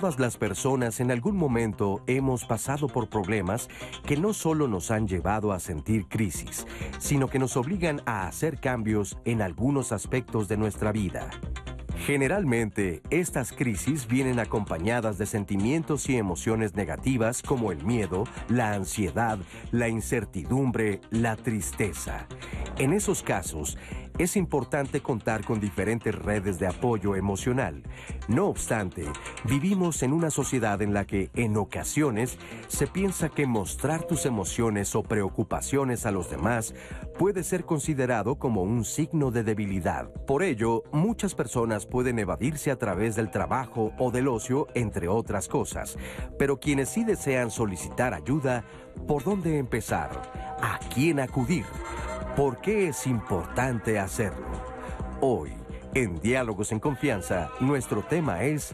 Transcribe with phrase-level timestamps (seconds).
[0.00, 3.68] Todas las personas en algún momento hemos pasado por problemas
[4.06, 6.66] que no solo nos han llevado a sentir crisis,
[6.98, 11.28] sino que nos obligan a hacer cambios en algunos aspectos de nuestra vida.
[12.06, 19.38] Generalmente, estas crisis vienen acompañadas de sentimientos y emociones negativas como el miedo, la ansiedad,
[19.70, 22.26] la incertidumbre, la tristeza.
[22.78, 23.76] En esos casos,
[24.22, 27.82] es importante contar con diferentes redes de apoyo emocional.
[28.28, 29.04] No obstante,
[29.44, 32.36] vivimos en una sociedad en la que en ocasiones
[32.68, 36.74] se piensa que mostrar tus emociones o preocupaciones a los demás
[37.18, 40.10] puede ser considerado como un signo de debilidad.
[40.26, 45.48] Por ello, muchas personas pueden evadirse a través del trabajo o del ocio, entre otras
[45.48, 45.96] cosas.
[46.38, 48.64] Pero quienes sí desean solicitar ayuda,
[49.06, 50.10] ¿por dónde empezar?
[50.60, 51.64] ¿A quién acudir?
[52.36, 54.46] ¿Por qué es importante hacerlo?
[55.20, 55.52] Hoy,
[55.94, 58.72] en Diálogos en Confianza, nuestro tema es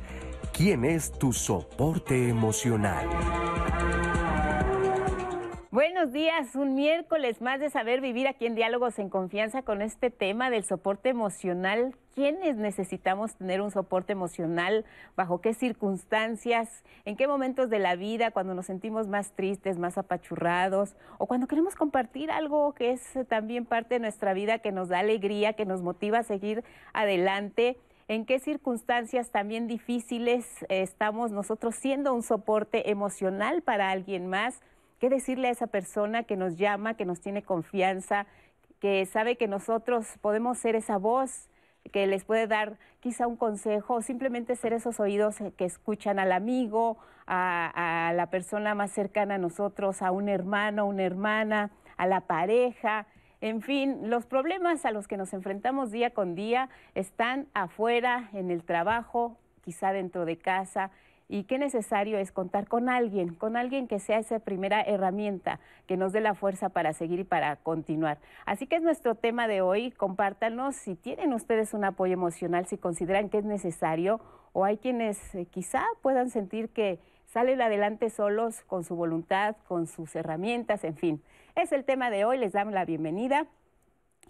[0.53, 3.09] ¿Quién es tu soporte emocional?
[5.77, 10.11] Buenos días, un miércoles más de saber vivir aquí en Diálogos en Confianza con este
[10.11, 11.95] tema del soporte emocional.
[12.15, 14.87] ¿Quiénes necesitamos tener un soporte emocional?
[15.19, 16.83] ¿Bajo qué circunstancias?
[17.05, 18.31] ¿En qué momentos de la vida?
[18.31, 23.67] Cuando nos sentimos más tristes, más apachurrados o cuando queremos compartir algo que es también
[23.67, 27.77] parte de nuestra vida, que nos da alegría, que nos motiva a seguir adelante
[28.09, 34.63] en qué circunstancias también difíciles estamos nosotros siendo un soporte emocional para alguien más
[34.99, 38.27] qué decirle a esa persona que nos llama, que nos tiene confianza,
[38.81, 41.49] que sabe que nosotros podemos ser esa voz
[41.93, 46.33] que les puede dar quizá un consejo o simplemente ser esos oídos que escuchan al
[46.33, 52.07] amigo, a, a la persona más cercana a nosotros, a un hermano, una hermana, a
[52.07, 53.07] la pareja.
[53.41, 58.51] En fin, los problemas a los que nos enfrentamos día con día están afuera, en
[58.51, 60.91] el trabajo, quizá dentro de casa,
[61.29, 65.97] y qué necesario es contar con alguien, con alguien que sea esa primera herramienta que
[65.97, 68.19] nos dé la fuerza para seguir y para continuar.
[68.45, 69.91] Así que es nuestro tema de hoy.
[69.91, 74.21] Compártanos si tienen ustedes un apoyo emocional, si consideran que es necesario
[74.53, 79.87] o hay quienes eh, quizá puedan sentir que salen adelante solos con su voluntad, con
[79.87, 81.23] sus herramientas, en fin.
[81.57, 83.47] Es el tema de hoy, les damos la bienvenida.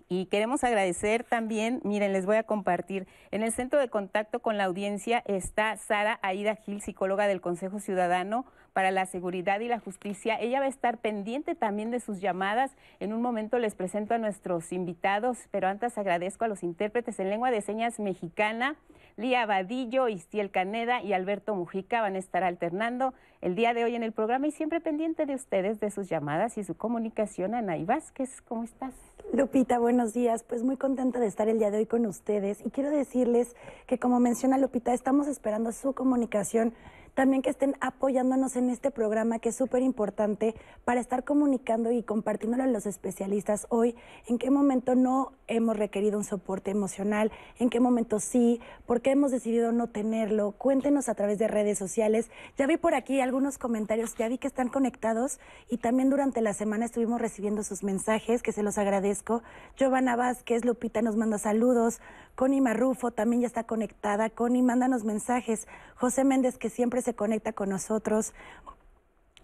[0.08, 4.56] Y queremos agradecer también, miren, les voy a compartir, en el centro de contacto con
[4.56, 9.80] la audiencia está Sara Aida Gil, psicóloga del Consejo Ciudadano para la Seguridad y la
[9.80, 10.38] Justicia.
[10.38, 12.76] Ella va a estar pendiente también de sus llamadas.
[13.00, 17.30] En un momento les presento a nuestros invitados, pero antes agradezco a los intérpretes en
[17.30, 18.76] lengua de señas mexicana.
[19.16, 23.96] Lía Vadillo, Istiel Caneda y Alberto Mujica van a estar alternando el día de hoy
[23.96, 27.54] en el programa y siempre pendiente de ustedes, de sus llamadas y su comunicación.
[27.54, 28.94] Ana Vázquez, ¿cómo estás?
[29.32, 30.44] Lupita, buenos días.
[30.44, 33.56] Pues muy contenta de estar el día de hoy con ustedes y quiero decirles
[33.86, 36.74] que como menciona Lupita, estamos esperando su comunicación
[37.16, 40.54] también que estén apoyándonos en este programa que es súper importante
[40.84, 43.96] para estar comunicando y compartiéndolo a los especialistas hoy,
[44.26, 49.12] en qué momento no hemos requerido un soporte emocional, en qué momento sí, por qué
[49.12, 50.52] hemos decidido no tenerlo.
[50.52, 52.30] Cuéntenos a través de redes sociales.
[52.58, 55.40] Ya vi por aquí algunos comentarios, ya vi que están conectados
[55.70, 59.42] y también durante la semana estuvimos recibiendo sus mensajes, que se los agradezco.
[59.78, 61.98] Giovanna Vázquez, Lupita nos manda saludos.
[62.36, 64.28] Connie Marrufo también ya está conectada.
[64.28, 65.66] Connie, mándanos mensajes.
[65.96, 68.34] José Méndez, que siempre se conecta con nosotros.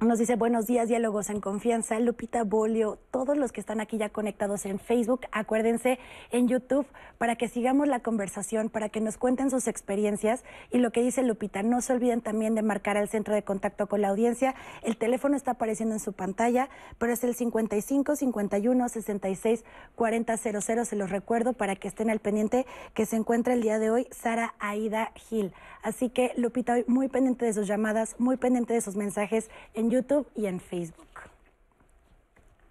[0.05, 2.01] Nos dice buenos días, diálogos en confianza.
[2.01, 6.01] Lupita Bolio, todos los que están aquí ya conectados en Facebook, acuérdense
[6.33, 10.43] en YouTube para que sigamos la conversación, para que nos cuenten sus experiencias.
[10.73, 13.87] Y lo que dice Lupita, no se olviden también de marcar al centro de contacto
[13.87, 14.57] con la audiencia.
[14.83, 19.65] El teléfono está apareciendo en su pantalla, pero es el 55 51 66
[19.95, 20.85] 40 00.
[20.85, 24.09] Se los recuerdo para que estén al pendiente que se encuentra el día de hoy
[24.11, 25.53] Sara Aida Gil.
[25.85, 29.92] Así que Lupita, hoy muy pendiente de sus llamadas, muy pendiente de sus mensajes en
[29.93, 31.07] YouTube y en Facebook.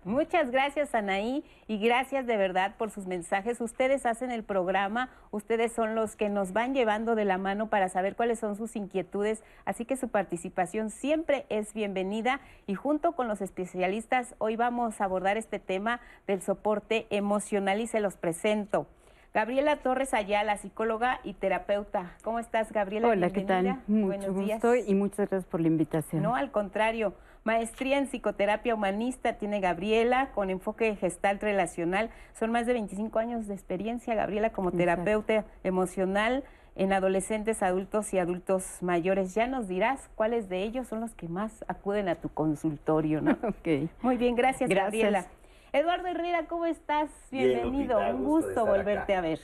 [0.04, 3.62] Muchas gracias, Anaí, y gracias de verdad por sus mensajes.
[3.62, 7.88] Ustedes hacen el programa, ustedes son los que nos van llevando de la mano para
[7.88, 13.28] saber cuáles son sus inquietudes, así que su participación siempre es bienvenida y junto con
[13.28, 18.88] los especialistas hoy vamos a abordar este tema del soporte emocional y se los presento.
[19.34, 22.18] Gabriela Torres Ayala, psicóloga y terapeuta.
[22.22, 23.08] ¿Cómo estás, Gabriela?
[23.08, 23.82] Hola, ¿qué tal?
[23.88, 26.22] Mucho gusto y muchas gracias por la invitación.
[26.22, 27.14] No, al contrario.
[27.44, 32.12] Maestría en psicoterapia humanista tiene Gabriela con enfoque gestal relacional.
[32.38, 36.44] Son más de 25 años de experiencia, Gabriela, como terapeuta emocional
[36.76, 39.34] en adolescentes, adultos y adultos mayores.
[39.34, 43.32] Ya nos dirás cuáles de ellos son los que más acuden a tu consultorio, ¿no?
[43.44, 43.90] ok.
[44.02, 44.92] Muy bien, gracias, gracias.
[44.92, 45.26] Gabriela.
[45.74, 47.10] Eduardo Herrera, ¿cómo estás?
[47.32, 49.40] Bienvenido, un gusto, volverte a ver.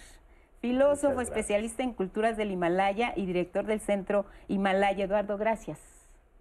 [0.59, 5.05] filósofo, especialista en culturas del Himalaya y director del Centro Himalaya.
[5.05, 5.79] Eduardo, gracias.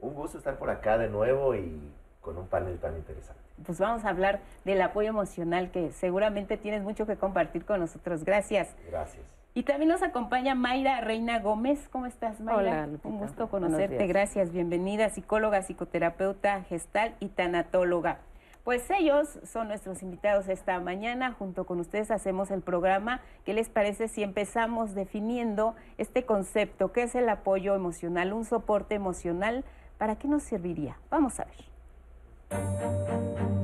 [0.00, 1.80] Un gusto estar por acá de nuevo y
[2.20, 3.40] con un panel tan interesante.
[3.64, 8.24] Pues vamos a hablar del apoyo emocional que seguramente tienes mucho que compartir con nosotros.
[8.24, 8.74] Gracias.
[8.90, 9.24] Gracias.
[9.54, 11.88] Y también nos acompaña Mayra Reina Gómez.
[11.90, 12.86] ¿Cómo estás, Mayra?
[12.86, 14.06] Hola, Un gusto conocerte.
[14.08, 14.50] Gracias.
[14.50, 18.18] Bienvenida, psicóloga, psicoterapeuta, gestal y tanatóloga.
[18.66, 21.30] Pues ellos son nuestros invitados esta mañana.
[21.30, 23.20] Junto con ustedes hacemos el programa.
[23.44, 26.90] ¿Qué les parece si empezamos definiendo este concepto?
[26.90, 28.32] ¿Qué es el apoyo emocional?
[28.32, 29.64] Un soporte emocional.
[29.98, 30.98] ¿Para qué nos serviría?
[31.10, 31.54] Vamos a ver.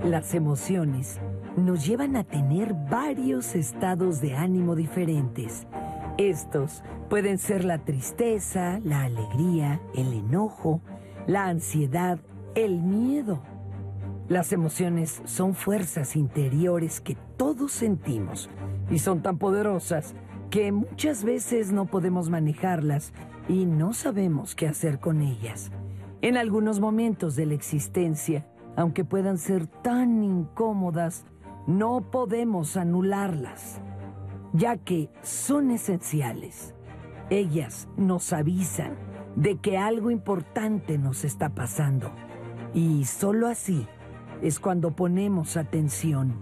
[0.04, 1.18] Las emociones
[1.56, 5.66] nos llevan a tener varios estados de ánimo diferentes.
[6.16, 10.80] Estos pueden ser la tristeza, la alegría, el enojo,
[11.26, 12.20] la ansiedad,
[12.54, 13.42] el miedo.
[14.28, 18.48] Las emociones son fuerzas interiores que todos sentimos
[18.90, 20.14] y son tan poderosas
[20.48, 23.12] que muchas veces no podemos manejarlas
[23.48, 25.70] y no sabemos qué hacer con ellas.
[26.20, 28.46] En algunos momentos de la existencia,
[28.76, 31.24] aunque puedan ser tan incómodas,
[31.66, 33.80] no podemos anularlas,
[34.52, 36.74] ya que son esenciales.
[37.28, 38.96] Ellas nos avisan
[39.36, 42.12] de que algo importante nos está pasando
[42.74, 43.86] y solo así
[44.42, 46.34] es cuando ponemos atención.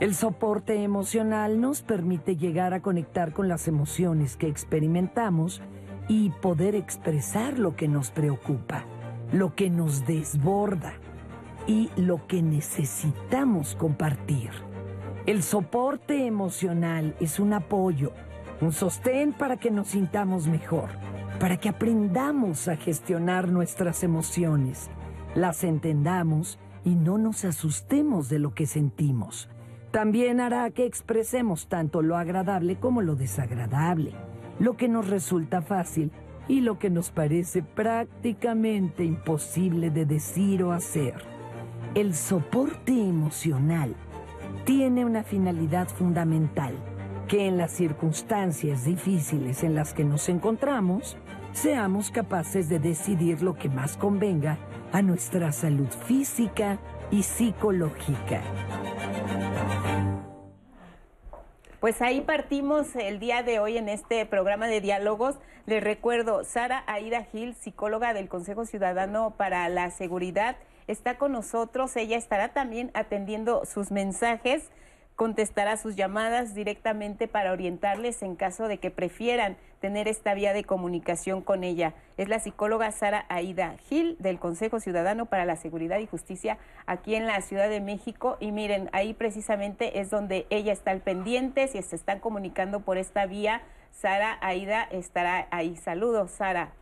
[0.00, 5.60] El soporte emocional nos permite llegar a conectar con las emociones que experimentamos
[6.08, 8.84] y poder expresar lo que nos preocupa,
[9.32, 10.94] lo que nos desborda
[11.66, 14.50] y lo que necesitamos compartir.
[15.26, 18.12] El soporte emocional es un apoyo,
[18.60, 20.90] un sostén para que nos sintamos mejor,
[21.38, 24.90] para que aprendamos a gestionar nuestras emociones,
[25.36, 29.48] las entendamos y no nos asustemos de lo que sentimos.
[29.90, 34.12] También hará que expresemos tanto lo agradable como lo desagradable,
[34.58, 36.10] lo que nos resulta fácil
[36.48, 41.14] y lo que nos parece prácticamente imposible de decir o hacer.
[41.94, 43.94] El soporte emocional
[44.64, 46.74] tiene una finalidad fundamental,
[47.28, 51.16] que en las circunstancias difíciles en las que nos encontramos,
[51.52, 54.58] seamos capaces de decidir lo que más convenga
[54.92, 56.78] a nuestra salud física
[57.10, 58.40] y psicológica.
[61.80, 65.36] Pues ahí partimos el día de hoy en este programa de diálogos.
[65.66, 70.56] Les recuerdo, Sara Aida Gil, psicóloga del Consejo Ciudadano para la Seguridad
[70.86, 71.96] está con nosotros.
[71.96, 74.70] Ella estará también atendiendo sus mensajes,
[75.16, 80.64] contestará sus llamadas directamente para orientarles en caso de que prefieran tener esta vía de
[80.64, 81.94] comunicación con ella.
[82.16, 87.14] Es la psicóloga Sara Aida Gil del Consejo Ciudadano para la Seguridad y Justicia aquí
[87.14, 88.36] en la Ciudad de México.
[88.40, 92.96] Y miren, ahí precisamente es donde ella está al pendiente, si se están comunicando por
[92.96, 93.62] esta vía.
[93.90, 95.76] Sara Aida estará ahí.
[95.76, 96.72] Saludos, Sara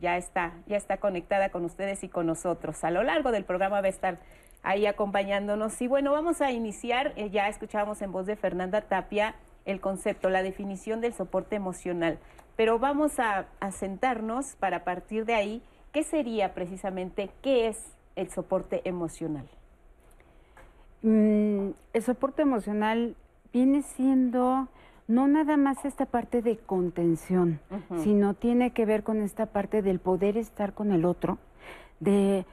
[0.00, 2.82] ya está, ya está conectada con ustedes y con nosotros.
[2.84, 4.18] A lo largo del programa va a estar
[4.64, 5.80] ahí acompañándonos.
[5.80, 10.28] Y bueno, vamos a iniciar, eh, ya escuchábamos en voz de Fernanda Tapia el concepto,
[10.28, 12.18] la definición del soporte emocional,
[12.56, 15.62] pero vamos a, sentarnos para partir de ahí,
[15.92, 17.78] ¿qué sería precisamente, qué es
[18.16, 19.46] el soporte emocional?
[21.02, 23.16] Mm, el soporte emocional
[23.52, 24.68] viene siendo
[25.06, 27.60] no nada más esta parte de contención,
[28.02, 31.38] sino tiene que ver con esta parte del poder estar con el otro,
[32.00, 32.46] de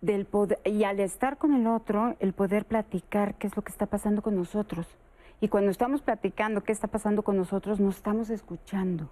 [0.00, 0.26] del
[0.64, 4.22] y al estar con el otro, el poder platicar qué es lo que está pasando
[4.22, 4.86] con nosotros.
[5.40, 9.10] Y cuando estamos platicando qué está pasando con nosotros, nos estamos escuchando.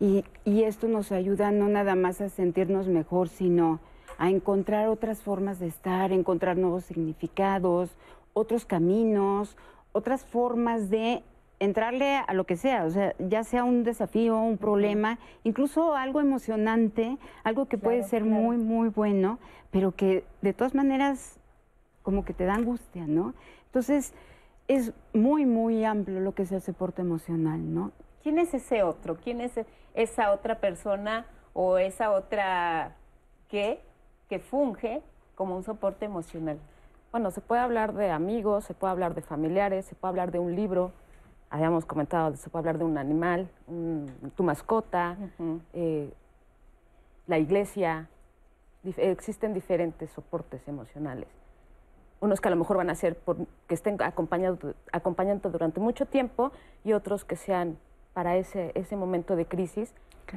[0.00, 3.80] Y, y esto nos ayuda no nada más a sentirnos mejor, sino
[4.18, 7.90] a encontrar otras formas de estar, encontrar nuevos significados,
[8.34, 9.56] otros caminos,
[9.92, 11.22] otras formas de
[11.62, 16.20] entrarle a lo que sea, o sea, ya sea un desafío, un problema, incluso algo
[16.20, 19.38] emocionante, algo que puede ser muy, muy bueno,
[19.70, 21.38] pero que de todas maneras
[22.02, 23.34] como que te da angustia, ¿no?
[23.66, 24.12] Entonces,
[24.66, 27.92] es muy, muy amplio lo que es el soporte emocional, ¿no?
[28.24, 29.16] ¿Quién es ese otro?
[29.22, 29.52] ¿Quién es
[29.94, 32.96] esa otra persona o esa otra
[33.48, 33.80] que,
[34.28, 35.00] que funge
[35.36, 36.58] como un soporte emocional?
[37.12, 40.40] Bueno, se puede hablar de amigos, se puede hablar de familiares, se puede hablar de
[40.40, 40.90] un libro,
[41.52, 43.46] habíamos comentado, se puede hablar de un animal,
[44.36, 45.18] tu mascota,
[45.74, 46.10] eh,
[47.26, 48.08] la iglesia,
[48.96, 51.28] existen diferentes soportes emocionales.
[52.20, 53.36] Unos que a lo mejor van a ser por,
[53.68, 56.52] que estén acompañando, acompañando durante mucho tiempo
[56.84, 57.76] y otros que sean
[58.14, 59.92] para ese, ese momento de crisis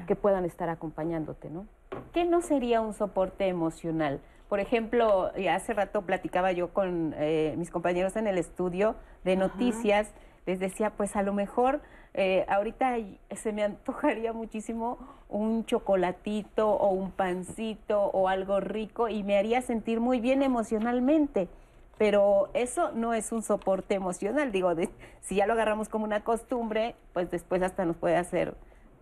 [0.08, 1.66] que puedan estar acompañándote, ¿no?
[2.12, 4.20] ¿Qué no sería un soporte emocional?
[4.50, 10.14] Por ejemplo, hace rato platicaba yo con eh, mis compañeros en el estudio de noticias
[10.46, 11.82] les decía, pues a lo mejor
[12.14, 12.96] eh, ahorita
[13.36, 14.98] se me antojaría muchísimo
[15.28, 21.50] un chocolatito o un pancito o algo rico y me haría sentir muy bien emocionalmente.
[21.98, 24.74] Pero eso no es un soporte emocional, digo,
[25.22, 28.56] si ya lo agarramos como una costumbre, pues después hasta nos puede hacer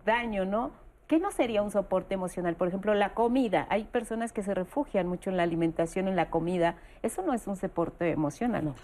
[0.04, 0.70] daño, ¿no?
[1.08, 2.54] ¿Qué no sería un soporte emocional?
[2.54, 3.66] Por ejemplo, la comida.
[3.68, 6.76] Hay personas que se refugian mucho en la alimentación, en la comida.
[7.02, 8.64] Eso no es un soporte emocional.
[8.64, 8.74] No.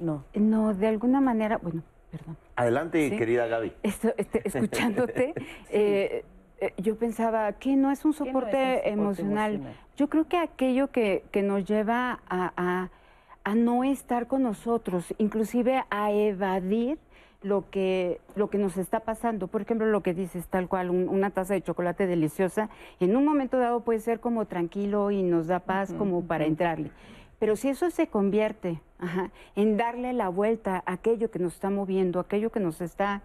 [0.00, 0.24] No.
[0.34, 2.36] No, de alguna manera, bueno, perdón.
[2.56, 3.72] Adelante, querida Gaby.
[3.82, 4.14] Este,
[4.44, 5.34] escuchándote,
[5.70, 6.24] eh,
[6.60, 9.60] eh, yo pensaba que no es un soporte, emocional?
[9.96, 12.88] Yo creo que aquello que, nos lleva a,
[13.44, 16.98] a, no estar con nosotros, inclusive a evadir
[17.42, 19.48] lo que, lo que nos está pasando.
[19.48, 22.68] Por ejemplo, lo que dices, tal cual, una taza de chocolate deliciosa,
[23.00, 26.90] en un momento dado puede ser como tranquilo y nos da paz como para entrarle.
[27.40, 28.80] Pero si eso se convierte
[29.56, 33.22] en darle la vuelta a aquello que nos está moviendo, aquello que nos está,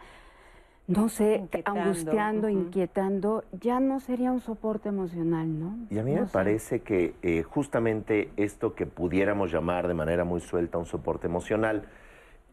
[0.87, 5.77] no sé, angustiando, inquietando, ya no sería un soporte emocional, ¿no?
[5.89, 10.39] Y a mí me parece que eh, justamente esto que pudiéramos llamar de manera muy
[10.39, 11.83] suelta un soporte emocional,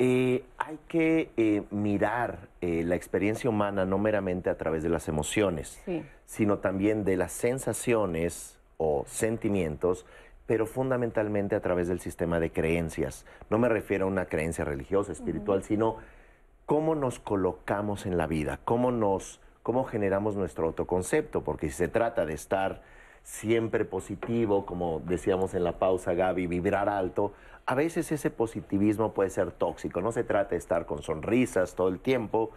[0.01, 5.81] eh, hay que eh, mirar la experiencia humana no meramente a través de las emociones,
[6.27, 10.07] sino también de las sensaciones o sentimientos
[10.47, 13.25] pero fundamentalmente a través del sistema de creencias.
[13.51, 15.97] No me refiero a una creencia religiosa, espiritual, sino
[16.67, 21.89] cómo nos colocamos en la vida, cómo nos cómo generamos nuestro autoconcepto, porque si se
[21.89, 22.83] trata de estar
[23.23, 27.33] siempre positivo, como decíamos en la pausa Gaby, vibrar alto,
[27.65, 31.89] a veces ese positivismo puede ser tóxico, no se trata de estar con sonrisas todo
[31.89, 32.51] el tiempo,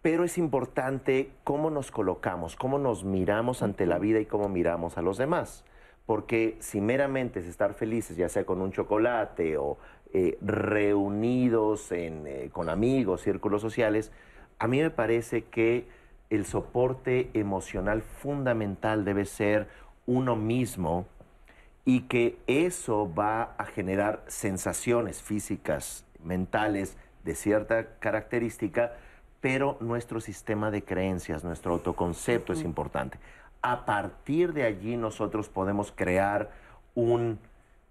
[0.00, 4.96] pero es importante cómo nos colocamos, cómo nos miramos ante la vida y cómo miramos
[4.96, 5.64] a los demás
[6.08, 9.76] porque si meramente es estar felices, ya sea con un chocolate o
[10.14, 14.10] eh, reunidos eh, con amigos, círculos sociales,
[14.58, 15.86] a mí me parece que
[16.30, 19.68] el soporte emocional fundamental debe ser
[20.06, 21.04] uno mismo
[21.84, 28.94] y que eso va a generar sensaciones físicas, mentales de cierta característica,
[29.42, 33.18] pero nuestro sistema de creencias, nuestro autoconcepto es importante
[33.62, 36.50] a partir de allí nosotros podemos crear
[36.94, 37.38] un,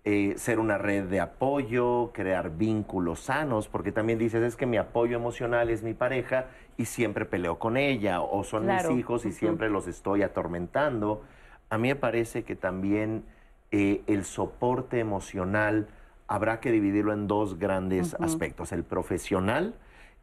[0.05, 4.77] eh, ser una red de apoyo, crear vínculos sanos, porque también dices, es que mi
[4.77, 6.47] apoyo emocional es mi pareja
[6.77, 11.23] y siempre peleo con ella, o son mis hijos y siempre los estoy atormentando.
[11.69, 13.23] A mí me parece que también
[13.71, 15.87] eh, el soporte emocional
[16.27, 19.75] habrá que dividirlo en dos grandes aspectos, el profesional,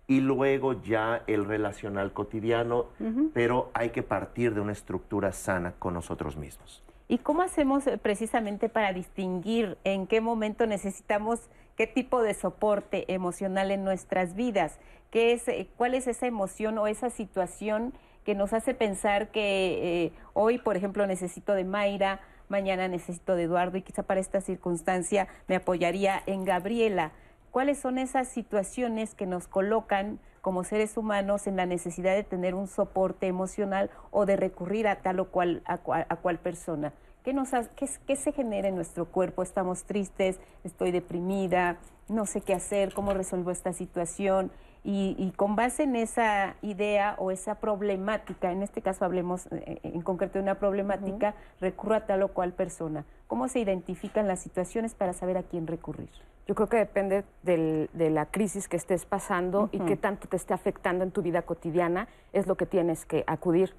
[0.06, 2.86] y luego ya el relacional cotidiano,
[3.32, 6.82] pero hay que partir de una estructura sana con nosotros mismos.
[7.08, 13.12] ¿Y cómo hacemos eh, precisamente para distinguir en qué momento necesitamos qué tipo de soporte
[13.12, 14.78] emocional en nuestras vidas?
[15.10, 17.92] ¿Qué es, eh, ¿Cuál es esa emoción o esa situación
[18.24, 23.44] que nos hace pensar que eh, hoy, por ejemplo, necesito de Mayra, mañana necesito de
[23.44, 27.12] Eduardo y quizá para esta circunstancia me apoyaría en Gabriela?
[27.54, 32.52] Cuáles son esas situaciones que nos colocan como seres humanos en la necesidad de tener
[32.52, 36.92] un soporte emocional o de recurrir a tal o cual, a, cual, persona.
[37.22, 39.44] ¿Qué, nos qué, se genera en nuestro cuerpo?
[39.44, 40.40] ¿Estamos tristes?
[40.64, 41.78] ¿Estoy deprimida?
[42.08, 44.50] No sé qué hacer, cómo resuelvo esta situación.
[44.86, 50.02] Y, con base en esa idea o esa problemática, en este caso hablemos eh, en
[50.02, 53.06] concreto de una problemática, recurro a tal o cual persona.
[53.26, 56.10] ¿Cómo se identifican las situaciones para saber a quién recurrir?
[56.46, 60.52] Yo creo que depende de la crisis que estés pasando y qué tanto te esté
[60.52, 63.74] afectando en tu vida cotidiana, es lo que tienes que acudir.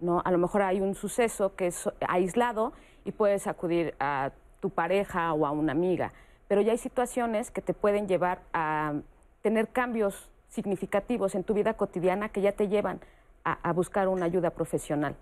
[0.00, 0.22] ¿no?
[0.24, 2.72] A lo mejor hay un suceso que es aislado
[3.04, 6.12] y puedes acudir a tu pareja o a una amiga,
[6.48, 8.94] pero ya hay situaciones que te pueden llevar a
[9.42, 13.00] tener cambios significativos en tu vida cotidiana que ya te llevan
[13.44, 15.16] a, buscar una ayuda profesional.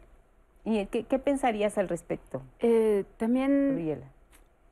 [0.64, 2.42] ¿Y qué, pensarías al respecto?
[2.58, 4.02] Eh, también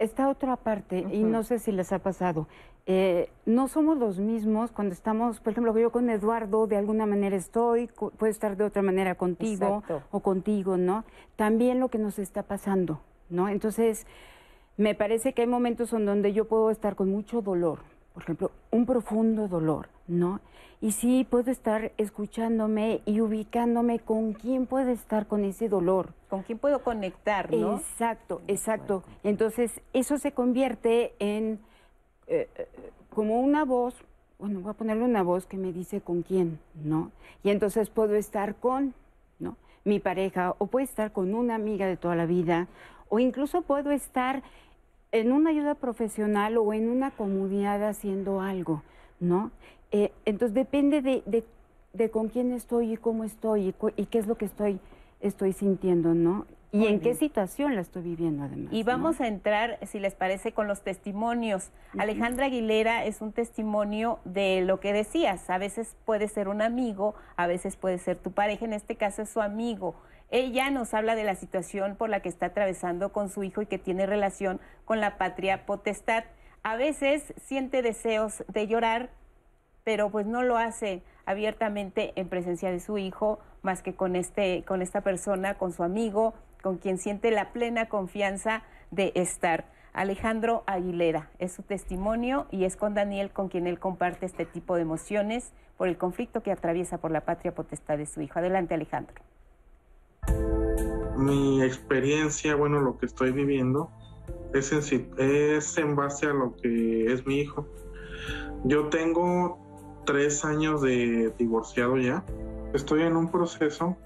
[0.01, 2.49] esta otra parte, y no sé si les ha pasado,
[2.87, 7.35] eh, no somos los mismos cuando estamos, por ejemplo, yo con Eduardo de alguna manera
[7.37, 11.05] estoy, puedo estar de otra manera contigo o contigo, ¿no?
[11.37, 13.49] También lo que nos está pasando, ¿no?
[13.49, 14.07] Entonces,
[14.77, 17.79] me parece que hay momentos en donde yo puedo estar con mucho dolor,
[18.15, 20.41] por ejemplo, un profundo dolor, ¿no?
[20.81, 26.15] Y sí puedo estar escuchándome y ubicándome con quién puede estar con ese dolor.
[26.29, 27.77] Con quién puedo conectar, ¿no?
[27.77, 29.03] Exacto, exacto.
[29.25, 31.59] Entonces, eso se convierte en
[32.29, 32.69] eh, eh,
[33.11, 33.97] como una voz,
[34.39, 37.11] bueno, voy a ponerle una voz que me dice con quién, ¿no?
[37.43, 38.95] Y entonces puedo estar con,
[39.39, 39.57] ¿no?
[39.85, 42.69] Mi pareja, o puedo estar con una amiga de toda la vida,
[43.09, 44.43] o incluso puedo estar
[45.15, 48.83] en una ayuda profesional o en una comunidad haciendo algo,
[49.21, 49.53] ¿no?
[49.93, 51.45] Eh, entonces depende de, de,
[51.93, 54.81] de, con quién estoy y cómo estoy y, y, qué es lo que estoy,
[55.21, 56.47] estoy sintiendo, ¿no?
[56.73, 57.03] Y Muy en bien.
[57.03, 58.73] qué situación la estoy viviendo además.
[58.73, 59.25] Y vamos ¿no?
[59.25, 61.71] a entrar, si les parece, con los testimonios.
[61.93, 62.03] Uh -huh.
[62.03, 65.49] Alejandra Aguilera es un testimonio de lo que decías.
[65.49, 69.23] A veces puede ser un amigo, a veces puede ser tu pareja, en este caso
[69.23, 69.95] es su amigo.
[70.37, 73.67] Ella nos habla de la situación por la que está atravesando con su hijo y
[73.67, 76.25] que tiene relación con la patria potestad.
[76.65, 79.11] A veces siente deseos de llorar,
[79.85, 84.65] pero pues no lo hace abiertamente en presencia de su hijo, más que con, este,
[84.65, 89.67] con esta persona, con su amigo, con quien siente la plena confianza de estar.
[89.93, 94.75] Alejandro Aguilera es su testimonio y es con Daniel con quien él comparte este tipo
[94.75, 98.41] de emociones por el conflicto que atraviesa por la patria potestad de su hijo.
[98.41, 99.23] Adelante, Alejandro.
[101.17, 103.91] Mi experiencia, bueno, lo que estoy viviendo
[104.53, 107.67] es en, base a lo que es mi hijo.
[108.65, 109.59] Yo tengo
[110.07, 112.25] tres años de divorciado ya.
[112.73, 113.97] Estoy en un proceso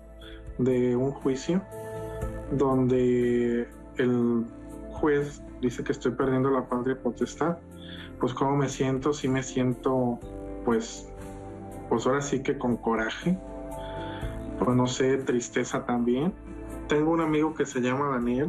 [0.58, 1.62] de un juicio
[2.52, 4.44] donde el
[4.92, 7.58] juez dice que estoy perdiendo la patria potestad.
[8.20, 10.18] Pues cómo me siento, sí me siento
[10.64, 11.08] pues
[11.88, 13.38] pues ahora sí que con coraje.
[14.58, 16.32] Pues no sé, tristeza también.
[16.88, 18.48] Tengo un amigo que se llama Daniel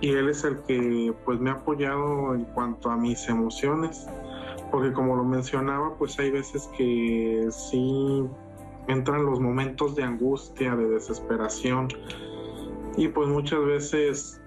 [0.00, 4.06] y él es el que pues me ha apoyado en cuanto a mis emociones
[4.70, 8.28] porque como lo mencionaba pues hay veces que sí
[8.88, 11.88] entran los momentos de angustia de desesperación
[12.96, 14.40] y pues muchas veces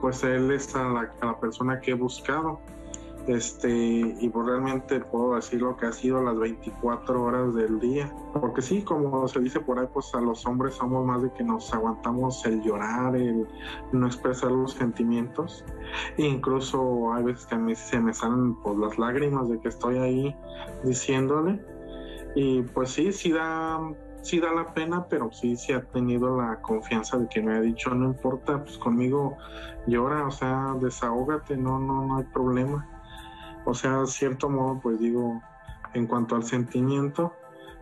[0.00, 2.60] pues él es a la, a la persona que he buscado
[3.26, 8.12] este y pues realmente puedo decir lo que ha sido las 24 horas del día.
[8.32, 11.42] Porque sí como se dice por ahí pues a los hombres somos más de que
[11.42, 13.46] nos aguantamos el llorar el
[13.92, 15.64] no expresar los sentimientos.
[16.18, 19.68] E incluso hay veces que a mí se me salen pues las lágrimas de que
[19.68, 20.36] estoy ahí
[20.84, 21.64] diciéndole.
[22.34, 23.80] Y pues sí sí da
[24.24, 27.60] sí da la pena, pero sí, sí ha tenido la confianza de que me ha
[27.60, 29.36] dicho, no importa, pues conmigo
[29.86, 32.93] llora, o sea, desahógate, no, no, no hay problema.
[33.64, 35.42] O sea, cierto modo, pues digo,
[35.94, 37.32] en cuanto al sentimiento,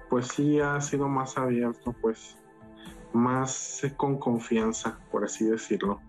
[0.08, 2.36] pues sí ha sido más abierto, pues
[3.12, 6.00] más con confianza, por así decirlo.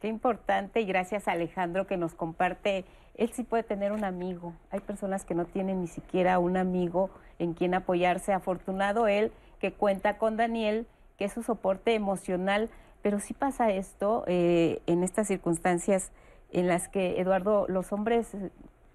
[0.00, 4.52] Qué importante y gracias a Alejandro que nos comparte, él sí puede tener un amigo.
[4.70, 8.32] Hay personas que no tienen ni siquiera un amigo en quien apoyarse.
[8.32, 12.68] Afortunado él que cuenta con Daniel, que es su soporte emocional,
[13.00, 16.12] pero sí pasa esto eh, en estas circunstancias
[16.52, 18.36] en las que, Eduardo, los hombres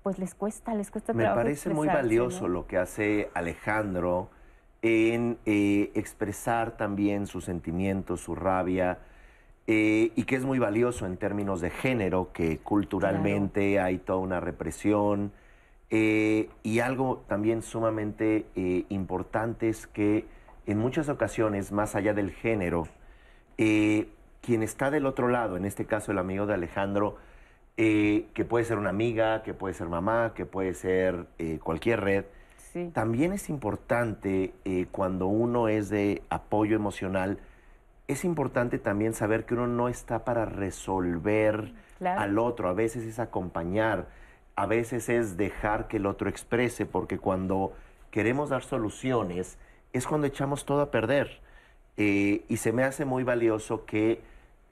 [0.04, 2.54] pues les cuesta, les cuesta Me parece muy valioso ¿no?
[2.54, 4.30] lo que hace Alejandro
[4.82, 8.98] en eh, expresar también sus sentimientos, su rabia,
[9.68, 13.88] eh, y que es muy valioso en términos de género, que culturalmente claro.
[13.88, 15.32] hay toda una represión.
[15.90, 20.26] Eh, y algo también sumamente eh, importante es que
[20.66, 22.88] en muchas ocasiones, más allá del género,
[23.58, 27.18] quien está del otro lado, en este caso el amigo de Alejandro,
[28.34, 31.26] que puede ser una amiga, que puede ser mamá, que puede ser
[31.64, 32.26] cualquier red,
[32.74, 32.92] sí.
[32.94, 34.54] también es importante
[34.92, 37.40] cuando uno es de apoyo emocional,
[38.08, 42.22] es importante también saber que uno no está para resolver claro.
[42.22, 44.08] al otro, a veces es acompañar,
[44.56, 47.74] a veces es dejar que el otro exprese, porque cuando
[48.12, 49.58] queremos dar soluciones
[49.94, 51.42] es cuando echamos todo a perder.
[51.98, 54.22] Eh, y se me hace muy valioso que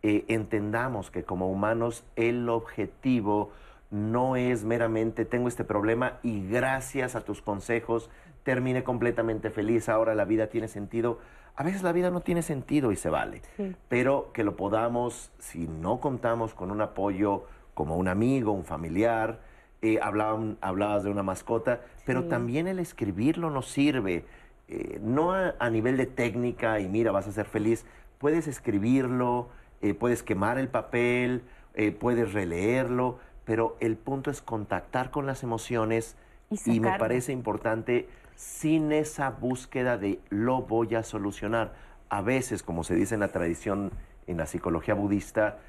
[0.04, 3.52] eh, entendamos que como humanos el objetivo
[3.92, 8.10] no es meramente tengo este problema y gracias a tus consejos
[8.44, 11.20] termine completamente feliz, ahora la vida tiene sentido
[11.60, 13.76] a veces la vida no tiene sentido y se vale, sí.
[13.90, 19.42] pero que lo podamos, si no contamos con un apoyo como un amigo, un familiar,
[19.82, 22.30] eh, hablaban, hablabas de una mascota, pero sí.
[22.30, 24.24] también el escribirlo nos sirve,
[24.70, 27.86] eh, no a, a, nivel de técnica y mira, vas a ser feliz,
[28.20, 29.50] puedes escribirlo,
[29.82, 35.44] eh, puedes quemar el papel, eh, puedes releerlo, pero el punto es contactar con las
[35.44, 36.16] emociones
[36.50, 41.74] y, y me parece importante sin esa búsqueda de lo voy a solucionar.
[42.10, 43.92] A veces, como se dice en la tradición,
[44.28, 45.60] en la psicología budista,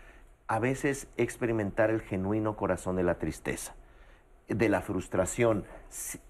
[0.50, 3.74] a veces experimentar el genuino corazón de la tristeza,
[4.48, 5.64] de la frustración.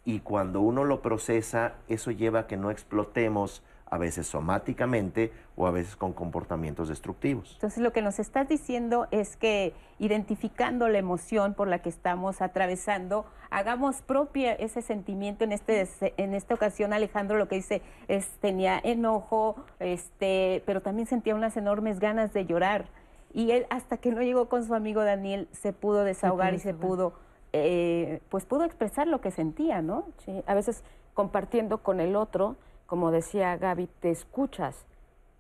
[0.05, 5.67] Y cuando uno lo procesa, eso lleva a que no explotemos a veces somáticamente o
[5.67, 7.53] a veces con comportamientos destructivos.
[7.55, 12.41] Entonces lo que nos estás diciendo es que identificando la emoción por la que estamos
[12.41, 18.29] atravesando, hagamos propia ese sentimiento en este en esta ocasión Alejandro lo que dice es
[18.41, 22.87] tenía enojo, este, pero también sentía unas enormes ganas de llorar
[23.33, 26.75] y él hasta que no llegó con su amigo Daniel se pudo desahogar y se
[26.75, 27.13] pudo
[27.53, 30.07] eh, pues pudo expresar lo que sentía, ¿no?
[30.25, 32.57] Sí, a veces compartiendo con el otro,
[32.91, 34.85] como decía Gaby, te escuchas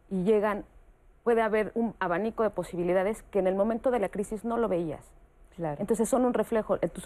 [0.08, 0.64] y llegan,
[1.24, 4.68] puede haber un abanico de posibilidades que en el momento de la crisis no lo
[4.68, 5.04] veías.
[5.56, 5.76] Claro.
[5.80, 6.76] Entonces son un reflejo.
[6.76, 7.02] Eh, tus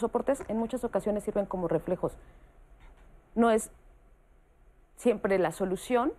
[0.00, 2.18] soportes en muchas ocasiones sirven como reflejos.
[3.36, 3.70] No es
[4.96, 6.12] siempre la solución,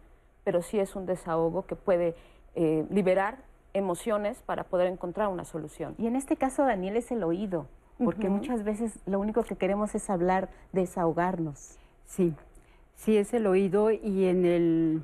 [0.46, 2.16] pero sí es un desahogo que puede
[2.56, 3.40] eh, liberar
[3.74, 5.96] emociones para poder encontrar una solución.
[5.98, 7.68] Y en este caso, Daniel, es el oído,
[8.02, 11.78] porque muchas veces lo único que queremos es hablar, desahogarnos.
[12.06, 12.34] Sí,
[12.96, 15.04] sí es el oído y en el...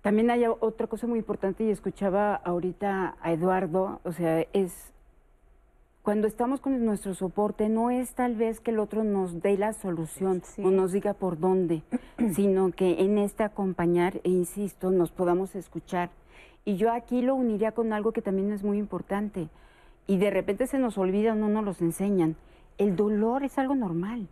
[0.00, 4.92] También hay otra cosa muy importante y escuchaba ahorita a Eduardo, o sea, es
[6.02, 9.72] cuando estamos con nuestro soporte, no es tal vez que el otro nos dé la
[9.72, 11.82] solución o nos diga por dónde,
[12.34, 16.10] sino que en este acompañar, e insisto, nos podamos escuchar.
[16.64, 19.48] Y yo aquí lo uniría con algo que también es muy importante.
[20.08, 22.34] Y de repente se nos olvida, no nos los enseñan.
[22.78, 24.26] El dolor es algo normal.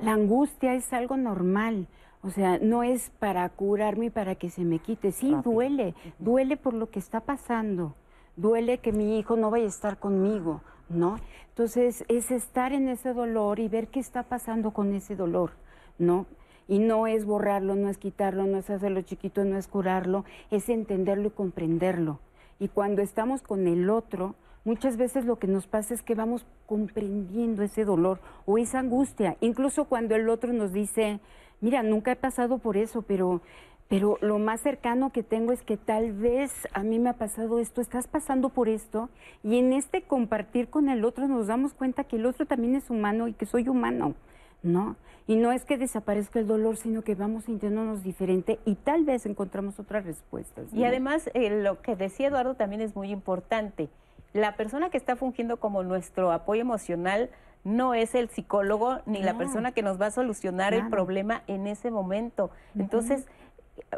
[0.00, 1.86] La angustia es algo normal.
[2.22, 5.12] O sea, no es para curarme y para que se me quite.
[5.12, 5.94] Sí, duele.
[6.18, 7.94] Duele por lo que está pasando.
[8.36, 11.16] Duele que mi hijo no vaya a estar conmigo ¿no?
[11.48, 15.52] Entonces es estar en ese dolor y ver qué está pasando con ese dolor,
[15.98, 16.26] ¿no?
[16.66, 20.68] Y no es borrarlo, no es quitarlo, no es hacerlo chiquito, no es curarlo, es
[20.68, 22.20] entenderlo y comprenderlo.
[22.58, 26.46] Y cuando estamos con el otro, muchas veces lo que nos pasa es que vamos
[26.66, 31.20] comprendiendo ese dolor o esa angustia, incluso cuando el otro nos dice,
[31.60, 33.40] mira, nunca he pasado por eso, pero
[33.88, 37.58] pero lo más cercano que tengo es que tal vez a mí me ha pasado
[37.58, 39.10] esto, estás pasando por esto,
[39.42, 42.88] y en este compartir con el otro nos damos cuenta que el otro también es
[42.88, 44.14] humano y que soy humano,
[44.62, 44.96] ¿no?
[45.26, 49.26] Y no es que desaparezca el dolor, sino que vamos sintiéndonos diferente y tal vez
[49.26, 50.72] encontramos otras respuestas.
[50.72, 53.88] Y además, eh, lo que decía Eduardo también es muy importante.
[54.34, 57.30] La persona que está fungiendo como nuestro apoyo emocional
[57.62, 61.66] no es el psicólogo ni la persona que nos va a solucionar el problema en
[61.66, 62.50] ese momento.
[62.78, 63.26] Entonces,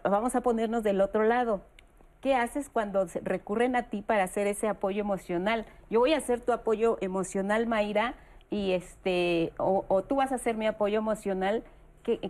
[0.04, 1.62] vamos a ponernos del otro lado.
[2.20, 5.64] ¿Qué haces cuando recurren a ti para hacer ese apoyo emocional?
[5.90, 8.14] Yo voy a hacer tu apoyo emocional, Mayra,
[8.50, 11.64] y este, o, tú vas a hacer mi apoyo emocional.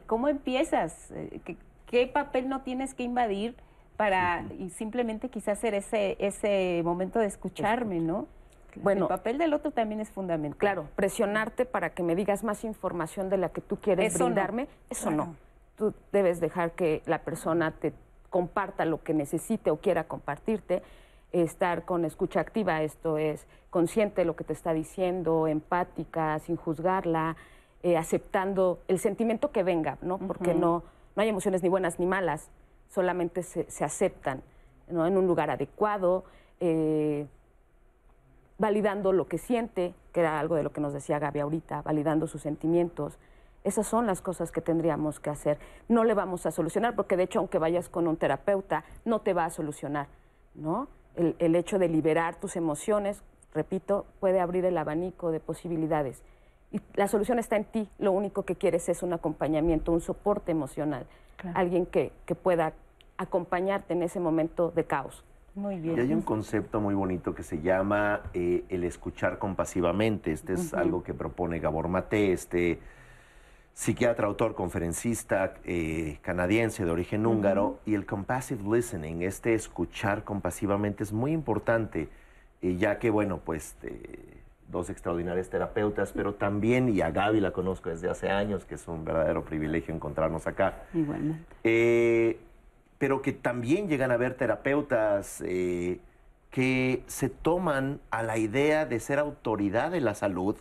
[0.07, 1.11] ¿Cómo empiezas?
[1.11, 3.57] Eh, ¿Qué, papel no tienes que invadir
[3.97, 8.27] para y simplemente quizás hacer ese, ese momento de escucharme, ¿no?
[8.83, 10.59] Bueno, el papel del otro también es fundamental.
[10.59, 15.11] Claro, presionarte para que me digas más información de la que tú quieres brindarme, eso
[15.11, 15.35] no.
[15.77, 17.93] Tú debes dejar que la persona te
[18.29, 20.83] comparta lo que necesite o quiera compartirte,
[21.33, 26.57] estar con escucha activa, esto es consciente de lo que te está diciendo, empática, sin
[26.57, 27.37] juzgarla,
[27.83, 30.19] eh, aceptando el sentimiento que venga, ¿no?
[30.19, 30.83] Porque no,
[31.15, 32.51] no hay emociones ni buenas ni malas,
[32.97, 34.43] solamente se, aceptan
[34.89, 35.07] ¿no?
[35.07, 36.25] en un lugar adecuado,
[36.61, 37.27] eh,
[38.57, 42.27] validando lo que siente, que era algo de lo que nos decía Gaby ahorita, validando
[42.27, 43.19] sus sentimientos,
[43.65, 45.59] esas son las cosas que tendríamos que hacer.
[45.89, 49.35] No le vamos a solucionar, porque de hecho, aunque vayas con un terapeuta, no te
[49.35, 50.07] va a solucionar,
[50.55, 50.89] ¿no?
[51.17, 56.23] El, hecho de liberar tus emociones, repito, puede abrir el abanico de posibilidades.
[56.73, 57.91] Y la solución está en ti.
[57.99, 61.07] Lo único que quieres es un acompañamiento, un soporte emocional.
[61.55, 62.73] Alguien que, pueda
[63.19, 65.25] acompañarte en ese momento de caos.
[65.55, 65.97] Muy bien.
[65.97, 70.31] Y hay un concepto muy bonito que se llama eh, el escuchar compasivamente.
[70.31, 72.79] Este es algo que propone Gabor Mate, este
[73.73, 81.03] psiquiatra, autor, conferencista eh, canadiense de origen húngaro, y el compassive listening, este escuchar compasivamente
[81.03, 82.09] es muy importante,
[82.63, 87.91] ya que, bueno, pues eh, dos extraordinarios terapeutas, pero también, y a Gaby la conozco
[87.91, 90.83] desde hace años, que es un verdadero privilegio encontrarnos acá.
[90.93, 92.39] Igualmente.
[92.97, 95.43] Eh, pero que también llegan a ver terapeutas
[96.51, 100.57] que se toman a la idea de ser autoridad de la salud,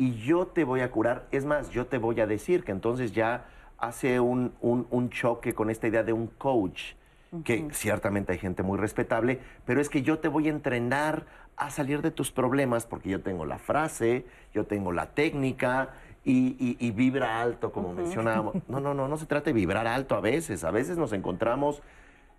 [0.00, 1.26] y yo te voy a curar.
[1.30, 3.44] Es más, yo te voy a decir que entonces ya
[3.76, 4.50] hace un,
[5.10, 6.94] choque con esta idea de un coach,
[7.44, 11.70] que ciertamente hay gente muy respetable, pero es que yo te voy a entrenar a
[11.70, 15.90] salir de tus problemas porque yo tengo la frase, yo tengo la técnica
[16.24, 18.56] y, vibra alto, como mencionábamos.
[18.68, 20.64] No, no, no, no se trata de vibrar alto a veces.
[20.64, 21.82] A veces nos encontramos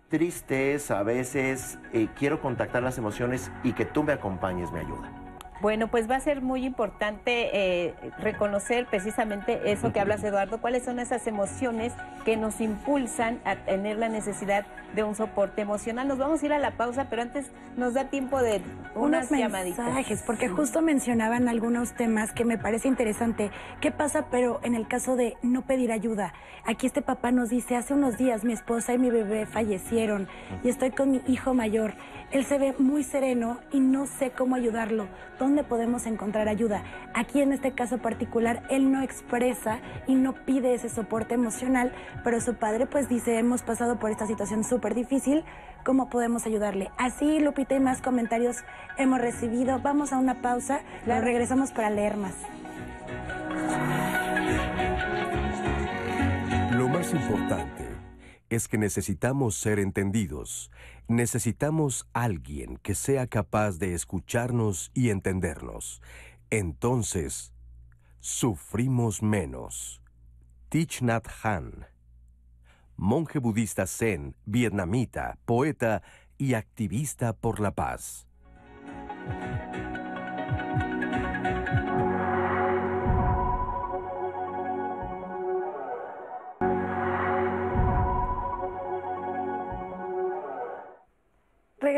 [0.08, 5.21] tristes, a veces eh, quiero contactar las emociones y que tú me acompañes me ayuda.
[5.62, 10.82] Bueno, pues va a ser muy importante eh, reconocer precisamente eso que hablas, Eduardo, cuáles
[10.82, 11.92] son esas emociones
[12.24, 16.08] que nos impulsan a tener la necesidad de un soporte emocional.
[16.08, 18.60] Nos vamos a ir a la pausa, pero antes nos da tiempo de
[18.96, 20.22] unas Unos llamaditas.
[20.26, 23.52] porque justo mencionaban algunos temas que me parece interesante.
[23.80, 26.32] ¿Qué pasa, pero en el caso de no pedir ayuda?
[26.64, 30.26] Aquí este papá nos dice, hace unos días mi esposa y mi bebé fallecieron
[30.64, 31.94] y estoy con mi hijo mayor.
[32.32, 35.06] Él se ve muy sereno y no sé cómo ayudarlo
[35.38, 36.82] dónde podemos encontrar ayuda.
[37.14, 41.92] Aquí en este caso particular, él no expresa y no pide ese soporte emocional,
[42.24, 45.44] pero su padre pues dice, hemos pasado por esta situación súper difícil,
[45.84, 46.90] ¿cómo podemos ayudarle?
[46.96, 48.56] Así, Lupita, y más comentarios
[48.96, 49.78] hemos recibido.
[49.80, 52.34] Vamos a una pausa, luego regresamos para leer más.
[56.72, 57.92] Lo más importante
[58.48, 60.70] es que necesitamos ser entendidos.
[61.08, 66.00] Necesitamos alguien que sea capaz de escucharnos y entendernos.
[66.50, 67.52] Entonces,
[68.20, 70.00] sufrimos menos.
[70.68, 71.86] Thich Nhat Hanh,
[72.96, 76.02] monje budista zen, vietnamita, poeta
[76.38, 78.26] y activista por la paz.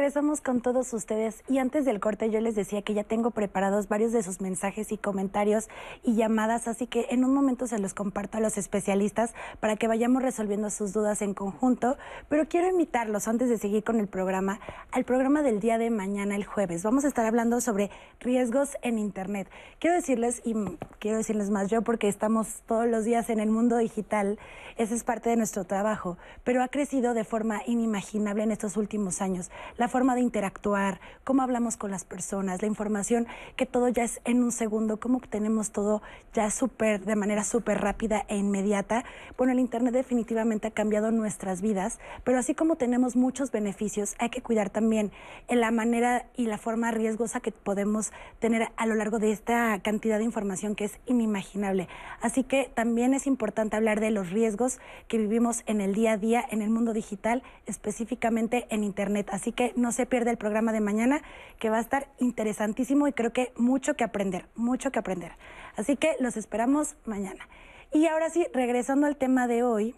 [0.05, 3.89] Regresamos con todos ustedes y antes del corte yo les decía que ya tengo preparados
[3.89, 5.69] varios de sus mensajes y comentarios
[6.03, 9.89] y llamadas, así que en un momento se los comparto a los especialistas para que
[9.89, 11.97] vayamos resolviendo sus dudas en conjunto,
[12.29, 14.61] pero quiero invitarlos antes de seguir con el programa
[14.93, 16.83] al programa del día de mañana el jueves.
[16.83, 17.91] Vamos a estar hablando sobre
[18.21, 19.49] riesgos en internet.
[19.79, 20.55] Quiero decirles y
[20.99, 24.39] quiero decirles más yo porque estamos todos los días en el mundo digital,
[24.77, 29.23] ese es parte de nuestro trabajo, pero ha crecido de forma inimaginable en estos últimos
[29.23, 34.03] años la forma de interactuar, cómo hablamos con las personas, la información, que todo ya
[34.03, 36.03] es en un segundo, cómo tenemos todo
[36.33, 39.05] ya súper, de manera súper rápida e inmediata.
[39.39, 44.31] Bueno, el Internet definitivamente ha cambiado nuestras vidas, pero así como tenemos muchos beneficios, hay
[44.31, 45.13] que cuidar también
[45.47, 49.79] en la manera y la forma riesgosa que podemos tener a lo largo de esta
[49.79, 51.87] cantidad de información que es inimaginable.
[52.21, 56.17] Así que también es importante hablar de los riesgos que vivimos en el día a
[56.17, 59.29] día en el mundo digital, específicamente en Internet.
[59.31, 61.23] Así que no se pierda el programa de mañana,
[61.59, 65.33] que va a estar interesantísimo y creo que mucho que aprender, mucho que aprender.
[65.77, 67.49] Así que los esperamos mañana.
[67.93, 69.95] Y ahora sí, regresando al tema de hoy,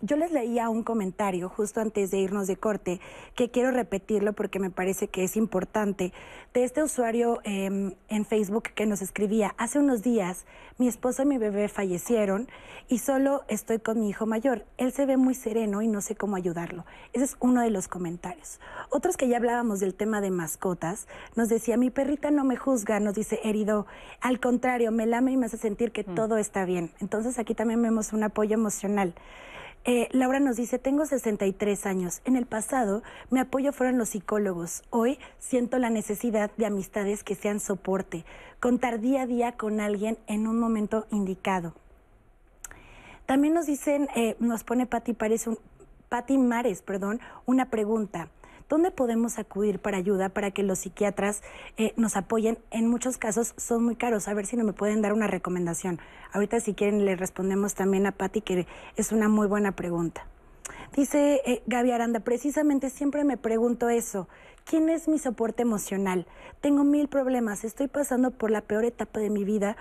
[0.00, 3.00] yo les leía un comentario justo antes de irnos de corte,
[3.34, 6.12] que quiero repetirlo porque me parece que es importante,
[6.54, 10.46] de este usuario em, en Facebook que nos escribía, hace unos días
[10.78, 12.48] mi esposo y mi bebé fallecieron
[12.88, 14.64] y solo estoy con mi hijo mayor.
[14.76, 16.84] Él se ve muy sereno y no sé cómo ayudarlo.
[17.12, 18.60] Ese es uno de los comentarios.
[18.90, 21.06] Otros que ya hablábamos del tema de mascotas,
[21.36, 23.86] nos decía, mi perrita no me juzga, nos dice herido,
[24.20, 26.14] al contrario, me lame y me hace sentir que mm.
[26.14, 26.90] todo está bien.
[27.00, 29.14] Entonces aquí también vemos un apoyo emocional.
[29.90, 32.20] Eh, Laura nos dice, tengo 63 años.
[32.26, 34.82] En el pasado, mi apoyo fueron los psicólogos.
[34.90, 38.26] Hoy siento la necesidad de amistades que sean soporte.
[38.60, 41.72] Contar día a día con alguien en un momento indicado.
[43.24, 48.28] También nos dicen, eh, nos pone Pati Pati Mares, perdón, una pregunta.
[48.68, 51.42] ¿Dónde podemos acudir para ayuda para que los psiquiatras
[51.78, 52.58] eh, nos apoyen?
[52.70, 54.28] En muchos casos son muy caros.
[54.28, 55.98] A ver si no me pueden dar una recomendación.
[56.32, 60.26] Ahorita si quieren le respondemos también a Patti, que es una muy buena pregunta.
[60.94, 64.28] Dice eh, Gaby Aranda, precisamente siempre me pregunto eso.
[64.64, 66.26] ¿Quién es mi soporte emocional?
[66.60, 69.78] Tengo mil problemas, estoy pasando por la peor etapa de mi vida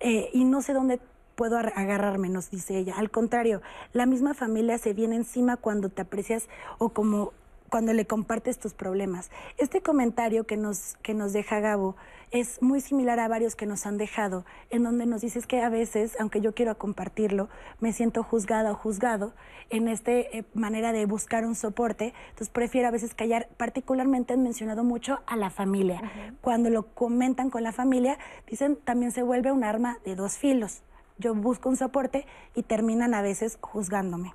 [0.00, 1.00] eh, y no sé dónde
[1.34, 2.94] puedo agarrarme, nos dice ella.
[2.96, 3.60] Al contrario,
[3.92, 7.32] la misma familia se viene encima cuando te aprecias o como
[7.72, 9.30] cuando le compartes tus problemas.
[9.56, 11.96] Este comentario que nos, que nos deja Gabo
[12.30, 15.70] es muy similar a varios que nos han dejado, en donde nos dices que a
[15.70, 17.48] veces, aunque yo quiero compartirlo,
[17.80, 19.32] me siento juzgada o juzgado
[19.70, 23.48] en esta eh, manera de buscar un soporte, entonces prefiero a veces callar.
[23.56, 26.02] Particularmente han mencionado mucho a la familia.
[26.42, 30.82] Cuando lo comentan con la familia, dicen también se vuelve un arma de dos filos.
[31.16, 34.34] Yo busco un soporte y terminan a veces juzgándome.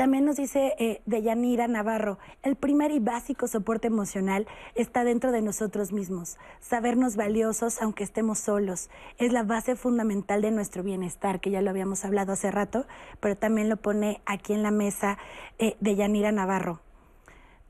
[0.00, 5.42] También nos dice eh, Deyanira Navarro, el primer y básico soporte emocional está dentro de
[5.42, 6.38] nosotros mismos.
[6.58, 11.68] Sabernos valiosos aunque estemos solos es la base fundamental de nuestro bienestar, que ya lo
[11.68, 12.86] habíamos hablado hace rato,
[13.20, 15.18] pero también lo pone aquí en la mesa
[15.58, 16.80] eh, Deyanira Navarro.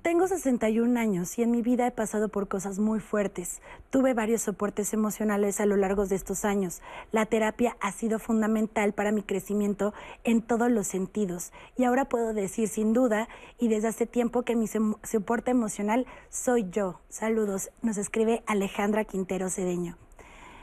[0.03, 3.61] Tengo 61 años y en mi vida he pasado por cosas muy fuertes.
[3.91, 6.81] Tuve varios soportes emocionales a lo largo de estos años.
[7.13, 9.93] La terapia ha sido fundamental para mi crecimiento
[10.25, 11.53] en todos los sentidos.
[11.77, 16.71] Y ahora puedo decir sin duda y desde hace tiempo que mi soporte emocional soy
[16.71, 17.01] yo.
[17.11, 17.71] Saludos.
[17.83, 19.99] Nos escribe Alejandra Quintero Cedeño.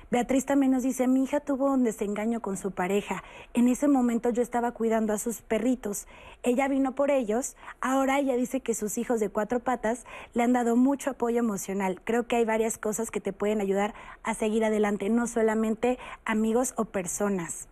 [0.10, 3.24] Beatriz también nos dice, mi hija tuvo un desengaño con su pareja.
[3.54, 6.08] En ese momento yo estaba cuidando a sus perritos.
[6.43, 7.58] Ella vino por ellos.
[7.82, 12.00] Ahora ella dice que sus hijos de cuatro patas le han dado mucho apoyo emocional.
[12.06, 13.93] Creo que hay varias cosas que te pueden ayudar
[14.24, 17.67] a seguir adelante, no solamente amigos o personas.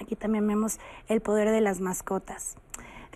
[0.00, 2.56] Aquí también vemos el poder de las mascotas.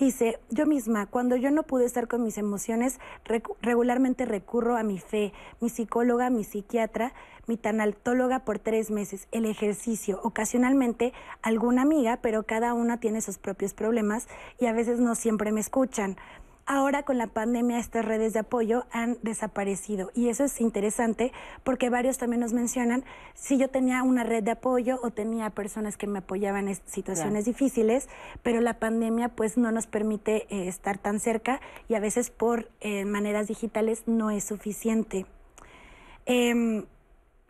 [0.00, 2.98] Dice, yo misma, cuando yo no pude estar con mis emociones,
[3.60, 7.12] regularmente recurro a mi fe, mi psicóloga, mi psiquiatra,
[7.46, 13.36] mi tanatóloga por tres meses, el ejercicio, ocasionalmente alguna amiga, pero cada una tiene sus
[13.36, 14.26] propios problemas
[14.58, 16.16] y a veces no siempre me escuchan.
[16.72, 21.32] Ahora con la pandemia estas redes de apoyo han desaparecido y eso es interesante
[21.64, 23.02] porque varios también nos mencionan
[23.34, 27.44] si yo tenía una red de apoyo o tenía personas que me apoyaban en situaciones
[27.44, 28.08] difíciles,
[28.44, 32.70] pero la pandemia pues no nos permite eh, estar tan cerca y a veces por
[32.80, 35.26] eh, maneras digitales no es suficiente.
[36.24, 36.84] Em,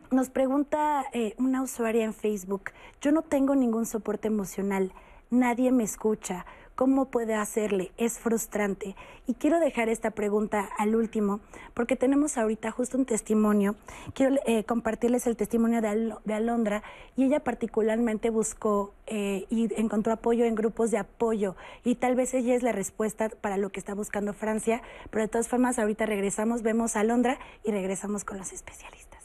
[0.09, 4.93] nos pregunta eh, una usuaria en Facebook, yo no tengo ningún soporte emocional,
[5.29, 6.47] nadie me escucha.
[6.81, 7.91] ¿Cómo puede hacerle?
[7.97, 8.95] Es frustrante.
[9.27, 11.39] Y quiero dejar esta pregunta al último,
[11.75, 13.75] porque tenemos ahorita justo un testimonio.
[14.15, 16.81] Quiero eh, compartirles el testimonio de, Alondra
[17.15, 21.55] y ella particularmente buscó eh, y encontró apoyo en grupos de apoyo.
[21.83, 25.27] Y tal vez ella es la respuesta para lo que está buscando Francia, pero de
[25.27, 29.23] todas formas ahorita regresamos, vemos a Alondra y regresamos con los especialistas.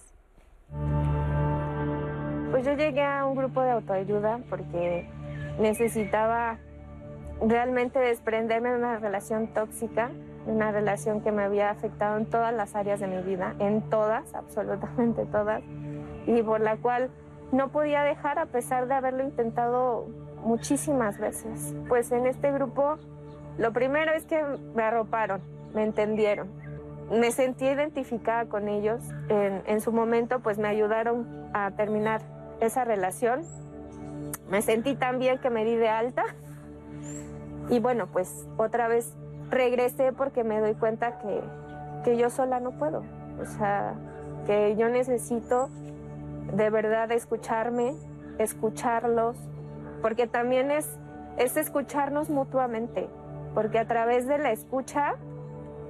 [2.51, 5.09] Pues yo llegué a un grupo de autoayuda porque
[5.59, 6.59] necesitaba
[7.41, 10.11] realmente desprenderme de una relación tóxica,
[10.47, 14.35] una relación que me había afectado en todas las áreas de mi vida, en todas,
[14.35, 15.63] absolutamente todas,
[16.27, 17.11] y por la cual
[17.53, 20.07] no podía dejar a pesar de haberlo intentado
[20.43, 21.75] muchísimas veces.
[21.89, 22.97] Pues en este grupo
[23.59, 24.43] lo primero es que
[24.75, 25.41] me arroparon,
[25.75, 26.49] me entendieron.
[27.11, 29.01] Me sentí identificada con ellos.
[29.29, 32.23] En, en su momento pues me ayudaron a terminar
[32.61, 33.43] esa relación.
[34.51, 36.25] Me sentí tan bien que me di de alta
[37.69, 39.17] y bueno, pues otra vez
[39.51, 41.41] regresé porque me doy cuenta que,
[42.05, 43.03] que yo sola no puedo.
[43.41, 43.95] O sea,
[44.47, 45.69] que yo necesito
[46.53, 47.95] de verdad escucharme,
[48.39, 49.37] escucharlos,
[50.01, 50.89] porque también es,
[51.37, 53.09] es escucharnos mutuamente,
[53.55, 55.15] porque a través de la escucha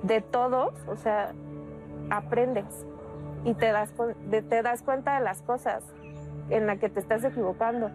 [0.02, 1.32] de todos, o sea,
[2.10, 2.86] aprendes
[3.44, 3.92] y te das,
[4.30, 5.84] te das cuenta de las cosas
[6.48, 7.90] en las que te estás equivocando,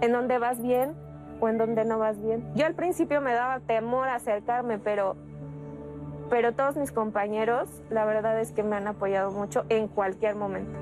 [0.00, 0.94] en donde vas bien
[1.40, 2.44] o en donde no vas bien.
[2.54, 5.16] Yo al principio me daba temor acercarme, pero,
[6.28, 10.78] pero todos mis compañeros, la verdad es que me han apoyado mucho en cualquier momento.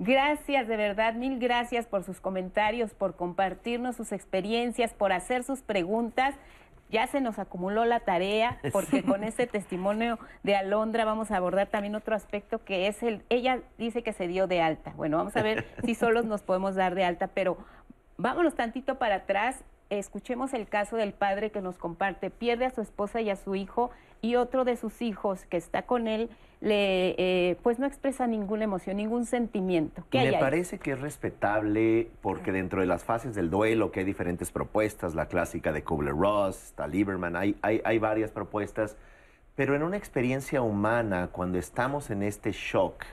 [0.00, 5.62] Gracias, de verdad, mil gracias por sus comentarios, por compartirnos sus experiencias, por hacer sus
[5.62, 6.34] preguntas.
[6.90, 11.68] Ya se nos acumuló la tarea porque con este testimonio de Alondra vamos a abordar
[11.68, 14.92] también otro aspecto que es el, ella dice que se dio de alta.
[14.96, 17.56] Bueno, vamos a ver si solos nos podemos dar de alta, pero
[18.16, 22.80] Vámonos tantito para atrás, escuchemos el caso del padre que nos comparte, pierde a su
[22.80, 23.90] esposa y a su hijo
[24.22, 28.64] y otro de sus hijos que está con él le eh, pues no expresa ninguna
[28.64, 30.02] emoción, ningún sentimiento.
[30.10, 34.06] ¿Qué Me parece que es respetable porque dentro de las fases del duelo que hay
[34.06, 38.96] diferentes propuestas, la clásica de Kubler-Ross, está Lieberman, hay, hay, hay varias propuestas,
[39.56, 43.04] pero en una experiencia humana, cuando estamos en este shock,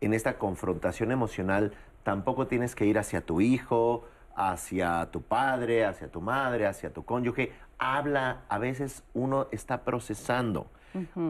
[0.00, 1.72] en esta confrontación emocional,
[2.04, 4.04] tampoco tienes que ir hacia tu hijo,
[4.36, 7.52] hacia tu padre, hacia tu madre, hacia tu cónyuge.
[7.78, 10.66] Habla, a veces uno está procesando.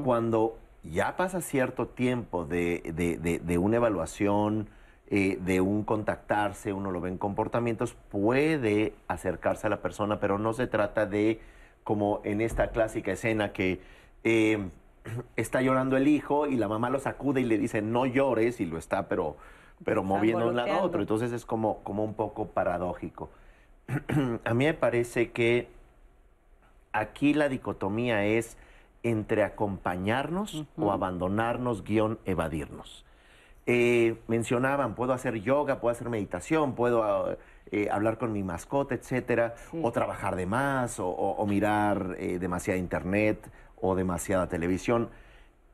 [0.04, 4.68] Cuando ya pasa cierto tiempo de, una evaluación,
[5.08, 10.38] eh, de un contactarse, uno lo ve en comportamientos, puede acercarse a la persona, pero
[10.38, 11.40] no se trata de,
[11.82, 13.80] como en esta clásica escena que
[14.22, 14.68] eh,
[15.36, 18.66] está llorando el hijo y la mamá lo sacude y le dice, no llores, y
[18.66, 19.36] lo está, pero
[19.84, 21.00] pero moviendo de un lado a otro.
[21.00, 23.30] Entonces es como, como un poco paradójico.
[24.44, 25.68] a mí me parece que
[26.92, 28.56] aquí la dicotomía es
[29.02, 33.04] entre acompañarnos o abandonarnos, guion, evadirnos.
[33.66, 37.36] Eh, mencionaban, puedo hacer yoga, puedo hacer meditación, puedo
[37.72, 43.50] eh, hablar con mi mascota, etcétera, o trabajar de más, o, mirar eh, demasiada internet
[43.80, 45.10] o demasiada televisión.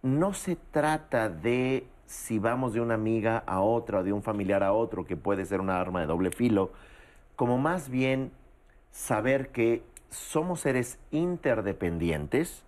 [0.02, 4.74] No se trata de si vamos de una amiga a otra de un familiar a
[4.74, 6.70] otro, que puede ser una arma de doble filo,
[7.36, 8.32] como más bien
[8.90, 12.64] saber que somos seres interdependientes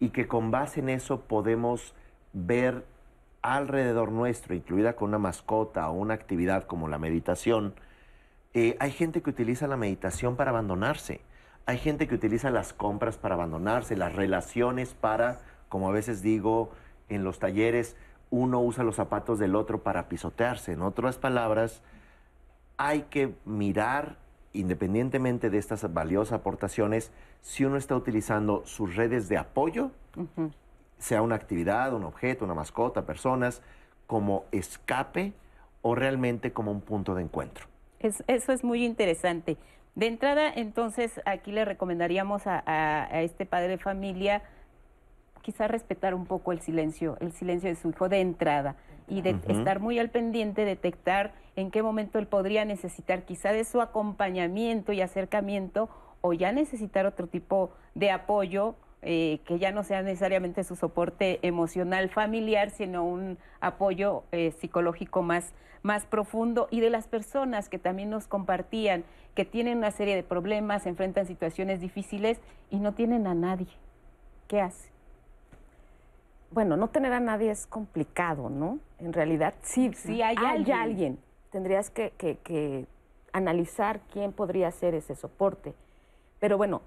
[0.00, 1.94] y que con base en eso podemos
[2.32, 2.84] ver
[3.42, 7.74] alrededor nuestro, incluida con una mascota o una actividad como la meditación,
[8.54, 11.20] eh, hay gente que utiliza la meditación para abandonarse,
[11.64, 15.38] hay gente que utiliza las compras para abandonarse, las relaciones para,
[15.68, 16.72] como a veces digo
[17.08, 17.96] en los talleres,
[18.30, 20.72] uno usa los zapatos del otro para pisotearse.
[20.72, 21.82] En otras palabras,
[22.76, 24.16] hay que mirar,
[24.52, 27.12] independientemente de estas valiosas aportaciones,
[27.42, 29.90] si uno está utilizando sus redes de apoyo,
[30.98, 33.62] sea una actividad, un objeto, una mascota, personas,
[34.06, 35.32] como escape
[35.82, 37.66] o realmente como un punto de encuentro.
[38.00, 39.56] eso es muy interesante.
[39.94, 44.42] De entrada, entonces, aquí le recomendaríamos a, a- a este padre de familia
[45.42, 48.76] quizá respetar un poco el silencio, el silencio de su hijo de entrada
[49.08, 53.64] y de estar muy al pendiente, detectar en qué momento él podría necesitar quizá de
[53.64, 55.88] su acompañamiento y acercamiento
[56.20, 61.38] o ya necesitar otro tipo de apoyo eh, que ya no sea necesariamente su soporte
[61.42, 67.78] emocional familiar, sino un apoyo eh, psicológico más, más profundo y de las personas que
[67.78, 73.26] también nos compartían que tienen una serie de problemas, enfrentan situaciones difíciles y no tienen
[73.26, 73.68] a nadie.
[74.48, 74.89] ¿Qué hace?
[76.50, 78.78] Bueno, no tener a nadie es complicado, ¿no?
[78.98, 80.36] En realidad, sí, Sí hay
[80.82, 81.18] alguien.
[81.50, 82.86] Tendrías que, que- que
[83.32, 85.74] analizar quién podría ser ese soporte.
[86.40, 86.82] Pero bueno,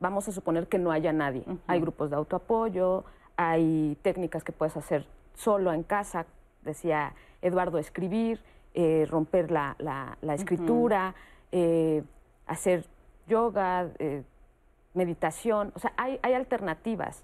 [0.00, 1.44] vamos a suponer que no haya nadie.
[1.66, 3.04] Hay grupos de autoapoyo,
[3.36, 6.24] hay técnicas que puedes hacer solo en casa,
[6.62, 8.40] decía Eduardo, escribir,
[8.74, 11.14] eh, romper la, la- la escritura,
[11.52, 12.02] eh,
[12.46, 12.86] hacer
[13.26, 14.22] yoga, eh,
[14.94, 17.22] meditación, o sea, hay, hay alternativas.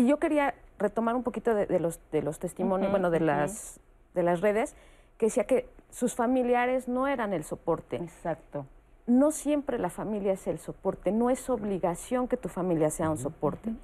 [0.00, 3.26] Y yo quería retomar un poquito de, de los, de los testimonios, bueno, de ujú.
[3.26, 3.80] las,
[4.14, 4.74] de las redes,
[5.18, 7.96] que decía que sus familiares no eran el soporte.
[7.96, 8.64] Exacto.
[9.06, 13.18] No siempre la familia es el soporte, no es obligación que tu familia sea un
[13.18, 13.74] soporte.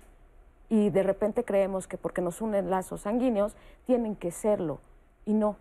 [0.70, 3.54] Y de repente creemos que porque nos unen lazos sanguíneos,
[3.84, 4.80] tienen que serlo.
[5.26, 5.56] Y no,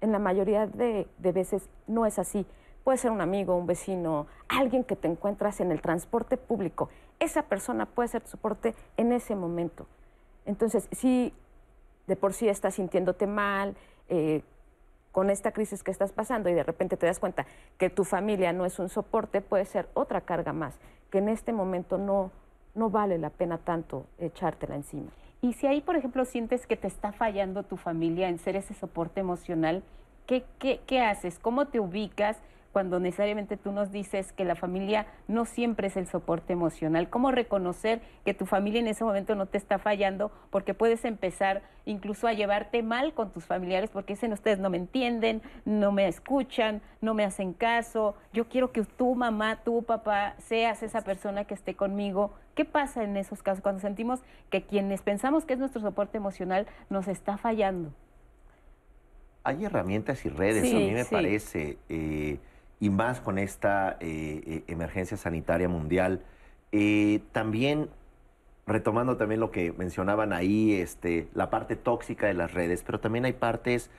[0.00, 2.46] en la mayoría de, de veces no es así.
[2.84, 6.90] Puede ser un amigo, un vecino, alguien que te encuentras en el transporte público.
[7.18, 9.86] Esa persona puede ser tu soporte en ese momento.
[10.44, 11.32] Entonces, si
[12.06, 13.74] de por sí estás sintiéndote mal,
[14.08, 14.42] eh,
[15.12, 17.46] con esta crisis que estás pasando y de repente te das cuenta
[17.78, 20.76] que tu familia no es un soporte, puede ser otra carga más,
[21.10, 22.32] que en este momento no,
[22.74, 25.10] no vale la pena tanto echártela encima.
[25.40, 28.74] Y si ahí, por ejemplo, sientes que te está fallando tu familia en ser ese
[28.74, 29.84] soporte emocional,
[30.26, 31.38] ¿qué, qué, qué haces?
[31.38, 32.38] ¿Cómo te ubicas
[32.74, 37.08] cuando necesariamente tú nos dices que la familia no siempre es el soporte emocional?
[37.08, 40.32] ¿Cómo reconocer que tu familia en ese momento no te está fallando?
[40.50, 44.76] Porque puedes empezar incluso a llevarte mal con tus familiares porque dicen ustedes no me
[44.76, 48.16] entienden, no me escuchan, no me hacen caso.
[48.32, 52.32] Yo quiero que tú, mamá, tú, papá, seas esa persona que esté conmigo.
[52.56, 54.20] ¿Qué pasa en esos casos cuando sentimos
[54.50, 57.92] que quienes pensamos que es nuestro soporte emocional nos está fallando?
[59.46, 61.14] Hay herramientas y redes, Sí, a mí me sí.
[61.14, 62.38] parece, eh,
[62.80, 66.22] y más con esta eh, eh, emergencia sanitaria mundial.
[66.72, 67.88] Eh, también,
[68.66, 73.24] retomando también lo que mencionaban ahí, este, la parte tóxica de las redes, pero también
[73.24, 73.90] hay partes,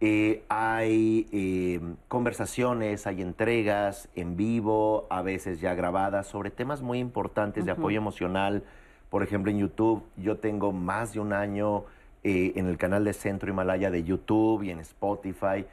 [0.00, 6.98] eh, hay eh, conversaciones, hay entregas en vivo, a veces ya grabadas, sobre temas muy
[7.00, 8.62] importantes de apoyo emocional.
[9.10, 11.84] Por ejemplo, en YouTube, yo tengo más de un año
[12.22, 15.66] eh, en el canal de Centro Himalaya de YouTube y en Spotify,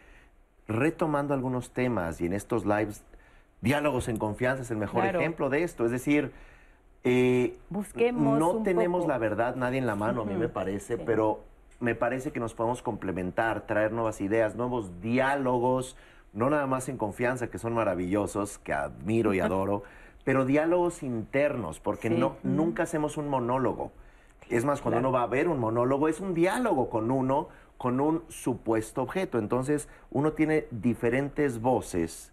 [0.67, 3.03] retomando algunos temas y en estos lives,
[3.61, 5.19] diálogos en confianza es el mejor Claro.
[5.19, 5.85] ejemplo de esto.
[5.85, 6.31] Es decir,
[7.03, 9.11] eh, Busquemos no tenemos poco.
[9.11, 11.03] la verdad nadie en la mano, a mí me parece, sí.
[11.05, 11.41] pero
[11.79, 15.95] me parece que nos podemos complementar, traer nuevas ideas, nuevos diálogos,
[16.33, 19.83] no nada más en confianza, que son maravillosos, que admiro y adoro,
[20.23, 22.15] pero diálogos internos, porque Sí.
[22.17, 23.91] no, nunca hacemos un monólogo.
[24.49, 25.09] Es más, cuando Claro.
[25.09, 29.37] uno va a ver un monólogo, es un diálogo con uno, con un supuesto objeto.
[29.39, 32.31] Entonces, uno tiene diferentes voces,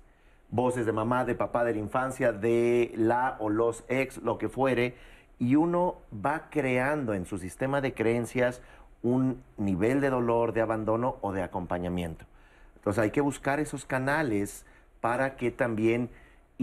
[0.50, 4.48] voces de mamá, de papá, de la infancia, de la o los ex, lo que
[4.48, 4.94] fuere,
[5.38, 8.62] y uno va creando en su sistema de creencias
[9.02, 12.24] un nivel de dolor, de abandono o de acompañamiento.
[12.76, 14.64] Entonces hay que buscar esos canales
[15.00, 16.10] para que también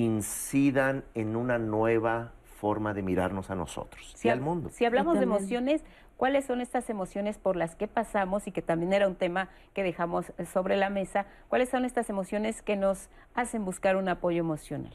[0.03, 4.69] incidan en una nueva forma de mirarnos a nosotros y Si, al hab- mundo.
[4.69, 5.83] si hablamos de emociones,
[6.19, 9.83] ¿cuáles son estas emociones por las que pasamos y que también era un tema que
[9.83, 11.25] dejamos eh, sobre la mesa?
[11.47, 14.93] ¿Cuáles son estas emociones que nos hacen buscar un apoyo emocional?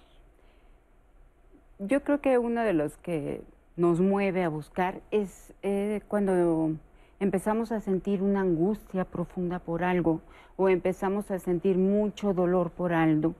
[1.79, 3.41] Yo creo que uno de los que
[3.75, 6.73] nos mueve a buscar es eh, cuando
[7.21, 10.21] empezamos a sentir una angustia profunda por algo
[10.57, 13.35] o empezamos a sentir mucho dolor por algo,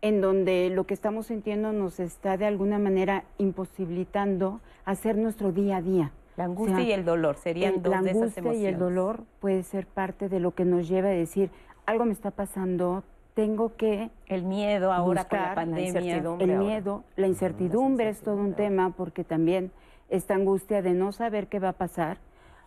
[0.00, 5.78] en donde lo que estamos sintiendo nos está de alguna manera imposibilitando hacer nuestro día
[5.78, 6.12] a día.
[6.36, 8.78] La angustia y el dolor serían el- dos la de esas angustia y el emociones.
[8.78, 11.50] dolor puede ser parte de lo que nos lleva a decir
[11.86, 15.86] algo me está pasando, tengo que el miedo ahora con la buscar, pandemia.
[15.88, 16.64] incertidumbre el ahora.
[16.64, 19.70] miedo, la incertidumbre es todo un tema porque también
[20.08, 22.18] esta angustia de no saber qué va a pasar,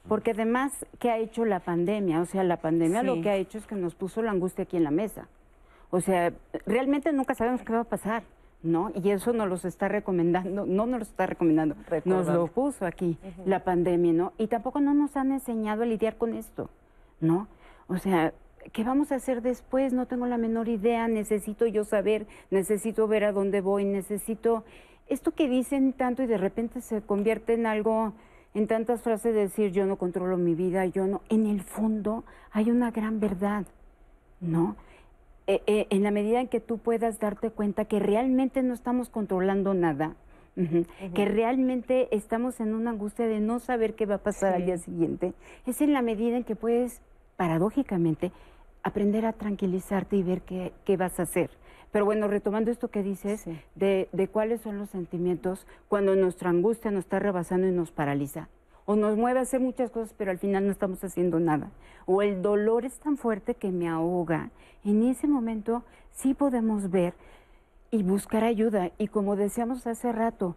[0.08, 3.58] porque además qué ha hecho la pandemia, o sea, la pandemia lo que ha hecho
[3.58, 5.28] es que nos puso la angustia aquí en la mesa.
[5.92, 6.32] O sea,
[6.66, 8.24] realmente nunca sabemos qué va a pasar,
[8.62, 8.92] ¿no?
[8.94, 13.18] Y eso nos los está recomendando, no nos lo está recomendando, nos lo puso aquí
[13.46, 14.34] la pandemia, ¿no?
[14.38, 16.70] Y tampoco no nos han enseñado a lidiar con esto,
[17.22, 17.48] ¿no?
[17.88, 18.34] O sea,
[18.74, 19.94] ¿qué vamos a hacer después?
[19.94, 24.64] No tengo la menor idea, necesito yo saber, necesito ver a dónde voy, necesito...
[25.08, 28.14] Esto que dicen tanto y de repente se convierte en algo,
[28.54, 31.22] en tantas frases de decir yo no controlo mi vida, yo no...
[31.30, 33.66] En el fondo hay una gran verdad,
[34.40, 34.76] ¿no?
[35.50, 39.10] Eh, eh, en la medida en que tú puedas darte cuenta que realmente no estamos
[39.10, 40.16] controlando nada,
[41.16, 44.78] que realmente estamos en una angustia de no saber qué va a pasar al día
[44.78, 45.34] siguiente,
[45.66, 47.02] es en la medida en que puedes,
[47.36, 48.32] paradójicamente,
[48.84, 51.50] aprender a tranquilizarte y ver qué, qué vas a hacer.
[51.92, 56.92] Pero bueno, retomando esto que dices de, de, cuáles son los sentimientos cuando nuestra angustia
[56.92, 58.50] nos está rebasando y nos paraliza.
[58.90, 61.70] O nos mueve a hacer muchas cosas, pero al final no estamos haciendo nada.
[62.08, 64.50] O el dolor es tan fuerte que me ahoga.
[64.84, 67.14] En ese momento sí podemos ver
[67.92, 68.90] y buscar ayuda.
[68.98, 70.56] Y como decíamos hace rato,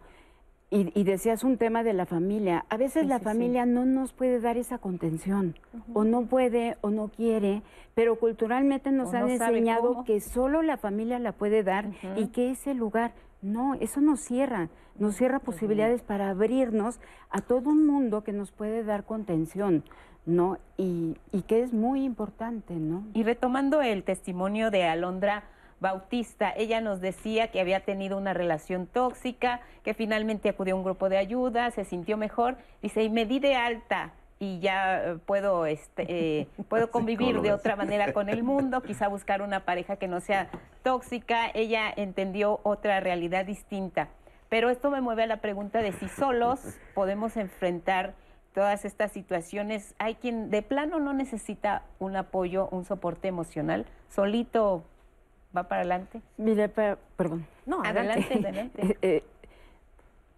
[0.71, 2.65] y, decías un tema de la familia.
[2.69, 5.53] A veces la familia no nos puede dar esa contención,
[5.93, 7.61] o no puede, o no quiere,
[7.93, 12.73] pero culturalmente nos han enseñado que solo la familia la puede dar y que ese
[12.73, 13.13] lugar,
[13.43, 18.51] no, eso nos cierra, nos cierra posibilidades para abrirnos a todo un mundo que nos
[18.51, 19.83] puede dar contención.
[20.25, 20.57] ¿no?
[20.77, 23.03] Y, y que es muy importante, ¿no?
[23.13, 25.43] Y retomando el testimonio de Alondra,
[25.81, 26.53] Bautista.
[26.55, 31.09] Ella nos decía que había tenido una relación tóxica, que finalmente acudió a un grupo
[31.09, 32.55] de ayuda, se sintió mejor.
[32.81, 34.13] Dice, y me di de alta
[34.43, 39.07] y ya eh, puedo, este, eh, puedo convivir de otra manera con el mundo, quizá
[39.07, 40.49] buscar una pareja que no sea
[40.83, 41.49] tóxica.
[41.53, 44.09] Ella entendió otra realidad distinta.
[44.49, 46.59] Pero esto me mueve a la pregunta de si solos
[46.93, 48.13] podemos enfrentar
[48.53, 49.95] todas estas situaciones.
[49.97, 54.83] Hay quien de plano no necesita un apoyo, un soporte emocional, solito
[55.55, 56.21] va para adelante.
[56.37, 57.47] Mire, perdón.
[57.65, 58.81] No, adelante, adelante.
[58.83, 59.23] Eh, eh,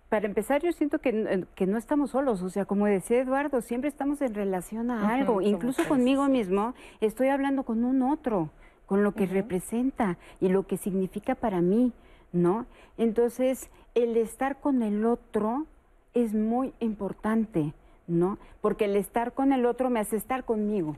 [0.10, 3.90] para empezar, yo siento que, que, no estamos solos, o sea, como decía Eduardo, siempre
[3.90, 8.52] estamos en relación a algo, incluso conmigo mismo estoy hablando con un otro,
[8.86, 11.92] con lo que representa y lo que significa para mí,
[12.32, 12.68] ¿no?
[12.98, 15.66] Entonces, el estar con el otro
[16.14, 17.74] es muy importante,
[18.08, 18.38] ¿no?
[18.62, 20.98] Porque el estar con el otro me hace estar conmigo.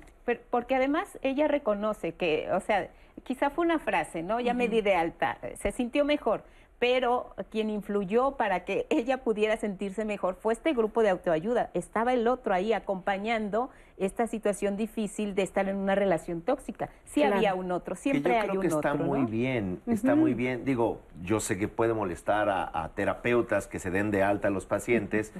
[0.50, 2.90] porque además ella reconoce que, o sea,
[3.24, 4.42] quizá fue una frase, ¿no?
[4.42, 6.44] Ya me di de alta, se sintió mejor,
[6.80, 11.70] pero quien influyó para que ella pudiera sentirse mejor fue este grupo de autoayuda.
[11.74, 16.90] Estaba el otro ahí acompañando esta situación difícil de estar en una relación tóxica.
[17.06, 20.66] Sí había un otro, siempre que yo creo que está muy bien, está muy bien.
[20.66, 24.68] Digo, yo sé que puede molestar a, terapeutas que se den de alta a los
[24.68, 25.34] pacientes.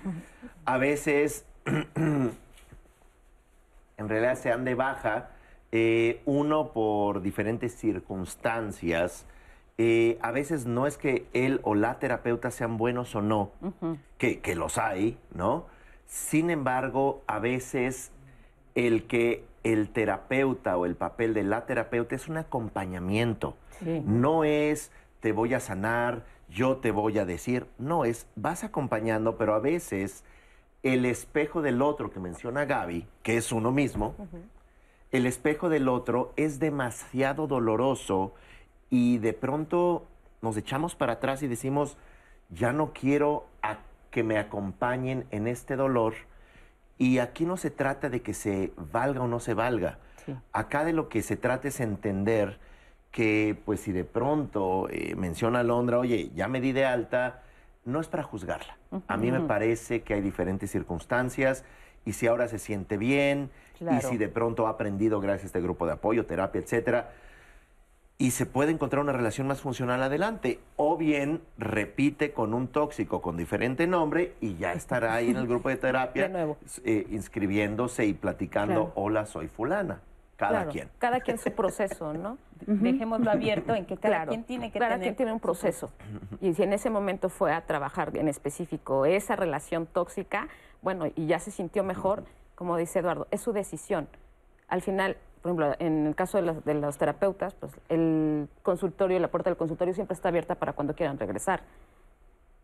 [0.66, 1.46] A veces,
[1.96, 2.32] en
[3.98, 5.30] realidad se dan de baja
[5.72, 9.28] eh, uno por diferentes circunstancias.
[9.80, 13.52] Eh, a veces no es que él o la terapeuta sean buenos o no,
[14.18, 15.66] que, los hay, ¿no?
[16.08, 18.12] Sin embargo, a veces
[18.74, 23.56] el que el terapeuta o el papel de la terapeuta es un acompañamiento.
[23.82, 27.68] No es te voy a sanar, yo te voy a decir.
[27.78, 30.24] No, es vas acompañando, pero a veces
[30.82, 34.16] el espejo del otro que menciona Gaby, que es uno mismo,
[35.12, 38.34] el espejo del otro es demasiado doloroso
[38.90, 40.08] y de pronto
[40.42, 41.98] nos echamos para atrás y decimos,
[42.50, 43.80] ya no quiero a
[44.12, 46.14] que me acompañen en este dolor.
[46.98, 50.00] Y aquí no se trata de que se valga o no se valga.
[50.52, 52.60] Acá de lo que se trata es entender
[53.12, 57.44] que, pues si de pronto eh, menciona Londra, oye, ya me di de alta,
[57.86, 58.78] no es para juzgarla.
[59.08, 61.64] A mí me parece que hay diferentes circunstancias
[62.06, 65.62] y si ahora se siente bien, y si de pronto ha aprendido gracias a este
[65.62, 67.12] grupo de apoyo, terapia, etcétera,
[68.20, 70.60] y se puede encontrar una relación más funcional adelante.
[70.76, 75.48] O bien repite con un tóxico con diferente nombre y ya estará ahí en el
[75.48, 80.02] grupo de terapia eh, inscribiéndose y platicando, hola, soy fulana.
[80.36, 80.88] Cada quien.
[81.00, 82.38] Cada quien su proceso, ¿no?
[82.68, 85.92] Dejémoslo abierto en que cada quien tiene que cada quien tiene un proceso.
[86.42, 90.48] Y si en ese momento fue a trabajar en específico esa relación tóxica,
[90.84, 94.08] bueno, y ya se sintió mejor, como dice Eduardo, es su decisión.
[94.68, 99.50] Al final, por ejemplo, en el caso de los, terapeutas, pues el consultorio, la puerta
[99.50, 101.62] del consultorio siempre está abierta para cuando quieran regresar.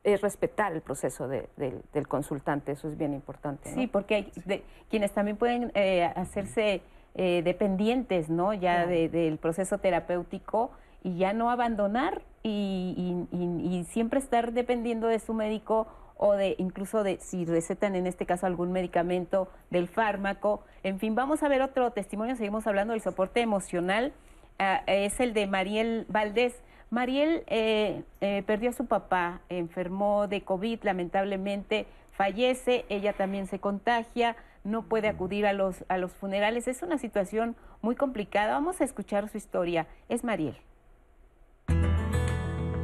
[0.04, 3.74] Es respetar el proceso del consultante, eso es bien importante.
[3.74, 6.82] Sí, porque hay quienes también pueden eh, hacerse
[7.16, 8.54] eh, dependientes, ¿no?
[8.54, 10.72] Ya del proceso terapéutico
[11.04, 15.88] y ya no abandonar y siempre estar dependiendo de su médico
[16.18, 20.64] o de incluso de si recetan en este caso algún medicamento del fármaco.
[20.84, 24.14] En fin, vamos a ver otro testimonio, seguimos hablando del soporte emocional.
[24.60, 26.62] Ah, es el de Mariel Valdés.
[26.90, 33.60] Mariel eh, eh, perdió a su papá, enfermó de COVID, lamentablemente fallece, ella también se
[33.60, 36.68] contagia, no puede acudir a los, a los funerales.
[36.68, 38.54] Es una situación muy complicada.
[38.54, 39.88] Vamos a escuchar su historia.
[40.08, 40.56] Es Mariel.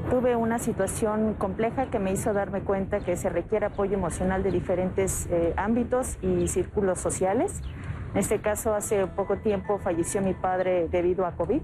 [0.10, 4.49] Tuve una situación compleja que me hizo darme cuenta que se requiere apoyo emocional de
[4.49, 7.62] diferentes eh, ámbitos y círculos sociales.
[8.14, 11.62] En este caso, hace poco tiempo falleció mi padre debido a COVID.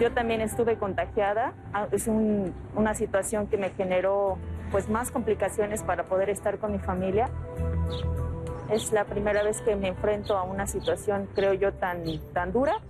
[0.00, 1.52] Yo también estuve contagiada.
[1.74, 4.38] Ah, es una situación que me generó
[4.70, 7.28] pues más complicaciones para poder estar con mi familia.
[8.70, 12.80] Es la primera vez que me enfrento a una situación, creo yo, tan, tan dura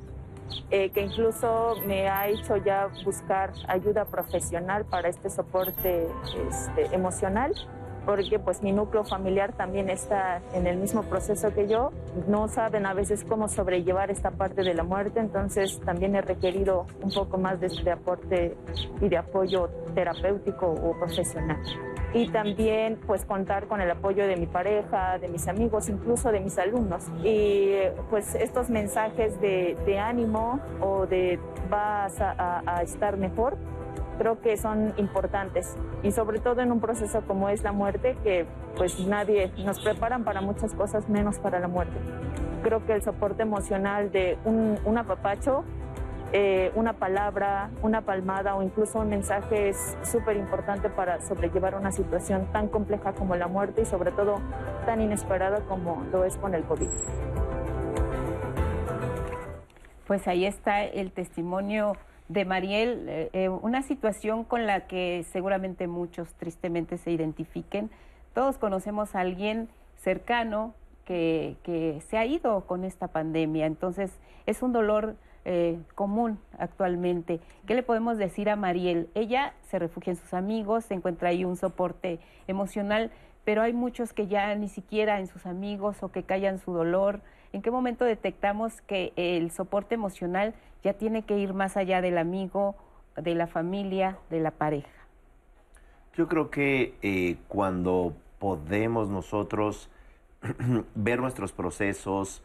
[0.70, 6.06] eh, que incluso me ha hecho ya buscar ayuda profesional para este soporte
[6.48, 7.52] este, emocional
[8.04, 11.92] porque pues mi núcleo familiar también está en el mismo proceso que yo,
[12.26, 16.86] no saben a veces cómo sobrellevar esta parte de la muerte, entonces también he requerido
[17.00, 18.56] un poco más de, de aporte
[19.00, 21.62] y de apoyo terapéutico o profesional
[22.14, 26.40] y también pues contar con el apoyo de mi pareja, de mis amigos, incluso de
[26.40, 27.06] mis alumnos.
[27.24, 27.74] Y
[28.10, 31.38] pues estos mensajes de, ánimo o de
[31.70, 33.56] vas a, a, estar mejor,
[34.18, 38.46] creo que son importantes y sobre todo en un proceso como es la muerte que
[38.76, 41.94] pues nadie nos preparan para muchas cosas menos para la muerte.
[42.62, 45.64] Creo que el soporte emocional de un, un apapacho
[46.34, 51.92] eh, una palabra, una palmada o incluso un mensaje es súper importante para sobrellevar una
[51.92, 54.40] situación tan compleja como la muerte y sobre todo
[54.86, 56.88] tan inesperada como lo es con el COVID.
[60.06, 65.86] Pues ahí está el testimonio de Mariel, eh, eh, una situación con la que seguramente
[65.86, 67.90] muchos tristemente se identifiquen.
[68.32, 70.74] Todos conocemos a alguien cercano
[71.04, 77.40] que, que se ha ido con esta pandemia, entonces es un dolor eh, común actualmente.
[77.66, 79.08] ¿Qué le podemos decir a Mariel?
[79.14, 83.10] Ella se refugia en sus amigos, se encuentra ahí un soporte emocional,
[83.44, 87.20] pero hay muchos que ya ni siquiera en sus amigos o que callan su dolor.
[87.52, 92.18] ¿En qué momento detectamos que el soporte emocional ya tiene que ir más allá del
[92.18, 92.76] amigo,
[93.16, 94.88] de la familia, de la pareja?
[96.14, 99.90] Yo creo que eh, cuando podemos nosotros
[100.94, 102.42] ver nuestros procesos,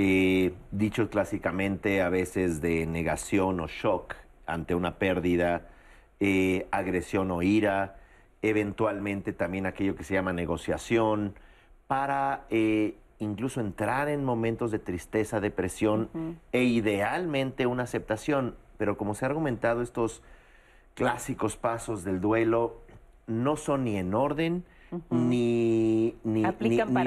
[0.00, 4.14] eh, dicho clásicamente a veces de negación o shock
[4.46, 5.66] ante una pérdida,
[6.20, 7.96] eh, agresión o ira,
[8.40, 11.34] eventualmente también aquello que se llama negociación,
[11.88, 18.54] para eh, incluso entrar en momentos de tristeza, depresión e idealmente una aceptación.
[18.76, 20.22] Pero como se ha argumentado, estos
[20.94, 22.82] clásicos pasos del duelo
[23.26, 24.64] no son ni en orden,
[25.10, 26.44] ni, ni,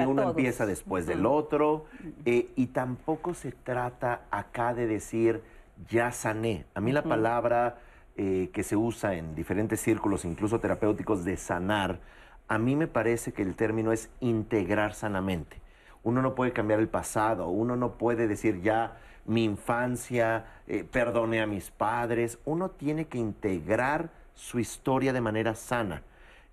[0.06, 1.86] uno empieza después del otro,
[2.24, 5.42] eh, y tampoco se trata acá de decir
[5.88, 6.64] ya sané.
[6.74, 7.78] A mí la palabra
[8.16, 12.00] eh, que se usa en diferentes círculos, incluso terapéuticos, de sanar,
[12.48, 15.60] a mí me parece que el término es integrar sanamente.
[16.04, 21.40] Uno no puede cambiar el pasado, uno no puede decir ya mi infancia, eh, perdone
[21.40, 26.02] a mis padres, uno tiene que integrar su historia de manera sana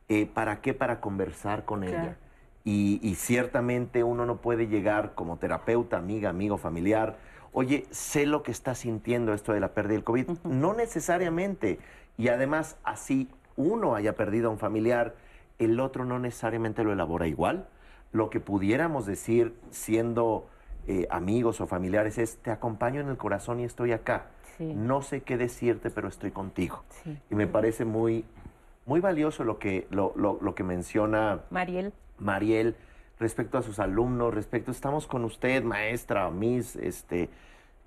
[0.10, 0.74] eh, ¿para qué?
[0.74, 2.18] Para conversar con ella.
[2.66, 7.18] Y, ciertamente uno no puede llegar como terapeuta, amiga, amigo, familiar,
[7.52, 10.30] oye, sé lo que está sintiendo esto de la pérdida del COVID.
[10.44, 11.80] No necesariamente.
[12.18, 15.16] Y además, así uno haya perdido a un familiar,
[15.58, 17.68] el otro no necesariamente lo elabora igual.
[18.12, 20.48] Lo que pudiéramos decir siendo
[20.88, 24.28] eh, amigos o familiares es, te acompaño en el corazón y estoy acá.
[24.60, 26.84] No sé qué decirte, pero estoy contigo.
[27.30, 28.26] Y me parece muy,
[28.90, 31.94] muy valioso lo que, lo, lo, que menciona Mariel.
[32.18, 32.76] Mariel
[33.20, 37.30] respecto a sus alumnos, respecto, estamos con usted, maestra, Miss, este,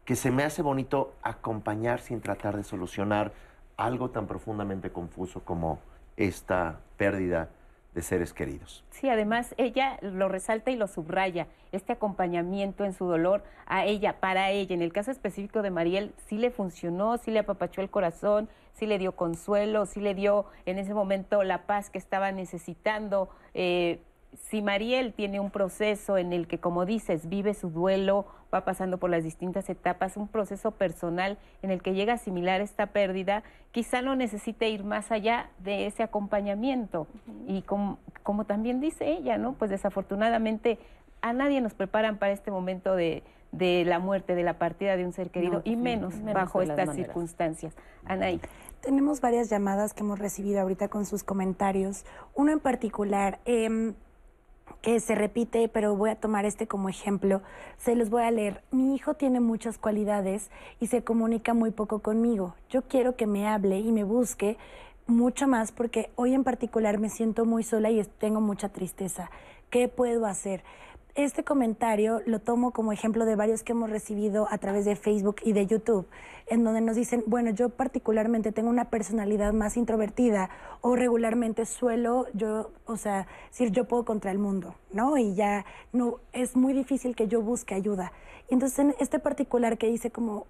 [0.04, 3.32] que se me hace bonito acompañar sin tratar de solucionar
[3.76, 5.80] algo tan profundamente confuso como
[6.16, 7.48] esta pérdida
[7.96, 8.84] de seres queridos.
[8.90, 14.20] Sí, además ella lo resalta y lo subraya, este acompañamiento en su dolor a ella,
[14.20, 14.72] para ella.
[14.76, 18.86] En el caso específico de Mariel, sí le funcionó, sí le apapachó el corazón, sí
[18.86, 23.28] le dio consuelo, sí le dio en ese momento la paz que estaba necesitando.
[23.54, 24.00] Eh,
[24.34, 28.98] si Mariel tiene un proceso en el que, como dices, vive su duelo, va pasando
[28.98, 33.42] por las distintas etapas, un proceso personal en el que llega a asimilar esta pérdida,
[33.72, 37.06] quizá no necesite ir más allá de ese acompañamiento.
[37.46, 39.52] Y como, como, también dice ella, ¿no?
[39.54, 40.78] Pues desafortunadamente
[41.20, 45.04] a nadie nos preparan para este momento de, de la muerte, de la partida de
[45.04, 47.74] un ser querido, y menos, bajo estas circunstancias.
[48.04, 48.40] Anaí.
[48.80, 52.04] Tenemos varias llamadas que hemos recibido ahorita con sus comentarios.
[52.34, 53.92] Uno en particular, eh,
[54.80, 57.42] que se repite, pero voy a tomar este como ejemplo.
[57.78, 58.62] Se los voy a leer.
[58.70, 60.50] Mi hijo tiene muchas cualidades
[60.80, 62.54] y se comunica muy poco conmigo.
[62.68, 64.58] Yo quiero que me hable y me busque
[65.06, 69.30] mucho más porque hoy en particular me siento muy sola y tengo mucha tristeza.
[69.70, 70.64] ¿Qué puedo hacer?
[71.14, 75.36] Este comentario lo tomo como ejemplo de varios que hemos recibido a través de Facebook
[75.42, 76.06] y de YouTube,
[76.46, 80.48] en donde nos dicen, bueno, yo particularmente tengo una personalidad más introvertida
[80.80, 85.18] o regularmente suelo yo, o sea, decir yo puedo contra el mundo, ¿no?
[85.18, 88.12] Y ya no es muy difícil que yo busque ayuda.
[88.48, 90.46] Y entonces en este particular que dice como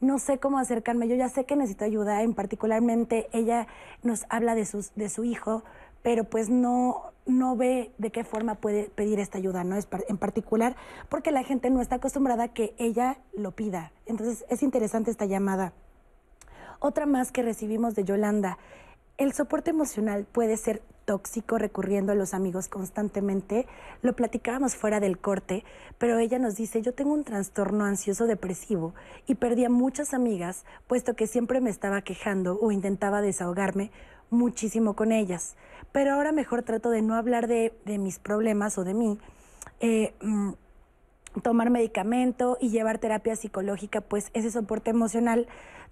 [0.00, 3.66] no sé cómo acercarme, yo ya sé que necesito ayuda, en particularmente ella
[4.04, 5.64] nos habla de sus de su hijo,
[6.02, 9.76] pero pues no, no ve de qué forma puede pedir esta ayuda, ¿no?
[9.76, 10.76] Es en particular
[11.08, 13.92] porque la gente no está acostumbrada a que ella lo pida.
[14.06, 15.72] Entonces es interesante esta llamada.
[16.78, 18.58] Otra más que recibimos de Yolanda.
[19.18, 23.66] El soporte emocional puede ser tóxico recurriendo a los amigos constantemente.
[24.02, 25.64] Lo platicábamos fuera del corte,
[25.96, 28.94] pero ella nos dice, yo tengo un trastorno ansioso depresivo
[29.26, 33.90] y perdí a muchas amigas, puesto que siempre me estaba quejando o intentaba desahogarme
[34.30, 35.56] muchísimo con ellas
[35.96, 39.18] pero ahora mejor trato de no hablar de, mis problemas o de mí.
[39.80, 40.50] Eh, mm,
[41.42, 45.46] tomar medicamento y llevar terapia psicológica, pues ese soporte emocional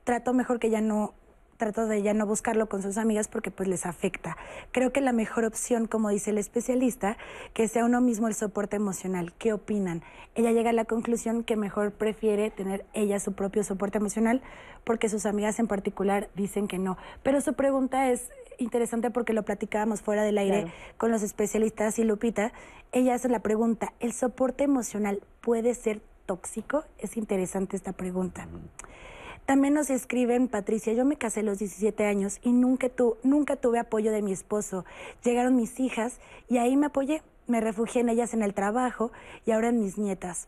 [0.05, 1.15] trato mejor que ya no
[1.57, 4.37] trato de ya no buscarlo con sus amigas porque pues les afecta.
[4.73, 7.17] Creo que la mejor opción, como dice el especialista,
[7.53, 9.33] que sea uno mismo el soporte emocional.
[9.39, 10.03] ¿Qué opinan?
[10.35, 14.43] Ella llega a la conclusión que mejor prefiere tener ella su propio soporte emocional
[14.85, 16.97] porque sus amigas en particular dicen que no.
[17.23, 22.05] Pero su pregunta es interesante porque lo platicábamos fuera del aire con los especialistas y
[22.05, 22.53] Lupita.
[22.93, 26.85] Ella hace la pregunta, ¿el soporte emocional puede ser tóxico?
[26.99, 28.47] Es interesante esta pregunta.
[29.47, 33.57] También nos escriben, Patricia, yo me casé a los 17 años y nunca, tu, nunca
[33.57, 34.87] tuve apoyo de mi esposo.
[35.23, 36.19] Llegaron mis hijas
[36.49, 37.23] y ahí me apoyé.
[37.47, 39.13] Me refugié en ellas en el trabajo
[39.45, 40.47] y ahora en mis nietas.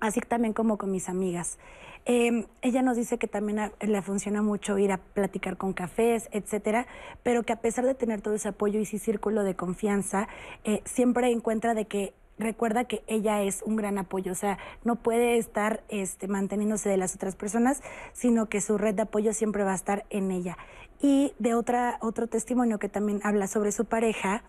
[0.00, 1.58] Así también como con mis amigas.
[2.06, 6.86] Em, ella nos dice que también le funciona mucho ir a platicar con cafés, etcétera,
[7.22, 10.26] pero que a pesar de tener todo ese apoyo y ese círculo de confianza,
[10.64, 14.96] eh, siempre encuentra de que recuerda que ella es un gran apoyo, o sea, no
[14.96, 17.82] puede estar este, manteniéndose de las otras personas,
[18.12, 20.56] sino que su red de apoyo siempre va a estar en ella.
[21.00, 24.42] Y de otra, otro testimonio que también habla sobre su pareja,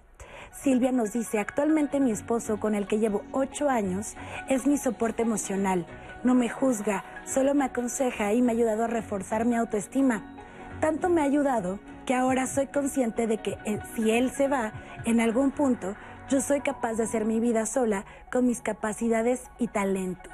[0.51, 4.15] Silvia nos dice, actualmente mi esposo, con el que llevo ocho años,
[4.49, 5.85] es mi soporte emocional
[6.23, 10.35] no me juzga, solo me aconseja y me ha ayudado a reforzar mi autoestima.
[10.81, 14.73] Tanto me ha ayudado que ahora soy consciente de que eh, si él se va
[15.05, 15.95] en algún punto,
[16.29, 20.31] yo soy capaz de hacer mi vida sola con mis capacidades y talentos.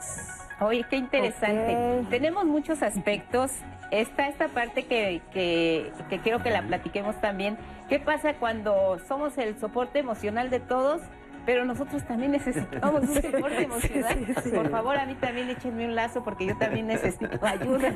[0.59, 2.05] Oye, qué interesante.
[2.09, 3.51] Tenemos muchos aspectos.
[3.91, 7.57] Está esta parte que, que, que quiero que la platiquemos también.
[7.87, 11.01] ¿Qué pasa cuando somos el soporte emocional de todos?
[11.45, 14.35] Pero nosotros también necesitamos un soporte emocional.
[14.53, 17.93] Por favor, a mí también échenme un lazo porque yo también necesito ayuda,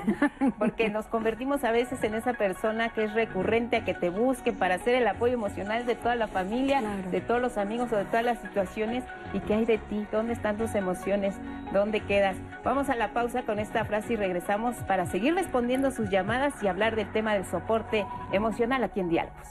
[0.57, 4.53] porque nos convertimos a veces en esa persona que es recurrente a que te busque
[4.53, 6.81] para hacer el apoyo emocional de toda la familia,
[7.11, 9.03] de todos los amigos o de todas las situaciones.
[9.33, 10.05] ¿Y qué hay de ti?
[10.11, 11.35] ¿Dónde están tus emociones?
[11.73, 12.37] ¿Dónde quedas?
[12.63, 16.67] Vamos a la pausa con esta frase y regresamos para seguir respondiendo sus llamadas y
[16.67, 19.47] hablar del tema del soporte emocional aquí en Diálogos.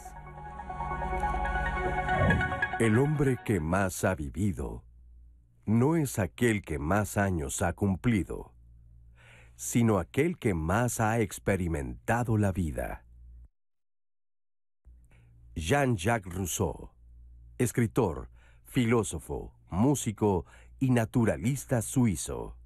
[2.79, 4.85] El hombre que más ha vivido
[5.66, 8.53] no es aquel que más años ha cumplido,
[9.57, 13.05] sino aquel que más ha experimentado la vida.
[15.57, 16.91] Jean-Jacques Rousseau,
[17.59, 18.29] escritor,
[18.62, 20.47] filósofo, músico
[20.79, 22.58] y naturalista suizo.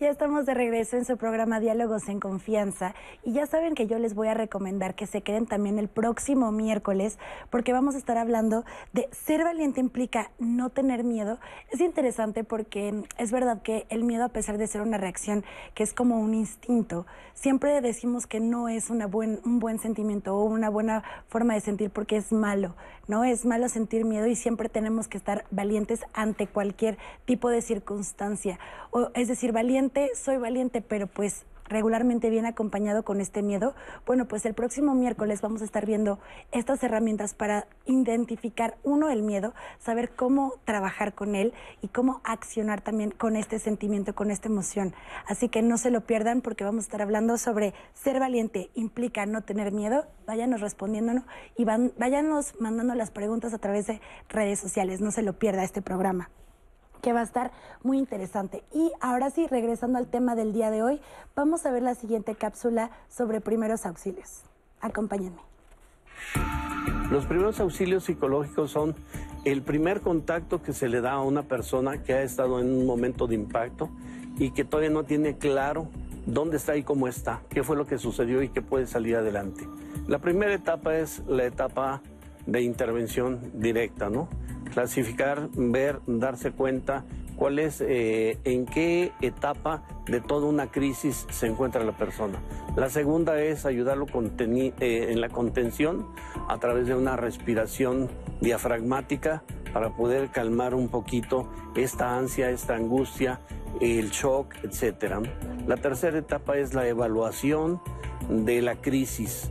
[0.00, 3.98] Ya estamos de regreso en su programa Diálogos en Confianza y ya saben que yo
[3.98, 7.18] les voy a recomendar que se queden también el próximo miércoles
[7.50, 11.38] porque vamos a estar hablando de ser valiente implica no tener miedo.
[11.70, 15.44] Es interesante porque es verdad que el miedo a pesar de ser una reacción
[15.74, 20.34] que es como un instinto, siempre decimos que no es una buen, un buen sentimiento
[20.34, 22.74] o una buena forma de sentir porque es malo,
[23.10, 23.24] ¿no?
[23.24, 28.60] Es malo sentir miedo y siempre tenemos que estar valientes ante cualquier tipo de circunstancia.
[28.92, 34.28] O, es decir, valiente soy valiente, pero pues regularmente viene acompañado con este miedo, bueno,
[34.28, 36.18] pues el próximo miércoles vamos a estar viendo
[36.52, 42.82] estas herramientas para identificar, uno, el miedo, saber cómo trabajar con él y cómo accionar
[42.82, 44.94] también con este sentimiento, con esta emoción.
[45.26, 49.24] Así que no se lo pierdan porque vamos a estar hablando sobre ser valiente implica
[49.26, 50.06] no tener miedo.
[50.26, 51.24] Váyanos respondiéndonos
[51.56, 55.00] y van, váyanos mandando las preguntas a través de redes sociales.
[55.00, 56.30] No se lo pierda este programa
[57.00, 57.50] que va a estar
[57.82, 58.62] muy interesante.
[58.72, 61.00] Y ahora sí, regresando al tema del día de hoy,
[61.34, 64.42] vamos a ver la siguiente cápsula sobre primeros auxilios.
[64.80, 65.40] Acompáñenme.
[67.10, 68.94] Los primeros auxilios psicológicos son
[69.44, 72.86] el primer contacto que se le da a una persona que ha estado en un
[72.86, 73.90] momento de impacto
[74.38, 75.88] y que todavía no tiene claro
[76.26, 79.66] dónde está y cómo está, qué fue lo que sucedió y qué puede salir adelante.
[80.06, 82.00] La primera etapa es la etapa
[82.46, 84.28] de intervención directa, ¿no?
[84.72, 87.04] Clasificar, ver, darse cuenta
[87.36, 92.38] cuál es, eh, en qué etapa de toda una crisis se encuentra la persona.
[92.76, 96.06] La segunda es ayudarlo eh, en la contención
[96.48, 98.08] a través de una respiración
[98.40, 99.42] diafragmática
[99.72, 103.40] para poder calmar un poquito esta ansia, esta angustia,
[103.80, 105.14] el shock, etc.
[105.66, 107.80] La tercera etapa es la evaluación
[108.28, 109.50] de la crisis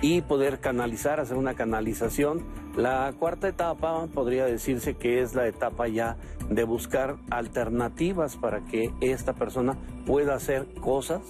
[0.00, 2.44] y poder canalizar, hacer una canalización.
[2.76, 6.16] La cuarta etapa podría decirse que es la etapa ya
[6.48, 11.20] de buscar alternativas para que esta persona pueda hacer cosas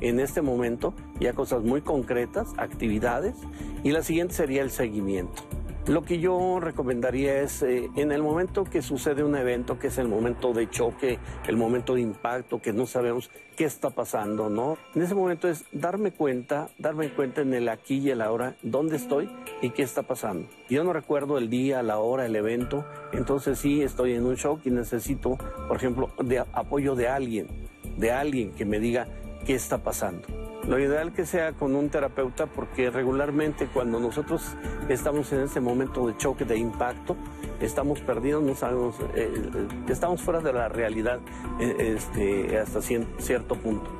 [0.00, 3.34] en este momento, ya cosas muy concretas, actividades,
[3.82, 5.42] y la siguiente sería el seguimiento.
[5.88, 9.98] Lo que yo recomendaría es, eh, en el momento que sucede un evento, que es
[9.98, 11.18] el momento de choque,
[11.48, 14.78] el momento de impacto, que no sabemos qué está pasando, ¿no?
[14.94, 18.94] En ese momento es darme cuenta, darme cuenta en el aquí y el ahora, dónde
[18.94, 19.28] estoy
[19.60, 20.46] y qué está pasando.
[20.70, 24.60] Yo no recuerdo el día, la hora, el evento, entonces sí estoy en un shock
[24.64, 27.48] y necesito, por ejemplo, de apoyo de alguien,
[27.96, 29.08] de alguien que me diga
[29.46, 30.26] qué está pasando.
[30.66, 34.56] Lo ideal que sea con un terapeuta porque regularmente cuando nosotros
[34.88, 37.16] estamos en ese momento de choque, de impacto,
[37.60, 41.18] estamos perdidos, no sabemos, eh, eh, estamos fuera de la realidad
[41.60, 43.90] eh, este, hasta cierto punto.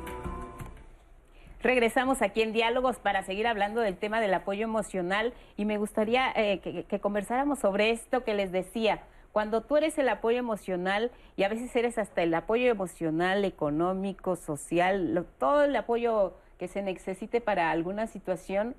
[1.61, 6.33] Regresamos aquí en Diálogos para seguir hablando del tema del apoyo emocional y me gustaría
[6.33, 9.03] que, que conversáramos sobre esto que les decía
[9.33, 14.35] cuando tú eres el apoyo emocional y a veces eres hasta el apoyo emocional, económico,
[14.35, 18.75] social, todo el apoyo que se necesite para alguna situación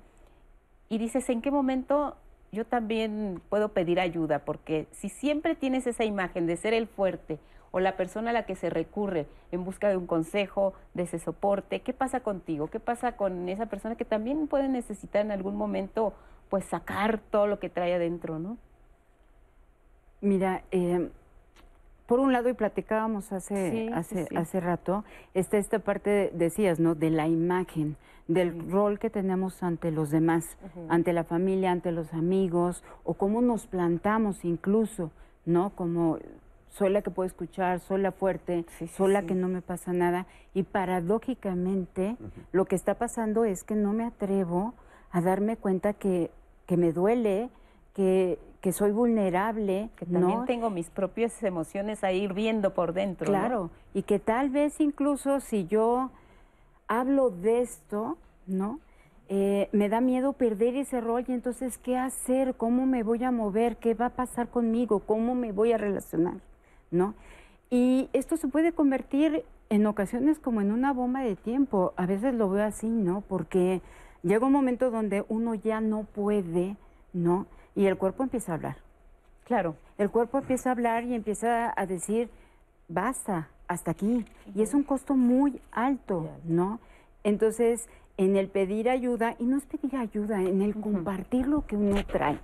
[0.87, 2.15] y dices, ¿en qué momento
[2.53, 4.45] yo también puedo pedir ayuda?
[4.45, 7.37] Porque si siempre tienes esa imagen de ser el fuerte
[7.71, 11.19] o la persona a la que se recurre en busca de un consejo, de ese
[11.19, 12.67] soporte, ¿qué pasa contigo?
[12.67, 16.13] ¿Qué pasa con esa persona que también puede necesitar en algún momento
[16.49, 18.57] pues sacar todo lo que trae adentro, ¿no?
[20.25, 21.11] Mira, eh,
[22.07, 25.03] por un lado, y platicábamos hace, hace, hace rato,
[25.35, 26.95] está esta parte, decías, ¿no?
[26.95, 27.95] De la imagen,
[28.27, 30.57] del rol que tenemos ante los demás,
[30.89, 35.11] ante la familia, ante los amigos, o cómo nos plantamos incluso,
[35.45, 35.69] ¿no?
[35.75, 36.17] Como
[36.69, 38.65] soy la que puedo escuchar, soy la fuerte,
[38.97, 40.25] soy la que no me pasa nada.
[40.55, 42.17] Y paradójicamente,
[42.51, 44.73] lo que está pasando es que no me atrevo
[45.11, 46.31] a darme cuenta que,
[46.65, 47.51] que me duele,
[47.93, 49.91] que, que soy vulnerable.
[49.95, 53.27] Que también tengo mis propias emociones ahí viendo por dentro.
[53.27, 56.09] Claro, y que tal vez incluso si yo
[56.87, 58.79] hablo de esto, ¿no?
[59.29, 62.55] Eh, me da miedo perder ese rol y entonces, ¿qué hacer?
[62.55, 63.77] ¿Cómo me voy a mover?
[63.77, 65.01] ¿Qué va a pasar conmigo?
[65.01, 66.37] ¿Cómo me voy a relacionar?
[66.89, 67.13] ¿No?
[67.69, 71.93] Y esto se puede convertir en ocasiones como en una bomba de tiempo.
[71.97, 73.21] A veces lo veo así, ¿no?
[73.21, 73.83] Porque
[74.23, 76.77] llega un momento donde uno ya no puede,
[77.13, 77.45] ¿no?
[77.75, 78.77] Y el cuerpo empieza a hablar.
[79.45, 82.29] Claro, el cuerpo empieza a hablar y empieza a decir,
[82.87, 84.25] basta, hasta aquí.
[84.55, 86.79] Y es un costo muy alto, ¿no?
[87.23, 91.75] Entonces, en el pedir ayuda, y no es pedir ayuda, en el compartir lo que
[91.75, 92.39] uno trae,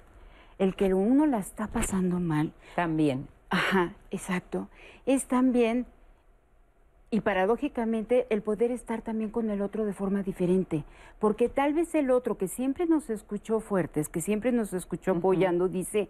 [0.60, 2.54] el que uno la está pasando mal.
[2.76, 3.28] También.
[3.50, 4.68] Ajá, exacto.
[5.06, 5.86] Es también
[7.12, 10.86] y paradójicamente el poder estar también con el otro de forma diferente,
[11.20, 15.68] porque tal vez el otro que siempre nos escuchó fuertes, que siempre nos escuchó apoyando,
[15.68, 16.07] dice,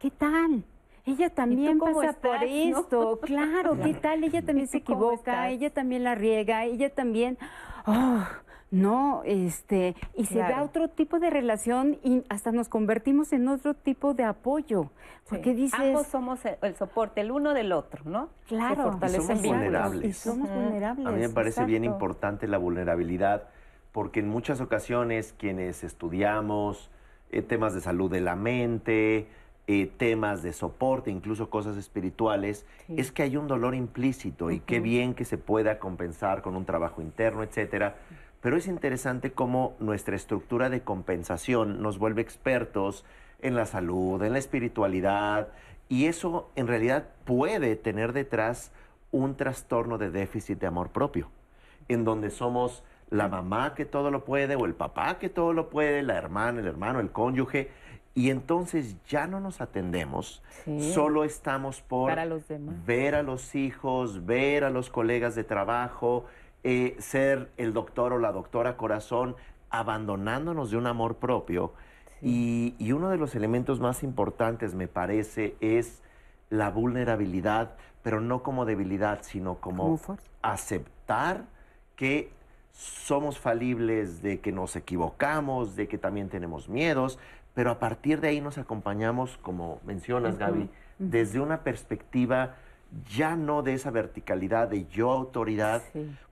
[0.00, 0.64] ¿qué tal?
[1.06, 4.24] Ella también pasa por esto, claro, ¿qué tal?
[4.24, 7.38] Ella también se equivoca, ella también la riega, ella también,
[7.86, 8.24] oh,
[8.72, 13.74] no, este, y se da otro tipo de relación y hasta nos convertimos en otro
[13.74, 14.90] tipo de apoyo.
[15.28, 15.78] Porque dices.
[15.78, 18.30] Ambos somos el soporte, el uno del otro, ¿no?
[18.48, 20.04] Claro, y somos vulnerables.
[20.04, 21.06] Y somos vulnerables.
[21.06, 23.50] A mí me parece bien importante la vulnerabilidad,
[23.92, 26.90] porque en muchas ocasiones quienes estudiamos
[27.30, 29.28] eh, temas de salud de la mente,
[29.66, 34.80] eh, temas de soporte, incluso cosas espirituales, es que hay un dolor implícito y qué
[34.80, 37.96] bien que se pueda compensar con un trabajo interno, etcétera.
[38.42, 43.04] Pero es interesante cómo nuestra estructura de compensación nos vuelve expertos
[43.40, 45.48] en la salud, en la espiritualidad,
[45.88, 48.72] y eso en realidad puede tener detrás
[49.12, 51.30] un trastorno de déficit de amor propio,
[51.88, 55.70] en donde somos la mamá que todo lo puede o el papá que todo lo
[55.70, 57.70] puede, la hermana, el hermano, el cónyuge,
[58.14, 60.42] y entonces ya no nos atendemos,
[60.92, 62.10] solo estamos por
[62.86, 66.26] ver a los hijos, ver a los colegas de trabajo,
[66.64, 69.36] eh, ser el doctor o la doctora corazón,
[69.70, 71.72] abandonándonos de un amor propio.
[72.20, 76.02] Y, uno de los elementos más importantes, me parece, es
[76.50, 79.98] la vulnerabilidad, pero no como debilidad, sino como
[80.40, 81.44] aceptar
[81.96, 82.30] que
[82.72, 87.18] somos falibles, de que nos equivocamos, de que también tenemos miedos,
[87.54, 92.54] pero a partir de ahí nos acompañamos, como mencionas, Gaby, desde una perspectiva
[93.08, 95.82] ya no de esa verticalidad de yo autoridad,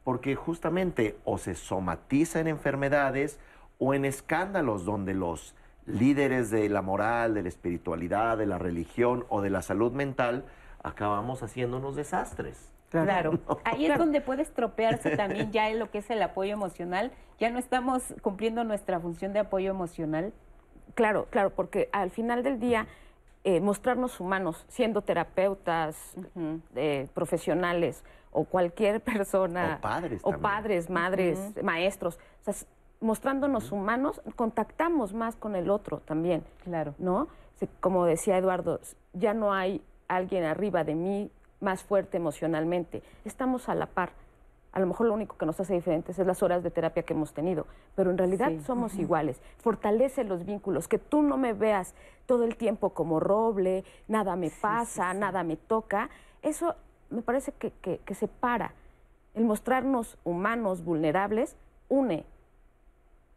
[0.05, 3.39] porque justamente o se somatiza en enfermedades
[3.79, 5.55] o en escándalos donde los
[5.87, 10.45] líderes de la moral, de la espiritualidad, de la religión o de la salud mental
[10.83, 12.71] acabamos haciéndonos desastres.
[12.91, 17.13] Claro, ahí es donde puede estropearse también ya en lo que es el apoyo emocional.
[17.39, 20.33] Ya no estamos cumpliendo nuestra función de apoyo emocional.
[20.95, 22.87] Claro, claro, porque al final del día
[23.45, 26.15] eh, mostrarnos humanos, siendo terapeutas,
[26.77, 29.77] eh, profesionales o cualquier persona.
[29.79, 30.21] O padres.
[30.25, 32.19] O padres, madres, maestros.
[32.47, 32.69] O sea,
[33.01, 36.45] mostrándonos humanos, contactamos más con el otro también.
[36.65, 36.95] Claro.
[36.99, 37.29] ¿No?
[37.81, 38.81] Como decía Eduardo,
[39.13, 41.31] ya no hay alguien arriba de mí
[41.61, 43.03] más fuerte emocionalmente.
[43.25, 44.13] Estamos a la par.
[44.73, 47.13] A lo mejor lo único que nos hace diferentes es las horas de terapia que
[47.13, 47.67] hemos tenido,
[47.97, 49.41] pero en realidad somos iguales.
[49.59, 51.95] Fortalece los vínculos, que tú no me veas
[52.27, 56.09] todo el tiempo como roble, nada me pasa, nada me toca.
[56.43, 56.77] Eso
[57.11, 58.75] me parece que, que, que separa.
[59.35, 61.57] El mostrarnos humanos, vulnerables,
[61.89, 62.25] une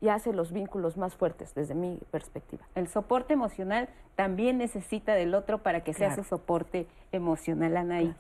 [0.04, 2.66] y hace los vínculos más fuertes desde mi perspectiva.
[2.76, 8.14] El soporte emocional también necesita del otro para que sea su soporte emocional, Anaí.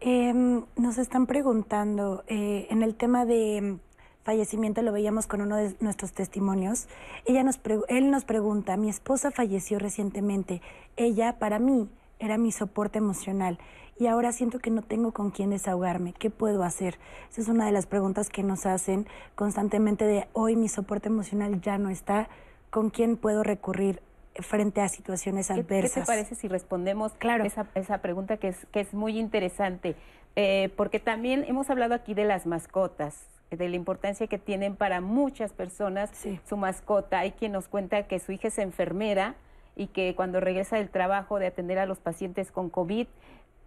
[0.00, 3.78] Em, nos están preguntando, eh, en el tema de em,
[4.24, 6.86] fallecimiento lo veíamos con uno de nuestros testimonios,
[7.24, 10.60] ella nos él nos pregunta, mi esposa falleció recientemente,
[10.96, 11.88] ella para mí
[12.18, 13.58] era mi soporte emocional
[13.98, 16.12] y ahora siento que no tengo con quién desahogarme.
[16.12, 16.98] ¿Qué puedo hacer?
[17.30, 21.62] Esa es una de las preguntas que nos hacen constantemente de hoy mi soporte emocional
[21.62, 22.28] ya no está.
[22.68, 24.02] ¿Con quién puedo recurrir
[24.40, 25.92] frente a situaciones adversas?
[25.92, 27.44] ¿Qué te parece si respondemos claro.
[27.44, 29.96] esa, esa pregunta que es, que es muy interesante?
[30.36, 35.00] Eh, porque también hemos hablado aquí de las mascotas, de la importancia que tienen para
[35.00, 36.10] muchas personas
[36.46, 37.20] su mascota.
[37.20, 39.34] Hay quien nos cuenta que su hija es enfermera
[39.76, 43.06] y que cuando regresa del trabajo de atender a los pacientes con COVID,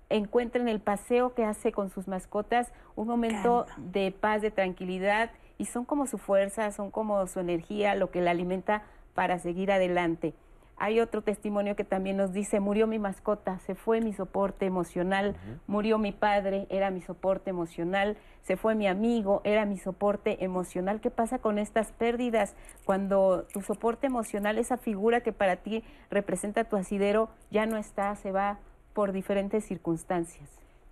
[0.10, 5.32] encuentra en el paseo que hace con sus mascotas un momento de paz, de tranquilidad
[5.58, 9.72] y son como su fuerza, son como su energía, lo que la alimenta para seguir
[9.72, 10.34] adelante.
[10.80, 15.36] Hay otro testimonio que también nos dice, murió mi mascota, se fue mi soporte emocional,
[15.68, 21.02] murió mi padre, era mi soporte emocional, se fue mi amigo, era mi soporte emocional.
[21.02, 22.56] ¿Qué pasa con estas pérdidas
[22.86, 28.16] cuando tu soporte emocional, esa figura que para ti representa tu asidero, ya no está,
[28.16, 28.60] se va
[28.94, 30.50] por diferentes circunstancias.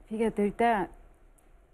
[0.08, 0.90] Fíjate, ahorita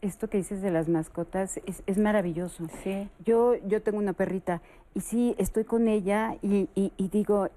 [0.02, 2.68] esto que dices de las mascotas es, maravilloso.
[2.84, 3.08] Sí.
[3.24, 4.62] Yo, yo tengo una perrita
[4.94, 6.68] y sí, estoy con ella y,
[7.12, 7.50] digo,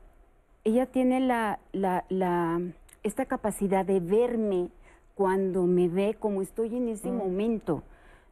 [0.66, 2.60] ella tiene la, la, la,
[3.04, 4.70] esta capacidad de verme
[5.14, 7.16] cuando me ve como estoy en ese mm.
[7.16, 7.84] momento,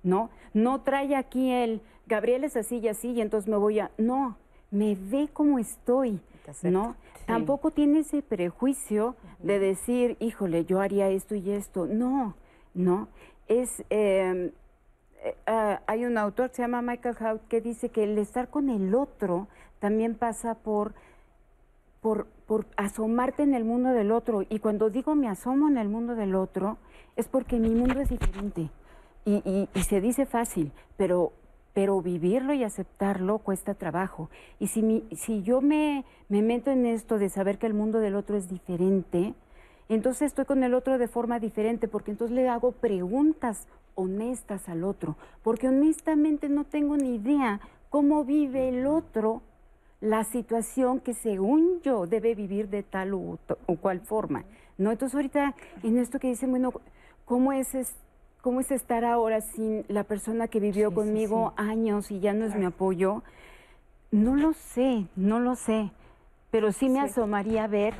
[0.02, 0.30] ¿no?
[0.52, 3.92] No trae aquí el, Gabriel es así y así y entonces me voy a...
[3.98, 4.36] No,
[4.72, 6.20] me ve como estoy,
[6.64, 6.96] ¿no?
[7.24, 11.86] Tampoco tiene ese prejuicio de decir, híjole, yo haría esto y esto.
[11.86, 12.34] No,
[12.74, 13.06] no.
[13.46, 14.52] Es, eh,
[15.46, 18.68] ah, hay un autor que se llama Michael Hout que dice que el estar con
[18.68, 19.46] el otro
[19.78, 20.94] también pasa por,
[22.04, 24.42] por, por asomarte en el mundo del otro.
[24.50, 26.76] Y cuando digo me asomo en el mundo del otro,
[27.16, 28.68] es porque mi mundo es diferente.
[29.24, 31.32] y, y se dice fácil, pero
[31.72, 34.28] pero vivirlo y aceptarlo cuesta trabajo.
[34.60, 37.98] Y si, mi, si yo me, me meto en esto de saber que el mundo
[37.98, 39.34] del otro es diferente,
[39.88, 44.84] entonces estoy con el otro de forma diferente, porque entonces le hago preguntas honestas al
[44.84, 49.42] otro, porque honestamente no tengo ni idea cómo vive el otro
[50.04, 54.44] la situación que según yo debe vivir de tal o, o cual forma.
[54.76, 54.92] ¿no?
[54.92, 56.72] Entonces ahorita en esto que dicen, bueno,
[57.24, 58.04] ¿cómo es este?
[58.44, 62.54] ¿Cómo es estar ahora sin la persona que vivió conmigo años y ya no es
[62.54, 63.22] mi apoyo?
[64.10, 65.90] No lo sé, no lo sé,
[66.50, 67.94] pero sí me asomaría a ver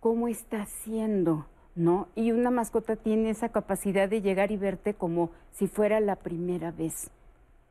[0.00, 2.08] cómo está haciendo, ¿no?
[2.16, 6.72] Y una mascota tiene esa capacidad de llegar y verte como si fuera la primera
[6.72, 7.12] vez.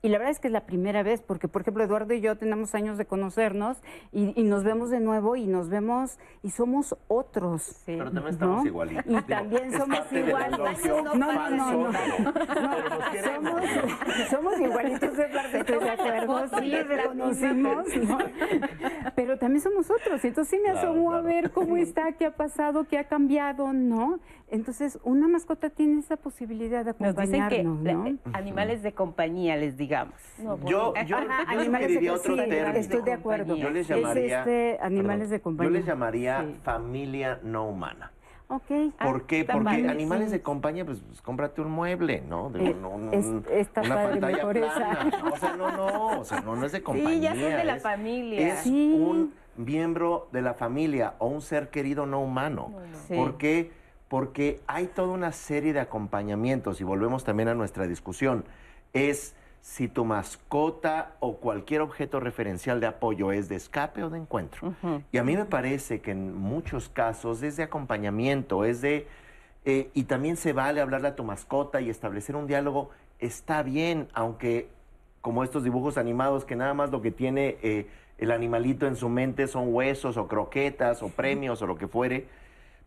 [0.02, 2.38] Y la verdad es que es la primera vez, porque por ejemplo Eduardo y yo
[2.38, 3.82] tenemos años de conocernos
[4.12, 7.82] y, nos vemos de nuevo y nos vemos y somos otros.
[7.88, 9.04] Pero también estamos igualitos.
[9.08, 10.60] Y también somos iguales.
[10.86, 11.94] No, no, no, no.
[13.24, 13.62] somos,
[14.30, 17.88] somos igualitos, Eduardo, estoy de acuerdo, sí, reconocimos,
[19.16, 20.24] pero también somos otros.
[20.24, 24.20] Entonces sí me asomo a ver cómo está, qué ha pasado, qué ha cambiado, ¿no?
[24.50, 29.76] Entonces, una mascota tiene esa posibilidad de acompañarnos, Nos dicen que animales de compañía, les
[29.76, 30.14] digamos.
[30.38, 32.68] yo, yo, yo otro término.
[32.78, 33.56] Estoy de acuerdo.
[33.56, 35.72] Yo les llamaría, este, animales de compañía.
[35.72, 38.12] Yo les llamaría familia no humana.
[38.48, 38.94] Ok.
[39.02, 39.40] ¿Por qué?
[39.40, 40.34] está Porque animales sí.
[40.34, 42.52] de compañía, pues, pues, cómprate un mueble, ¿no?
[42.52, 44.68] De- Eh, un- un- es- está una padre, pantalla plana.
[44.68, 45.04] esa.
[45.24, 45.34] ¿no?
[45.34, 47.34] O sea, no, no, o sea, no, no es de compañía.
[47.34, 48.48] Sí, ya son de la es- familia.
[48.54, 48.94] Es Sí.
[48.94, 52.72] un miembro de la familia o un ser querido no humano.
[53.08, 53.16] Sí.
[53.16, 53.72] ¿Por qué?
[54.16, 58.46] Porque hay toda una serie de acompañamientos y volvemos también a nuestra discusión.
[58.94, 64.20] Es si tu mascota o cualquier objeto referencial de apoyo es de escape o de
[64.20, 64.74] encuentro.
[65.12, 69.06] Y a mí me parece que en muchos casos es de acompañamiento, es de...
[69.66, 72.92] eh, y también se vale hablarle a tu mascota y establecer un diálogo.
[73.20, 74.70] Está bien, aunque
[75.20, 79.10] como estos dibujos animados que nada más lo que tiene eh, el animalito en su
[79.10, 82.45] mente son huesos o croquetas o premios o lo que fuere.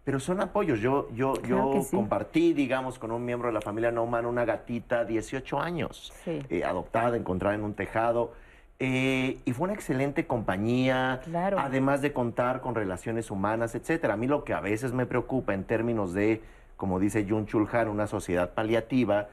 [0.09, 0.81] Pero son apoyos.
[0.81, 1.95] Yo, yo, Claro yo sí.
[1.95, 6.39] compartí, digamos, con un miembro de la familia no humana una gatita, 18 años, Sí.
[6.49, 8.33] eh, adoptada, encontrada en un tejado.
[8.81, 11.59] eh, y fue una excelente compañía, Claro.
[11.59, 14.15] además de contar con relaciones humanas, etcétera.
[14.15, 16.41] A mí lo que a veces me preocupa en términos de,
[16.79, 19.29] como dice Jun Chulhan, una sociedad paliativa,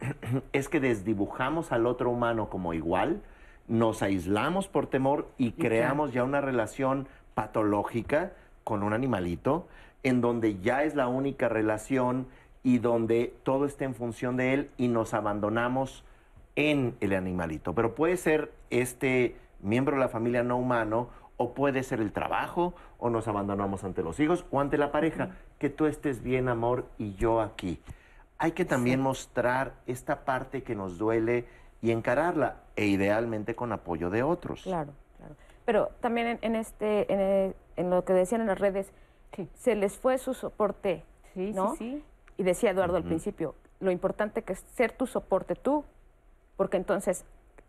[0.52, 3.20] es que desdibujamos al otro humano como igual,
[3.68, 8.32] nos aislamos por temor y creamos ya una relación patológica
[8.64, 9.66] con un animalito,
[10.02, 12.26] en donde ya es la única relación
[12.62, 16.04] y donde todo está en función de él y nos abandonamos
[16.56, 17.74] en el animalito.
[17.74, 22.74] Pero puede ser este miembro de la familia no humano o puede ser el trabajo
[22.98, 25.30] o nos abandonamos ante los hijos o ante la pareja.
[25.58, 27.80] Que tú estés bien, amor, y yo aquí.
[28.38, 31.44] Hay que también mostrar esta parte que nos duele
[31.82, 34.62] y encararla, e idealmente con apoyo de otros.
[34.62, 35.34] Claro, claro.
[35.64, 38.92] Pero también en, en este, en, el- en lo que decían en las redes,
[39.54, 41.04] se les fue su soporte,
[41.34, 41.76] Sí, ¿no?
[41.76, 42.04] sí, sí.
[42.38, 45.84] Y decía Eduardo al principio, lo importante que es ser tu soporte tú,
[46.56, 47.24] porque entonces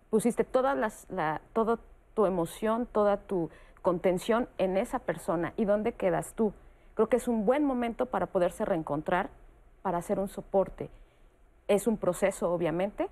[0.09, 1.77] pusiste todas las, la, toda
[2.13, 3.49] tu emoción, toda tu
[3.81, 5.53] contención en esa persona.
[5.57, 6.53] ¿Y dónde quedas tú?
[6.95, 9.29] Creo que es un buen momento para poderse reencontrar,
[9.81, 10.89] para hacer un soporte.
[11.67, 13.09] Es un proceso, obviamente,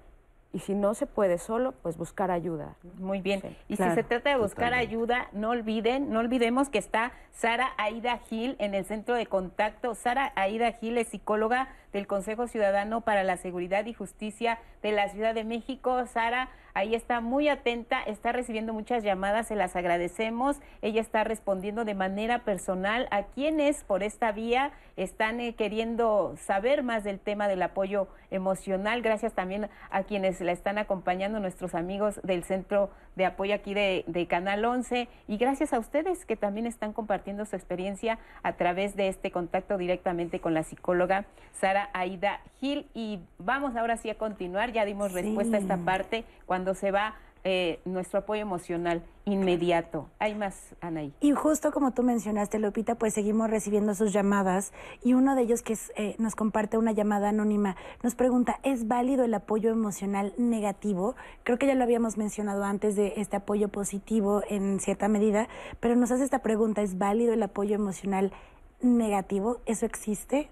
[0.51, 2.75] y si no se puede solo, pues buscar ayuda.
[2.83, 3.05] ¿no?
[3.05, 3.41] Muy bien.
[3.41, 3.91] Sí, y claro.
[3.91, 4.95] si se trata de buscar Totalmente.
[4.95, 9.93] ayuda, no olviden, no olvidemos que está Sara Aida Gil en el centro de contacto.
[9.93, 15.09] Sara Aida Gil es psicóloga del Consejo Ciudadano para la Seguridad y Justicia de la
[15.09, 16.05] Ciudad de México.
[16.05, 20.57] Sara, ahí está muy atenta, está recibiendo muchas llamadas, se las agradecemos.
[20.81, 26.83] Ella está respondiendo de manera personal a quienes por esta vía están eh, queriendo saber
[26.83, 29.01] más del tema del apoyo emocional.
[29.01, 34.03] Gracias también a quienes la están acompañando, nuestros amigos del Centro de Apoyo aquí de,
[34.07, 35.07] de Canal 11.
[35.27, 39.77] Y gracias a ustedes que también están compartiendo su experiencia a través de este contacto
[39.77, 42.87] directamente con la psicóloga Sara Aida Gil.
[42.93, 44.71] Y vamos ahora sí a continuar.
[44.73, 45.21] Ya dimos Sí.
[45.21, 47.15] respuesta a esta parte cuando se va
[47.45, 50.09] eh, nuestro apoyo emocional inmediato.
[50.19, 51.13] Hay más, Anaí.
[51.21, 54.73] Y justo como tú mencionaste, Lupita, pues seguimos recibiendo sus llamadas
[55.05, 58.89] y uno de ellos que es, eh, nos comparte una llamada anónima nos pregunta, ¿es
[58.89, 61.15] válido el apoyo emocional negativo?
[61.43, 65.47] Creo que ya lo habíamos mencionado antes de este apoyo positivo en cierta medida,
[65.79, 68.33] pero nos hace esta pregunta, ¿es válido el apoyo emocional
[68.81, 69.61] negativo?
[69.65, 70.49] ¿Eso existe?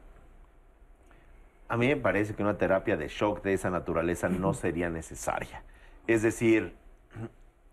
[1.70, 5.64] A mí me parece que una terapia de shock de esa naturaleza no sería necesaria.
[6.08, 6.74] Es decir,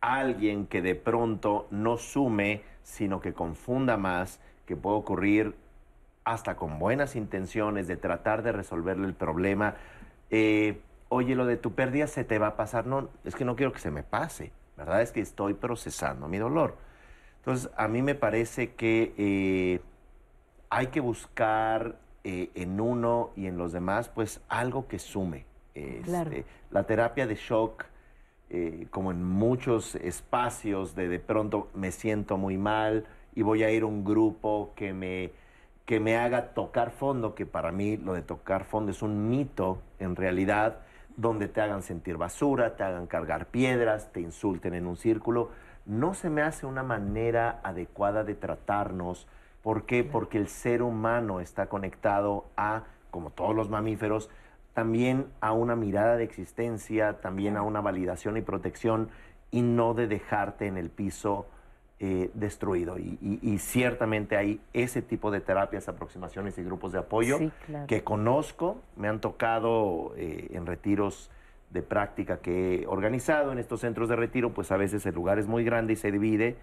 [0.01, 5.55] alguien que de pronto no sume, sino que confunda más, que puede ocurrir
[6.25, 9.77] hasta con buenas intenciones de tratar de resolverle el problema.
[10.31, 12.87] Eh, Oye, lo de tu pérdida se te va a pasar.
[12.87, 14.51] No, es que no quiero que se me pase.
[14.77, 15.01] ¿Verdad?
[15.03, 16.77] Es que estoy procesando mi dolor.
[17.37, 19.81] Entonces, a mí me parece que eh,
[20.71, 25.45] hay que buscar eh, en uno y en los demás, pues algo que sume.
[25.75, 26.31] Este, Claro.
[26.71, 27.85] La terapia de shock,
[28.51, 33.71] eh, como en muchos espacios de de pronto me siento muy mal y voy a
[33.71, 35.33] ir a un grupo que me,
[35.85, 39.83] que me haga tocar fondo, que para mí lo de tocar fondo es un mito
[39.99, 40.81] en realidad,
[41.17, 45.51] donde te hagan sentir basura, te hagan cargar piedras, te insulten en un círculo.
[45.87, 49.27] No se me hace una manera adecuada de tratarnos.
[49.65, 50.05] ¿Por qué?
[50.05, 54.29] Porque el ser humano está conectado a, como todos los mamíferos,
[54.75, 59.09] también a una mirada de existencia, también a una validación y protección
[59.51, 61.47] y no de dejarte en el piso
[62.01, 62.99] eh, destruido.
[62.99, 67.51] Y, y- y ciertamente hay ese tipo de terapias, aproximaciones y grupos de apoyo Sí,
[67.65, 67.87] claro.
[67.87, 71.31] que conozco, me han tocado eh, en retiros
[71.71, 75.39] de práctica que he organizado en estos centros de retiro, pues a veces el lugar
[75.39, 76.57] es muy grande y se divide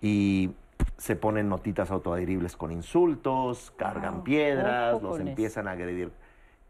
[0.00, 0.50] y
[0.98, 4.24] se ponen notitas autoadheribles con insultos, cargan Wow.
[4.24, 6.10] piedras, Ojo los empiezan a agredir.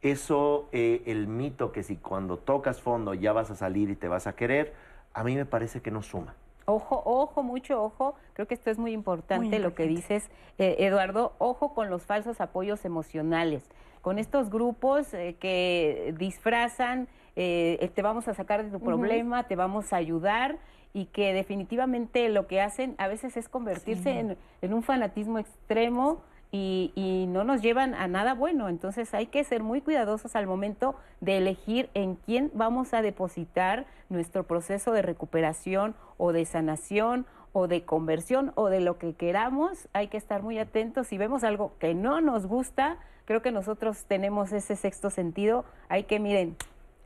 [0.02, 4.06] Eso, eh, el mito que si cuando tocas fondo ya vas a salir y te
[4.06, 4.74] vas a querer,
[5.14, 6.34] a mí me parece que no suma.
[6.66, 8.14] Ojo, ojo, mucho ojo.
[8.34, 11.32] Creo que esto es muy importante, lo que dices, eh, Eduardo.
[11.38, 13.64] Ojo con los falsos apoyos emocionales,
[14.02, 19.56] con estos grupos eh, que disfrazan, eh, te vamos a sacar de tu problema, te
[19.56, 20.58] vamos a ayudar
[20.92, 26.22] y que definitivamente lo que hacen a veces es convertirse en, un fanatismo extremo.
[26.50, 28.70] Y, y, no nos llevan a nada bueno.
[28.70, 33.84] Entonces hay que ser muy cuidadosos al momento de elegir en quién vamos a depositar
[34.08, 39.88] nuestro proceso de recuperación o de sanación o de conversión o de lo que queramos,
[39.92, 41.08] hay que estar muy atentos.
[41.08, 46.04] Si vemos algo que no nos gusta, creo que nosotros tenemos ese sexto sentido, hay
[46.04, 46.56] que, miren,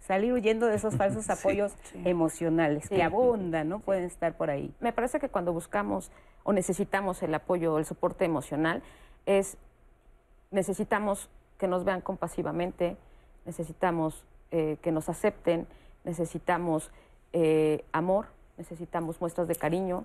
[0.03, 1.75] salir huyendo de esos falsos apoyos
[2.05, 3.81] emocionales que abundan, ¿no?
[3.81, 4.75] Pueden estar por ahí.
[4.81, 6.11] Me parece que cuando buscamos
[6.45, 8.83] o necesitamos el apoyo el soporte emocional
[9.27, 9.57] es
[10.51, 12.97] necesitamos que nos vean compasivamente,
[13.45, 15.67] necesitamos eh, que nos acepten,
[16.05, 16.91] necesitamos
[17.33, 18.27] eh, amor,
[18.59, 20.05] necesitamos muestras de cariño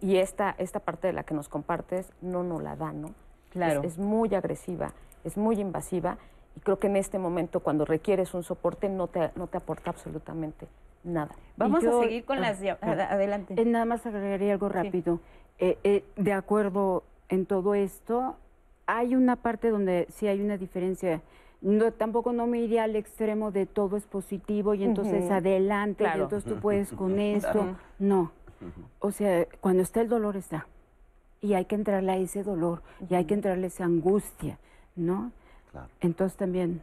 [0.00, 3.14] y esta, esta parte de la que nos compartes no nos la da, ¿no?
[3.50, 3.82] Claro.
[3.82, 4.92] Es, muy agresiva,
[5.24, 6.18] es muy invasiva
[6.56, 9.90] y creo que en este momento cuando requieres un soporte no te, no te aporta
[9.90, 10.66] absolutamente
[11.02, 11.34] nada.
[11.56, 12.60] Vamos a seguir con las...
[12.62, 13.54] adelante.
[13.60, 15.20] Eh, nada más agregaría algo rápido.
[15.58, 18.36] Eh, eh, de acuerdo en todo esto,
[18.86, 21.22] hay una parte donde sí hay una diferencia
[21.64, 26.20] no, tampoco no me iría al extremo de todo es positivo y entonces adelante, y
[26.20, 27.76] entonces tú puedes con esto.
[27.98, 28.32] No.
[29.00, 30.66] O sea, cuando está el dolor está.
[31.40, 34.58] Y hay que entrarle a ese dolor y hay que entrarle a esa angustia,
[34.94, 35.32] ¿no?
[36.00, 36.82] Entonces también,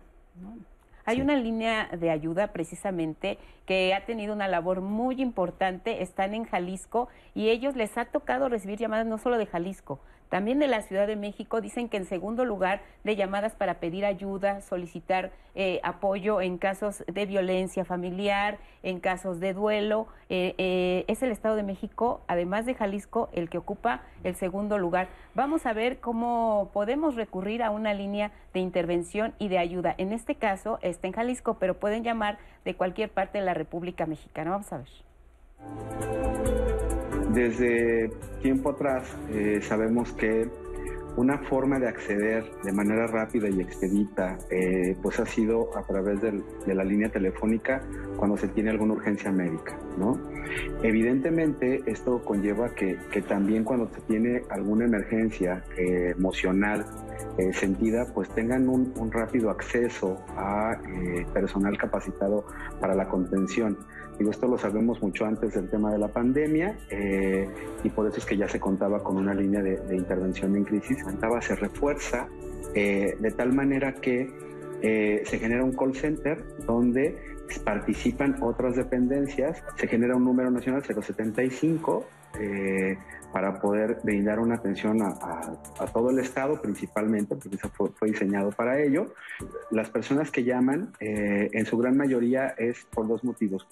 [1.04, 6.46] Hay una línea de ayuda precisamente que ha tenido una labor muy importante, están en
[6.46, 10.00] Jalisco y ellos les ha tocado recibir llamadas no solo de Jalisco,
[10.32, 14.06] también de la Ciudad de México dicen que en segundo lugar de llamadas para pedir
[14.06, 21.04] ayuda, solicitar eh, apoyo en casos de violencia familiar, en casos de duelo, eh, eh,
[21.10, 25.10] es el Estado de México, además de Jalisco, el que ocupa el segundo lugar.
[25.36, 29.94] Vamos a ver cómo podemos recurrir a una línea de intervención y de ayuda.
[29.98, 34.06] En este caso está en Jalisco, pero pueden llamar de cualquier parte de la República
[34.06, 34.52] Mexicana.
[34.52, 34.88] Vamos a ver.
[37.34, 38.10] Desde
[38.42, 40.50] tiempo atrás eh, sabemos que
[41.16, 46.22] una forma de acceder de manera rápida y expedita eh, pues ha sido a través
[46.22, 47.82] de la línea telefónica
[48.18, 50.20] cuando se tiene alguna urgencia médica, ¿no?
[50.84, 52.98] Evidentemente esto conlleva que,
[53.28, 56.86] también cuando se tiene alguna emergencia eh, emocional
[57.54, 60.78] sentida, pues tengan un, un rápido acceso a
[61.34, 62.46] personal capacitado
[62.80, 63.78] para la contención.
[64.18, 67.48] Digo, esto lo sabemos mucho antes del tema de la pandemia eh,
[67.84, 71.04] y por eso es que ya se contaba con una línea de, intervención en crisis.
[71.04, 72.28] Contaba, se refuerza
[72.76, 74.30] eh, de tal manera que
[74.82, 77.18] eh, se genera un call center donde
[77.64, 82.06] participan otras dependencias, se genera un número nacional 075
[83.32, 85.56] para poder brindar una atención a,
[85.94, 89.14] todo el Estado principalmente, porque eso fue, diseñado para ello.
[89.72, 93.68] Las personas que llaman, eh, en su gran mayoría es por dos motivos.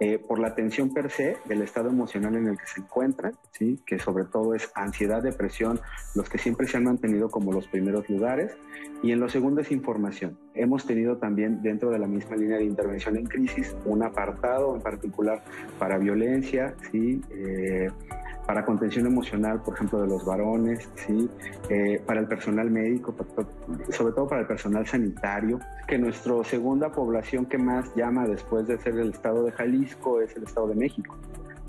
[0.00, 3.80] Eh, por la atención per se del estado emocional en el que se encuentran, ¿sí?
[3.84, 5.80] que sobre todo es ansiedad, depresión,
[6.14, 8.56] los que siempre se han mantenido como los primeros lugares.
[9.02, 10.38] Y en lo segundo es información.
[10.54, 14.82] Hemos tenido también dentro de la misma línea de intervención en crisis un apartado en
[14.82, 15.42] particular
[15.78, 17.20] para violencia, ¿sí?
[17.30, 17.88] Eh,
[18.48, 21.28] para contención emocional, por ejemplo, de los varones, ¿sí?
[21.68, 23.14] Eh, para el personal médico,
[23.90, 28.78] sobre todo para el personal sanitario, que nuestra segunda población que más llama después de
[28.78, 29.87] ser el estado de Jalisco
[30.22, 31.16] es el estado de México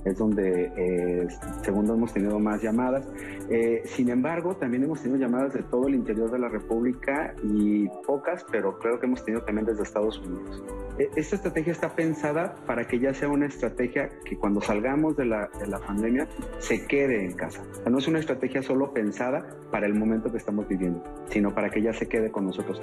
[0.05, 1.27] es donde eh,
[1.61, 3.05] segundo hemos tenido más llamadas.
[3.49, 7.87] Eh, sin embargo, también hemos tenido llamadas de todo el interior de la República y
[8.05, 10.63] pocas, pero creo que hemos tenido también desde Estados Unidos.
[10.97, 15.25] E, esta estrategia está pensada para que ya sea una estrategia que cuando salgamos de
[15.25, 16.27] la, de la pandemia
[16.59, 17.63] se quede en casa.
[17.89, 21.81] no es una estrategia solo pensada para el momento que estamos viviendo, sino para que
[21.81, 22.81] ya se quede con nosotros.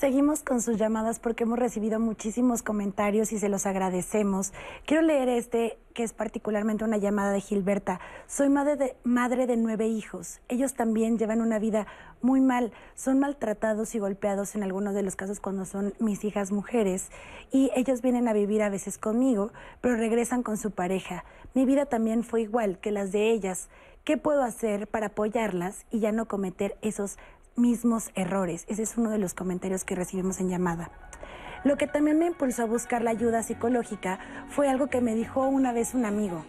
[0.00, 4.54] Seguimos con sus llamadas porque hemos recibido muchísimos comentarios y se los agradecemos.
[4.86, 8.00] Quiero leer este, que es particularmente una llamada de Gilberta.
[8.26, 10.40] Soy madre de, madre de nueve hijos.
[10.48, 11.86] Ellos también llevan una vida
[12.22, 12.72] muy mal.
[12.94, 17.10] Son maltratados y golpeados en algunos de los casos cuando son mis hijas mujeres.
[17.52, 19.52] Y ellos vienen a vivir a veces conmigo,
[19.82, 21.26] pero regresan con su pareja.
[21.52, 23.68] Mi vida también fue igual que las de ellas.
[24.04, 27.18] ¿Qué puedo hacer para apoyarlas y ya no cometer esos
[27.56, 28.64] mismos errores.
[28.68, 30.90] Ese es uno de los comentarios que recibimos en llamada.
[31.62, 34.18] Lo que también me impulsó a buscar la ayuda psicológica
[34.48, 36.44] fue algo que me dijo una vez un amigo.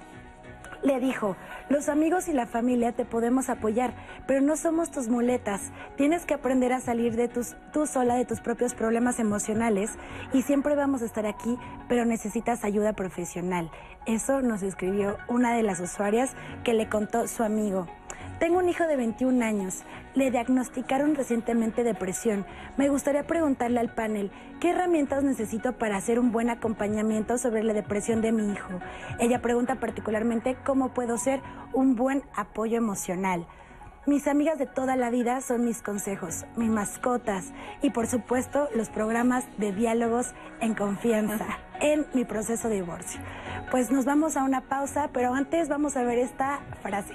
[0.84, 1.36] Le dijo,
[1.70, 3.94] los amigos y la familia te podemos apoyar,
[4.26, 5.62] pero no somos tus muletas.
[5.96, 9.92] Tienes que aprender a salir de tus, tú sola de tus propios problemas emocionales
[10.34, 11.56] y siempre vamos a estar aquí,
[11.88, 13.70] pero necesitas ayuda profesional.
[14.08, 16.32] Eso nos escribió una de las usuarias
[16.64, 17.86] que le contó su amigo.
[18.42, 19.84] Tengo un hijo de 21 años.
[20.16, 22.44] Le diagnosticaron recientemente depresión.
[22.76, 27.74] Me gustaría preguntarle al panel, ¿qué herramientas necesito para hacer un buen acompañamiento sobre la
[27.74, 28.80] depresión de mi hijo?
[29.20, 31.40] Ella pregunta particularmente cómo puedo ser
[31.72, 33.46] un buen apoyo emocional.
[34.08, 37.54] Mis amigas de toda la vida son mis consejos, mis mascotas
[37.84, 41.46] y por supuesto los programas de diálogos en confianza
[41.80, 43.22] en mi proceso de divorcio.
[43.70, 47.14] Pues nos vamos a una pausa, pero antes vamos a ver esta frase.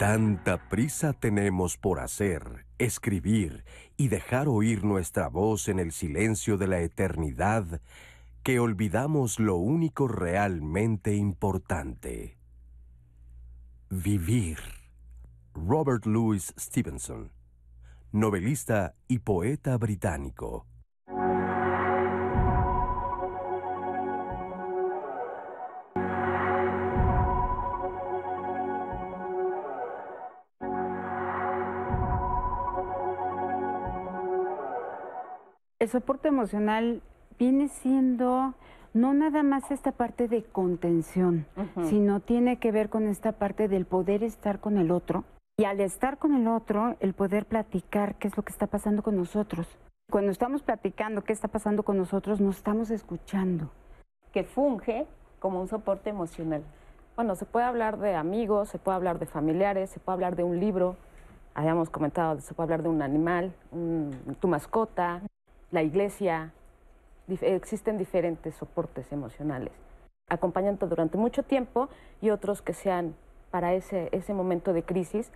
[0.00, 3.66] Tanta prisa tenemos por hacer, escribir
[3.98, 7.82] y dejar oír nuestra voz en el silencio de la eternidad
[8.42, 12.38] que olvidamos lo único realmente importante.
[13.90, 14.56] Vivir.
[15.52, 17.30] Robert Louis Stevenson,
[18.10, 20.66] novelista y poeta británico.
[35.90, 37.02] Soporte emocional
[37.38, 38.54] viene siendo
[38.92, 41.46] no nada más esta parte de contención,
[41.84, 45.24] sino tiene que ver con esta parte del poder estar con el otro.
[45.58, 49.02] Y al estar con el otro, el poder platicar qué es lo que está pasando
[49.02, 49.68] con nosotros.
[50.10, 53.70] Cuando estamos platicando qué está pasando con nosotros, nos estamos escuchando.
[54.32, 55.06] Que funge
[55.38, 56.62] como un soporte emocional.
[57.14, 60.42] Bueno, se puede hablar de amigos, se puede hablar de familiares, se puede hablar de
[60.42, 60.96] un libro,
[61.54, 63.52] habíamos comentado, se puede hablar de un animal,
[64.40, 65.20] tu mascota,
[65.70, 66.52] la iglesia,
[67.28, 69.72] existen diferentes soportes emocionales.
[70.28, 71.88] Acompañando durante mucho tiempo
[72.20, 73.14] y otros que sean
[73.50, 75.30] para ese, ese momento de crisis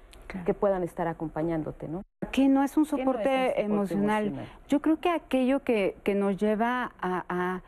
[0.44, 2.02] que puedan estar acompañándote, ¿no?
[2.32, 4.32] ¿Qué no es un soporte, emocional?
[4.68, 7.62] Yo creo que aquello que, que nos lleva a,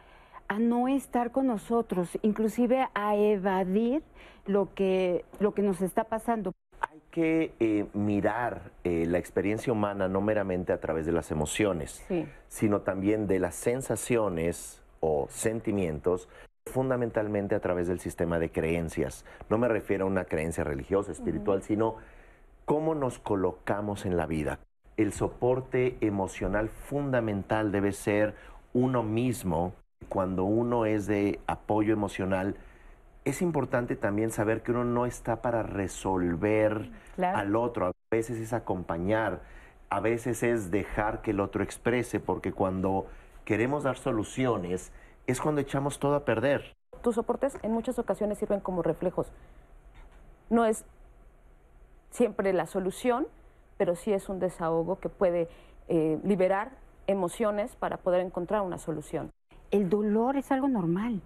[0.49, 4.03] a, no estar con nosotros, inclusive a evadir
[4.47, 6.53] lo que, lo que nos está pasando
[7.17, 12.05] que eh, mirar eh, la experiencia humana no meramente a través de las emociones,
[12.49, 16.29] sino también de las sensaciones o sentimientos,
[16.67, 19.25] fundamentalmente a través del sistema de creencias.
[19.49, 21.97] No me refiero a una creencia religiosa, espiritual, sino
[22.67, 24.59] cómo nos colocamos en la vida.
[24.99, 28.35] El soporte emocional fundamental debe ser
[28.75, 29.73] uno mismo.
[30.11, 32.57] Cuando uno es de apoyo emocional,
[33.27, 37.87] es importante también saber que uno no está para resolver al otro.
[37.87, 39.41] A veces es acompañar,
[39.91, 43.07] a veces es dejar que el otro exprese, porque cuando
[43.45, 44.93] queremos dar soluciones
[45.27, 46.77] es cuando echamos todo a perder.
[47.03, 49.33] Tus soportes en muchas ocasiones sirven como reflejos.
[50.49, 50.85] No es
[52.11, 53.27] siempre la solución,
[53.77, 55.49] pero sí es un desahogo que puede
[55.89, 56.71] eh, liberar
[57.09, 59.33] emociones para poder encontrar una solución.
[59.73, 61.21] El dolor es algo normal.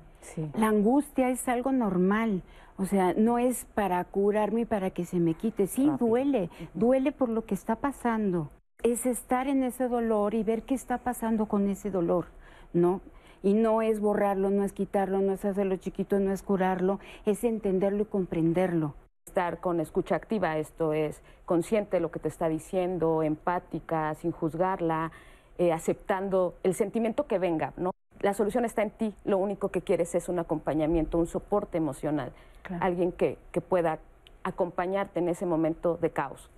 [0.55, 2.43] La angustia es algo normal,
[2.81, 5.67] o sea, no es para curarme y para que se me quite.
[5.67, 8.51] Sí, duele, duele por lo que está pasando.
[8.83, 12.27] Es estar en ese dolor y ver qué está pasando con ese dolor,
[12.73, 13.03] ¿no?
[13.43, 17.45] Y no es borrarlo, no es quitarlo, no es hacerlo chiquito, no es curarlo, es
[17.45, 18.95] entenderlo y comprenderlo.
[19.27, 24.33] Estar con escucha activa, esto es consciente de lo que te está diciendo, empática, sin
[24.33, 25.13] juzgarla,
[25.59, 27.91] eh, aceptando el sentimiento que venga, ¿no?
[28.21, 32.33] La solución está en ti, lo único que quieres es un acompañamiento, un soporte emocional,
[32.81, 33.39] alguien que,
[33.69, 33.99] pueda
[34.43, 36.51] acompañarte en ese momento de caos.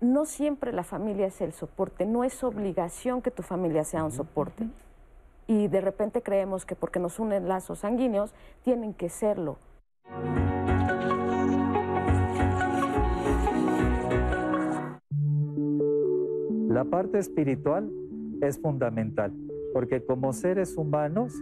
[0.00, 4.12] No, siempre la familia es el soporte, no es obligación que tu familia sea un
[4.12, 4.66] soporte.
[5.46, 8.32] Y de repente creemos que porque nos unen lazos sanguíneos,
[8.62, 9.56] tienen que serlo.
[16.68, 17.90] La parte espiritual
[18.40, 19.32] es fundamental
[19.72, 21.34] porque como seres humanos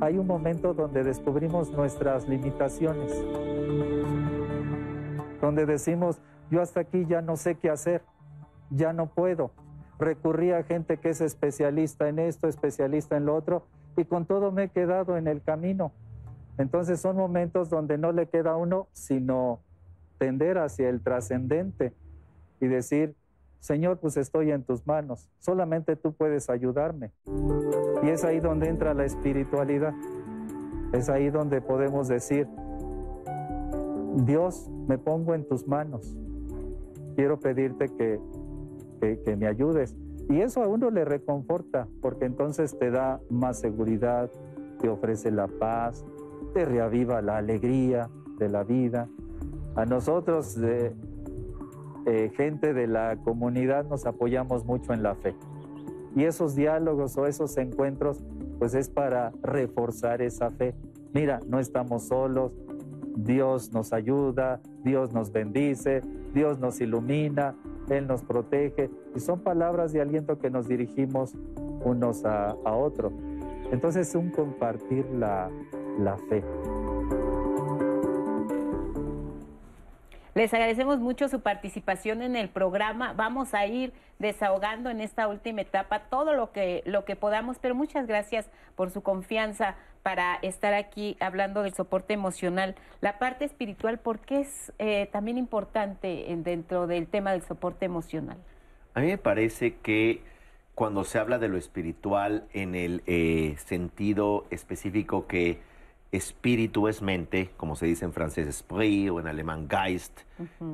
[0.00, 3.12] hay un momento donde descubrimos nuestras limitaciones,
[5.40, 6.20] donde decimos,
[6.50, 8.02] yo hasta aquí ya no sé qué hacer,
[8.70, 9.52] ya no puedo.
[9.98, 14.50] Recurrí a gente que es especialista en esto, especialista en lo otro, y con todo
[14.50, 15.92] me he quedado en el camino.
[16.58, 19.60] Entonces son momentos donde no le queda a uno sino
[20.18, 21.92] tender hacia el trascendente
[22.60, 23.16] y decir,
[23.64, 27.12] Señor, pues estoy en tus manos, solamente tú puedes ayudarme.
[28.02, 29.94] Y es ahí donde entra la espiritualidad.
[30.92, 32.46] Es ahí donde podemos decir,
[34.16, 36.14] Dios, me pongo en tus manos.
[37.16, 38.20] Quiero pedirte que,
[39.24, 39.96] que, me ayudes.
[40.28, 44.30] Y eso a uno le reconforta, porque entonces te da más seguridad,
[44.78, 46.04] te ofrece la paz,
[46.52, 49.08] te reaviva la alegría de la vida.
[49.74, 50.94] A nosotros, eh,
[52.06, 55.34] eh, gente de la comunidad, nos apoyamos mucho en la fe.
[56.14, 58.22] Y esos diálogos o esos encuentros,
[58.58, 60.74] pues es para reforzar esa fe.
[61.12, 62.52] Mira, no estamos solos,
[63.16, 66.02] Dios nos ayuda, Dios nos bendice,
[66.32, 67.56] Dios nos ilumina,
[67.88, 68.90] Él nos protege.
[69.14, 71.34] Y son palabras de aliento que nos dirigimos
[71.84, 73.12] unos a, a otros.
[73.72, 75.50] Entonces, es un compartir la
[76.28, 76.44] fe.
[80.34, 83.12] Les agradecemos mucho su participación en el programa.
[83.12, 87.74] Vamos a ir desahogando en esta última etapa todo lo que, lo que podamos, pero
[87.76, 92.74] muchas gracias por su confianza para estar aquí hablando del soporte emocional.
[93.00, 97.84] La parte espiritual, ¿por qué es eh, también importante en- dentro del tema del soporte
[97.86, 98.36] emocional?
[98.94, 100.22] A mí me parece que
[100.74, 105.60] cuando se habla de lo espiritual en el eh, sentido específico que
[106.16, 110.20] espíritu es mente, como se dice en francés esprit o en alemán Geist,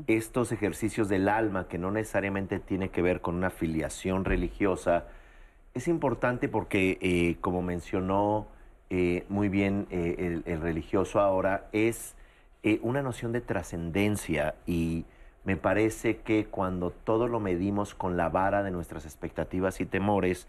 [0.07, 5.07] estos ejercicios del alma que no necesariamente tiene que ver con una filiación religiosa,
[5.73, 8.49] es importante porque, eh, como mencionó
[8.91, 12.17] eh, muy bien eh, el, el religioso ahora, es
[12.83, 14.57] una noción de trascendencia.
[14.67, 15.07] Y
[15.45, 20.47] me parece que cuando todo lo medimos con la vara de nuestras expectativas y temores,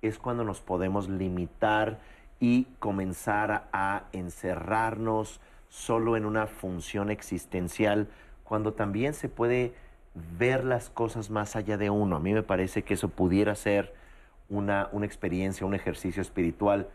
[0.00, 2.00] es cuando nos podemos limitar
[2.42, 8.08] y comenzar a encerrarnos solo en una función existencial,
[8.42, 9.74] cuando también se puede
[10.36, 12.16] ver las cosas más allá de uno.
[12.16, 13.94] A mí me parece que eso pudiera ser
[14.48, 16.88] una, una experiencia, un ejercicio espiritual,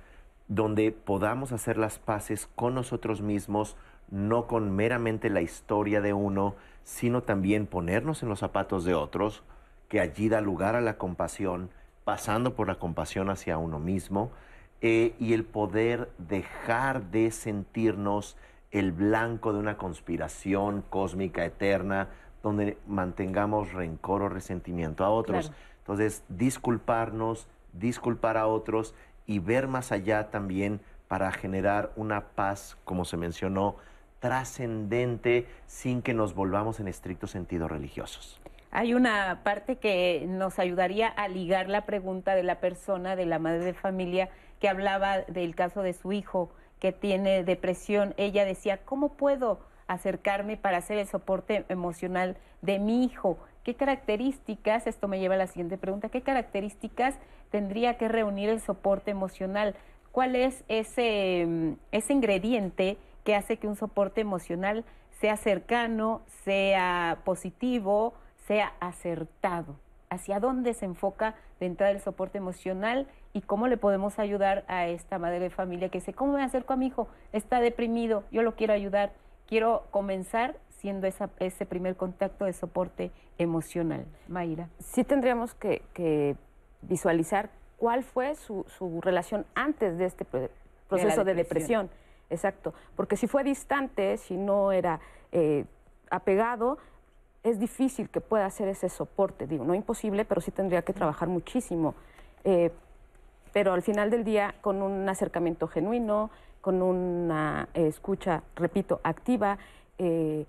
[0.50, 3.78] donde podamos hacer las paces con nosotros mismos,
[4.12, 9.44] no con meramente la historia de uno, sino también ponernos en los zapatos de otros,
[9.88, 11.70] que allí da lugar a la compasión,
[12.04, 14.34] pasando por la compasión hacia uno mismo,
[14.82, 18.38] eh, y el poder dejar de sentirnos
[18.72, 22.10] el blanco de una conspiración cósmica eterna,
[22.44, 25.48] donde mantengamos rencor o resentimiento a otros.
[25.48, 25.64] Claro.
[25.80, 28.94] Entonces, disculparnos, disculpar a otros
[29.26, 33.78] y ver más allá también para generar una paz, como se mencionó,
[34.20, 38.40] trascendente sin que nos volvamos en estricto sentido religiosos.
[38.72, 43.40] Hay una parte que nos ayudaría a ligar la pregunta de la persona, de la
[43.40, 44.30] madre de familia,
[44.60, 48.14] que hablaba del caso de su hijo que tiene depresión.
[48.18, 53.38] Ella decía, ¿cómo puedo acercarme para hacer el soporte emocional de mi hijo?
[53.64, 57.16] ¿Qué características, esto me lleva a la siguiente pregunta, qué características
[57.52, 59.76] tendría que reunir el soporte emocional?
[60.12, 64.86] ¿Cuál es ese, ese ingrediente que hace que un soporte emocional
[65.20, 68.14] sea cercano, sea positivo,
[68.48, 69.76] sea acertado?
[70.10, 74.88] ¿Hacia dónde se enfoca de entrada el soporte emocional y cómo le podemos ayudar a
[74.88, 77.08] esta madre de familia que dice, ¿cómo me acerco a mi hijo?
[77.34, 79.12] Está deprimido, yo lo quiero ayudar,
[79.48, 84.06] quiero comenzar siendo esa, ese primer contacto de soporte emocional.
[84.28, 84.70] Mayra.
[84.80, 86.36] sí tendríamos que, que
[86.82, 90.50] visualizar cuál fue su, su relación antes de este pro-
[90.88, 91.88] proceso de depresión.
[91.88, 92.08] depresión.
[92.30, 92.74] Exacto.
[92.96, 95.00] Porque si fue distante, si no era
[95.32, 95.66] eh,
[96.10, 96.78] apegado,
[97.50, 99.48] es difícil que pueda hacer ese soporte.
[99.48, 101.96] Digo, no imposible, pero sí tendría que trabajar muchísimo.
[102.44, 102.72] Eh,
[103.54, 106.30] pero al final del día, con un acercamiento genuino,
[106.62, 109.58] con una eh, escucha, repito, activa,
[109.98, 110.46] eh,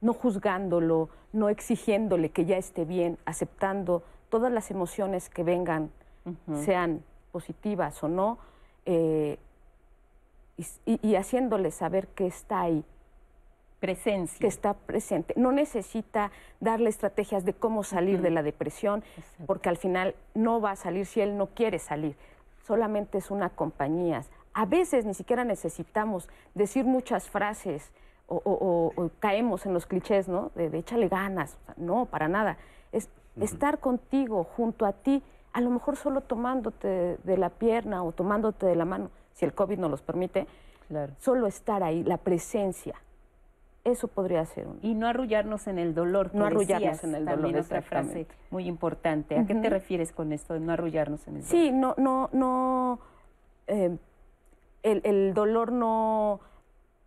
[0.00, 5.90] no juzgándolo, no exigiéndole que ya esté bien, aceptando todas las emociones que vengan,
[6.64, 7.02] sean
[7.32, 8.38] positivas o no,
[10.56, 12.84] y, y- y haciéndole saber que está ahí.
[13.82, 14.38] Presencia.
[14.38, 15.34] Que está presente.
[15.36, 16.30] No necesita
[16.60, 19.02] darle estrategias de cómo salir de la depresión,
[19.46, 22.16] porque al final no va a salir si él no quiere salir.
[22.64, 24.22] Solamente es una compañía.
[24.54, 27.90] A veces ni siquiera necesitamos decir muchas frases
[28.28, 30.52] o, o- o- o caemos en los clichés, ¿no?
[30.54, 31.58] De, de échale ganas.
[31.62, 32.58] O sea, no, para nada.
[32.92, 33.08] Es
[33.40, 35.22] estar contigo, junto a ti,
[35.52, 39.52] a lo mejor solo tomándote de la pierna o tomándote de la mano, si el
[39.54, 40.46] COVID no los permite.
[41.18, 42.94] Solo estar ahí, la presencia.
[43.84, 44.78] Eso podría ser un...
[44.82, 46.30] Y no arrullarnos en el dolor.
[46.34, 49.38] No arrullarnos en el también dolor, otra frase muy importante.
[49.38, 51.50] ¿A qué te refieres con esto de no arrullarnos en el dolor?
[51.50, 53.00] Sí, no, no, no.
[53.66, 53.96] eh,
[54.82, 56.40] el, el dolor no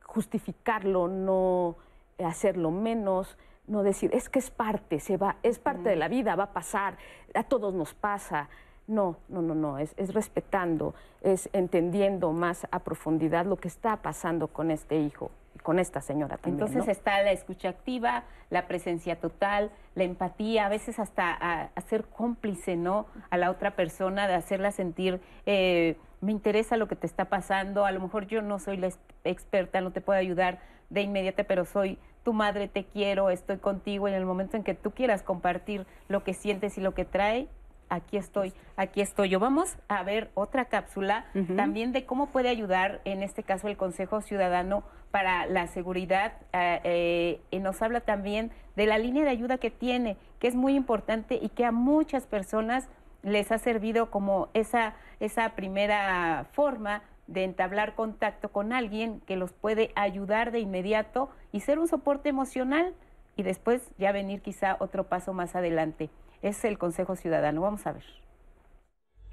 [0.04, 1.76] justificarlo, no
[2.24, 3.38] hacerlo menos,
[3.68, 6.54] no decir, es que es parte, se va, es parte de la vida, va a
[6.54, 6.98] pasar,
[7.34, 8.50] a todos nos pasa.
[8.88, 13.98] No, no, no, no, es, es respetando, es entendiendo más a profundidad lo que está
[13.98, 16.56] pasando con este hijo y con esta señora también.
[16.56, 16.92] Entonces ¿no?
[16.92, 22.06] está la escucha activa, la presencia total, la empatía, a veces hasta a, a ser
[22.06, 23.08] cómplice, ¿no?
[23.32, 27.86] A la otra persona, de hacerla sentir, eh, me interesa lo que te está pasando,
[27.86, 28.90] a lo mejor yo no soy la,
[29.24, 30.60] experta, no te puedo ayudar
[30.90, 34.08] de inmediata, pero soy tu madre, te quiero, estoy contigo.
[34.08, 37.06] Y en el momento en que tú quieras compartir lo que sientes y lo que
[37.06, 37.48] trae,
[37.90, 39.40] aquí estoy, aquí estoy yo.
[39.40, 41.26] Vamos a ver otra cápsula
[41.56, 46.34] también de cómo puede ayudar, en este caso, el Consejo Ciudadano para la Seguridad.
[46.54, 50.56] Eh, eh, y nos habla también de la línea de ayuda que tiene, que es
[50.56, 52.88] muy importante y que a muchas personas
[53.24, 59.52] les ha servido como esa, esa primera forma de entablar contacto con alguien que los
[59.52, 62.94] puede ayudar de inmediato y ser un soporte emocional
[63.36, 66.10] y después ya venir quizá otro paso más adelante.
[66.46, 67.62] Es el Consejo Ciudadano.
[67.62, 68.04] Vamos a ver.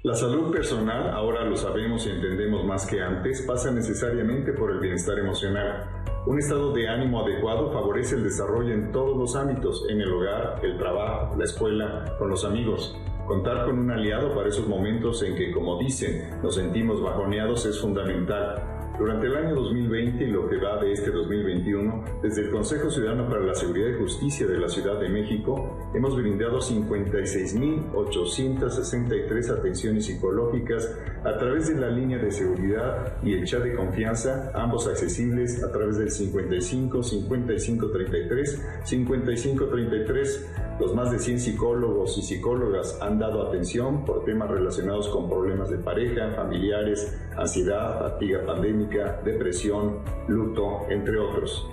[0.01, 4.79] La salud personal, ahora lo sabemos y entendemos más que antes, pasa necesariamente por el
[4.79, 5.85] bienestar emocional.
[6.25, 10.59] Un estado de ánimo adecuado favorece el desarrollo en todos los ámbitos, en el hogar,
[10.63, 12.97] el trabajo, la escuela, con los amigos.
[13.27, 17.79] Contar con un aliado para esos momentos en que, como dicen, nos sentimos bajoneados es
[17.79, 18.82] fundamental.
[19.03, 23.27] Durante el año 2020 y lo que va de este 2021, desde el Consejo Ciudadano
[23.27, 30.89] para la Seguridad y Justicia de la Ciudad de México, hemos brindado 56.863 atenciones psicológicas
[31.25, 35.69] a través de la línea de seguridad y el chat de confianza, ambos accesibles a
[35.69, 40.49] través del 55 55 33 55 33.
[40.79, 45.69] Los más de 100 psicólogos y psicólogas han dado atención por temas relacionados con problemas
[45.69, 51.67] de pareja, familiares, ansiedad, fatiga pandémica, depresión, luto, entre otros.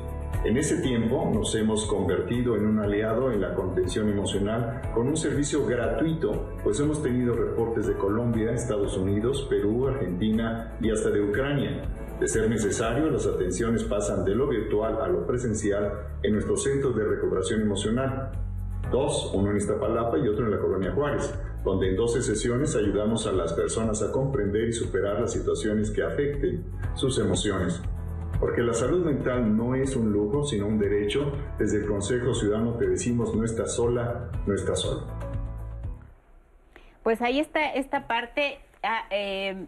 [0.44, 5.16] En ese tiempo nos hemos convertido en un aliado en la contención emocional con un
[5.16, 11.22] servicio gratuito, pues hemos tenido reportes de Colombia, Estados Unidos, Perú, Argentina y hasta de
[11.22, 11.82] Ucrania.
[12.20, 15.90] De ser necesario, las atenciones pasan de lo virtual a lo presencial
[16.22, 18.49] en nuestros centros de recuperación emocional.
[18.90, 21.34] Dos, uno en Iztapalapa y otro en la Colonia Juárez,
[21.64, 26.02] donde en 12 sesiones ayudamos a las personas a comprender y superar las situaciones que
[26.02, 27.80] afecten sus emociones.
[28.40, 31.30] Porque la salud mental no es un lujo, sino un derecho.
[31.58, 35.06] Desde el Consejo Ciudadano te decimos, no estás sola, no estás solo.
[37.02, 38.58] Pues ahí está esta parte.
[38.82, 39.66] Ah, eh,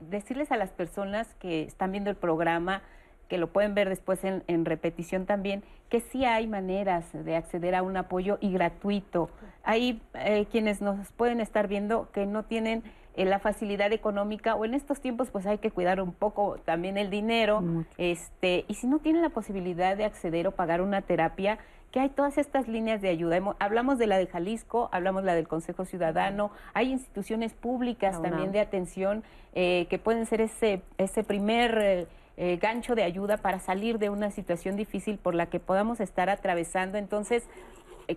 [0.00, 2.82] decirles a las personas que están viendo el programa,
[3.30, 7.82] que lo pueden ver después en, repetición también, que sí hay maneras de acceder a
[7.82, 9.30] un apoyo y gratuito.
[9.62, 12.82] Hay eh, quienes nos pueden estar viendo que no tienen
[13.14, 16.98] eh, la facilidad económica o en estos tiempos pues hay que cuidar un poco también
[16.98, 17.62] el dinero,
[17.98, 21.58] este, y si no tienen la posibilidad de acceder o pagar una terapia,
[21.92, 23.40] que hay todas estas líneas de ayuda.
[23.60, 28.50] Hablamos de la de Jalisco, hablamos de la del Consejo Ciudadano, hay instituciones públicas también
[28.50, 29.22] de atención
[29.54, 32.08] eh, que pueden ser ese, ese primer
[32.42, 36.30] eh, gancho de ayuda para salir de una situación difícil por la que podamos estar
[36.30, 36.96] atravesando.
[36.96, 37.44] Entonces,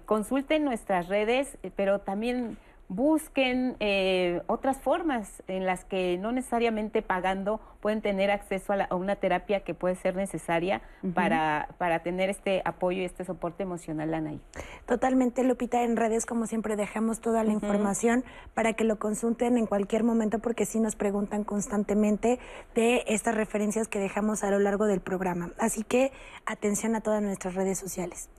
[0.06, 2.58] consulten nuestras redes, pero también
[2.96, 9.16] busquen eh, otras formas en las que no necesariamente pagando pueden tener acceso a, una
[9.18, 10.82] terapia que puede ser necesaria
[11.14, 14.40] para, para tener este apoyo y este soporte emocional, Anaí.
[14.86, 19.66] Totalmente, Lupita, en redes como siempre dejamos toda la información para que lo consulten en
[19.66, 22.40] cualquier momento porque sí nos preguntan constantemente
[22.76, 25.52] de estas referencias que dejamos a lo largo del programa.
[25.58, 26.12] Así que
[26.46, 28.30] atención a todas nuestras redes sociales.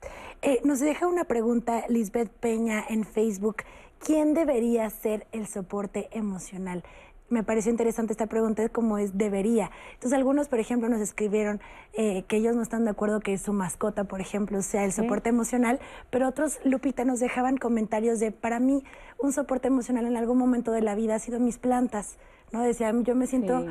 [0.41, 3.57] Eh, nos deja una pregunta Lisbeth Peña en Facebook.
[3.99, 6.83] ¿Quién debería ser el soporte emocional?
[7.29, 9.71] me pareció interesante esta pregunta, como es debería.
[9.93, 11.59] Entonces algunos, por ejemplo, nos escribieron
[11.93, 15.29] eh, que ellos no están de acuerdo que su mascota, por ejemplo, sea el soporte
[15.29, 15.79] emocional,
[16.11, 18.83] pero otros, Lupita, nos dejaban comentarios de, para mí,
[19.17, 22.17] un soporte emocional en algún momento de la vida ha sido mis plantas.
[22.51, 22.61] ¿No?
[22.61, 23.65] Decía, yo me siento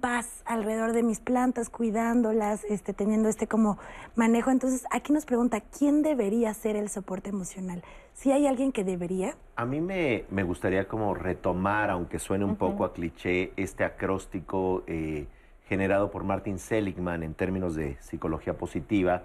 [0.00, 3.78] paz alrededor de mis plantas, cuidándolas, este, teniendo este como
[4.14, 4.50] manejo.
[4.50, 7.82] Entonces, aquí nos pregunta, ¿quién debería ser el soporte emocional?
[8.12, 9.36] ¿Si hay alguien que debería?
[9.56, 15.26] A mí me, gustaría como retomar, aunque suene un poco a cliché, este acróstico eh,
[15.68, 19.24] generado por Martin Seligman en términos de psicología positiva,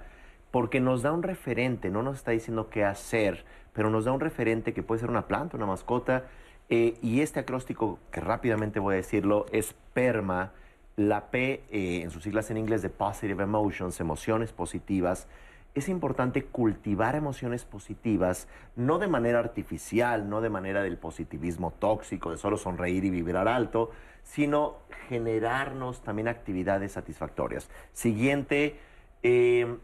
[0.50, 4.20] porque nos da un referente, no nos está diciendo qué hacer, pero nos da un
[4.20, 6.26] referente que puede ser una planta, una mascota,
[6.74, 10.54] eh, y este acróstico, que rápidamente voy a decirlo, es PERMA,
[10.96, 15.28] la P eh, en sus siglas en inglés de Positive Emotions, emociones positivas.
[15.76, 22.32] Es importante cultivar emociones positivas, no de manera artificial, no de manera del positivismo tóxico,
[22.32, 23.92] de solo sonreír y vibrar alto,
[24.24, 24.78] sino
[25.10, 27.70] generarnos también actividades satisfactorias.
[27.92, 28.80] Siguiente,
[29.24, 29.76] eh,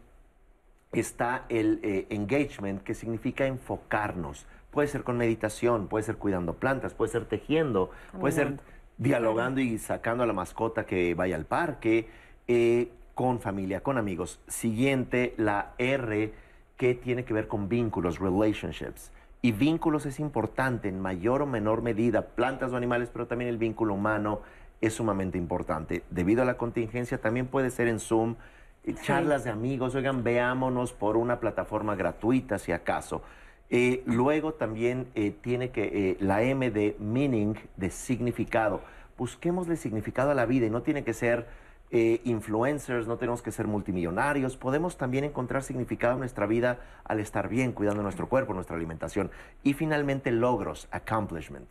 [0.92, 7.10] está el engagement, que significa enfocarnos Puede ser con meditación, puede ser cuidando plantas, puede
[7.10, 7.90] ser tejiendo,
[8.20, 8.60] puede ser
[8.98, 12.08] dialogando y sacando a la mascota que vaya al parque,
[12.46, 14.40] eh, con familia, con amigos.
[14.46, 16.32] Siguiente, la R,
[16.76, 19.10] que tiene que ver con vínculos, relationships.
[19.40, 23.58] Y vínculos es importante en mayor o menor medida, plantas o animales, pero también el
[23.58, 24.40] vínculo humano,
[24.80, 26.04] es sumamente importante.
[26.10, 28.36] Debido a la contingencia, también puede ser en Zoom,
[28.84, 33.22] eh, charlas de amigos, oigan, veámonos por una plataforma gratuita si acaso.
[33.70, 38.80] Eh, luego también eh, tiene que la M de meaning, de significado.
[39.16, 41.46] Busquémosle significado a la vida y no tiene que ser
[41.90, 47.48] influencers, no tenemos que ser multimillonarios, podemos también encontrar significado en nuestra vida al estar
[47.48, 49.30] bien, cuidando nuestro cuerpo, nuestra alimentación.
[49.62, 51.70] Y finalmente logros, accomplishment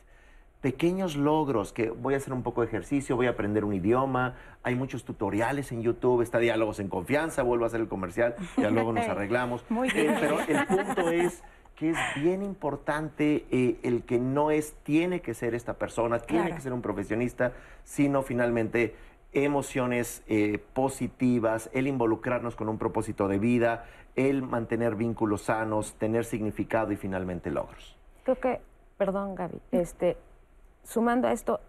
[0.61, 4.35] pequeños logros, que voy a hacer un poco de ejercicio, voy a aprender un idioma,
[4.63, 8.69] hay muchos tutoriales en YouTube, está Diálogos en Confianza, vuelvo a hacer el comercial, ya
[8.69, 9.63] luego nos arreglamos.
[9.69, 10.11] Muy bien.
[10.11, 11.43] Eh, pero el punto es
[11.77, 16.53] que es bien importante eh, el que no es, tiene que ser esta persona, tiene
[16.55, 18.95] que ser un profesionista, sino finalmente
[19.31, 23.85] emociones eh, positivas, el involucrarnos con un propósito de vida,
[24.15, 27.95] el mantener vínculos sanos, tener significado y finalmente logros.
[28.23, 28.59] Creo que,
[28.97, 30.17] perdón Gaby, este,
[30.83, 31.59] sumando a esto,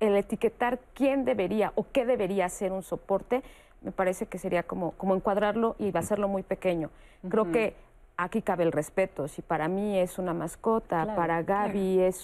[0.00, 3.42] el etiquetar quién debería o qué debería ser un soporte,
[3.82, 6.88] me parece que sería como, como encuadrarlo y hacerlo muy pequeño.
[7.28, 7.74] Creo que
[8.22, 9.28] aquí cabe el respeto.
[9.28, 12.16] Si para mí es una mascota, para Gaby es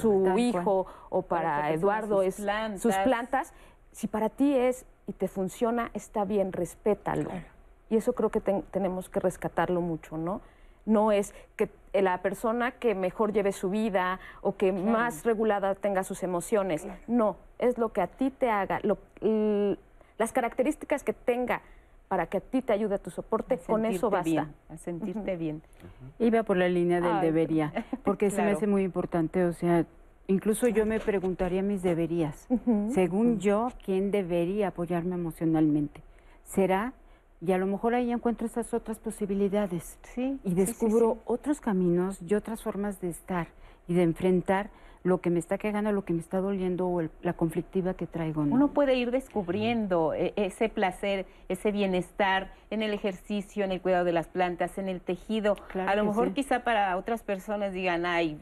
[0.00, 2.36] su hijo o para, Eduardo es
[2.78, 3.52] sus plantas,
[3.92, 7.30] si para ti es y te funciona, está bien, respétalo.
[7.88, 10.40] Y eso creo que tenemos que rescatarlo mucho, ¿no?
[10.86, 16.04] no es que la persona que mejor lleve su vida o que más regulada tenga
[16.04, 16.86] sus emociones.
[17.06, 18.80] No, es lo que a ti te haga,
[19.20, 21.60] las características que tenga
[22.08, 24.50] para que a ti te ayude a tu soporte, con eso basta.
[24.68, 25.62] a sentirte bien.
[26.18, 27.72] Iba por la línea del debería,
[28.04, 29.86] porque se me hace muy importante, o sea,
[30.28, 32.46] incluso yo me preguntaría mis deberías.
[32.90, 36.02] Según yo, ¿quién debería apoyarme emocionalmente?
[36.44, 36.92] ¿Será
[37.40, 39.98] y a lo mejor ahí encuentro esas otras posibilidades.
[40.14, 40.38] Sí.
[40.42, 43.48] Y descubro otros caminos y otras formas de estar
[43.86, 44.70] y de enfrentar
[45.06, 48.42] lo que me está quejando, lo que me está doliendo o la conflictiva que traigo.
[48.42, 54.04] Uno puede ir descubriendo eh, ese placer, ese bienestar en el ejercicio, en el cuidado
[54.04, 55.56] de las plantas, en el tejido.
[55.74, 58.40] a lo mejor quizá para otras personas digan, ay,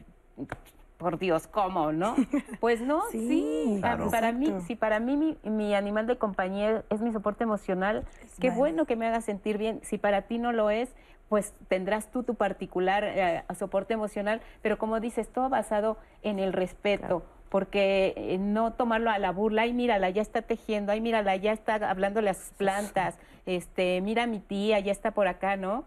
[0.97, 2.15] por Dios, ¿cómo, no?
[2.59, 7.43] Pues no, sí, para mí, si para mí mi, animal de compañía es mi soporte
[7.43, 8.05] emocional,
[8.39, 9.81] qué bueno que me haga sentir bien.
[9.83, 10.95] Si para ti no lo es,
[11.29, 16.53] pues tendrás tú tu particular eh, soporte emocional, pero como dices, todo basado en el
[16.53, 17.23] respeto.
[17.49, 21.51] Porque eh, no tomarlo a la burla, ay, mírala, ya está tejiendo, ay, mírala, ya
[21.51, 25.85] está hablándole a sus plantas, este, mira mi tía, ya está por acá, ¿no?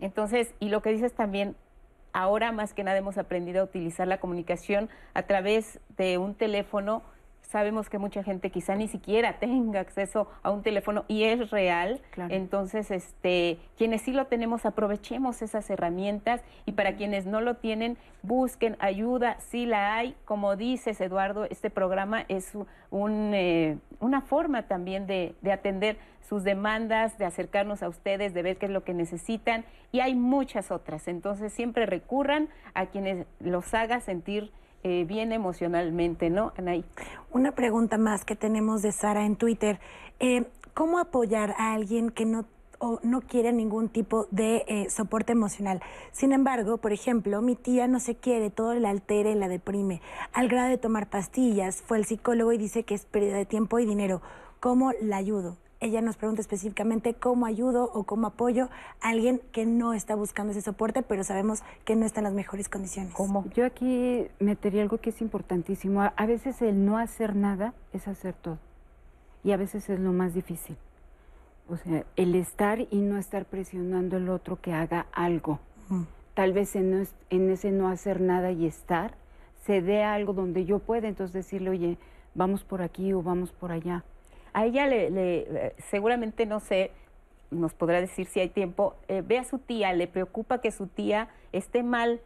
[0.00, 1.56] Entonces, y lo que dices también,
[2.12, 7.02] ahora más que nada hemos aprendido a utilizar la comunicación a través de un teléfono.
[7.48, 12.00] Sabemos que mucha gente quizá ni siquiera tenga acceso a un teléfono y es real.
[12.28, 17.96] Entonces, este, quienes sí lo tenemos, aprovechemos esas herramientas y para quienes no lo tienen,
[18.22, 20.14] busquen ayuda, si la hay.
[20.26, 22.52] Como dices, Eduardo, este programa es
[22.90, 28.42] un, eh, una forma también de, de atender sus demandas, de acercarnos a ustedes, de
[28.42, 31.08] ver qué es lo que necesitan y hay muchas otras.
[31.08, 34.52] Entonces siempre recurran a quienes los haga sentir
[34.84, 36.84] eh, bien emocionalmente, ¿no, Anaí?
[37.32, 39.80] Una pregunta más que tenemos de Sara en Twitter.
[40.20, 40.44] Eh,
[40.74, 42.46] ¿Cómo apoyar a alguien que no
[42.78, 45.82] o no quiere ningún tipo de eh, soporte emocional.
[46.12, 50.00] Sin embargo, por ejemplo, mi tía no se quiere, todo la altera y la deprime,
[50.32, 53.78] al grado de tomar pastillas, fue el psicólogo y dice que es pérdida de tiempo
[53.78, 54.22] y dinero.
[54.60, 55.56] ¿Cómo la ayudo?
[55.80, 58.68] Ella nos pregunta específicamente cómo ayudo o cómo apoyo
[59.00, 62.32] a alguien que no está buscando ese soporte, pero sabemos que no está en las
[62.32, 63.14] mejores condiciones.
[63.14, 63.44] ¿Cómo?
[63.54, 66.02] Yo aquí metería algo que es importantísimo.
[66.02, 68.58] A veces el no hacer nada es hacer todo.
[69.44, 70.76] Y a veces es lo más difícil.
[71.68, 75.60] O sea, el estar y no estar presionando al otro que haga algo.
[76.34, 79.14] Tal vez en, en ese no hacer nada y estar,
[79.64, 81.98] se dé algo donde yo pueda entonces decirle, oye,
[82.34, 84.02] vamos por aquí o vamos por allá
[84.52, 86.90] a ella le, seguramente no sé,
[87.50, 90.86] nos podrá decir si hay tiempo, eh, ve a su tía, le preocupa que su
[90.86, 92.20] tía esté mal,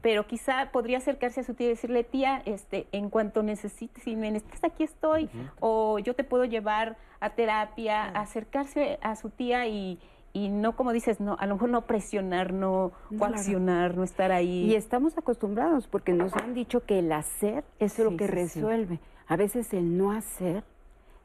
[0.00, 4.16] pero quizá podría acercarse a su tía y decirle, tía, este, en cuanto necesites, si
[4.16, 5.28] me necesitas, aquí estoy,
[5.60, 9.98] o yo te puedo llevar a terapia, acercarse a su tía y,
[10.32, 14.70] y no, como dices, no, a lo mejor no presionar, no coaccionar, no estar ahí.
[14.70, 19.00] Y estamos acostumbrados porque nos han dicho que el hacer es lo que resuelve.
[19.26, 20.64] A veces el no hacer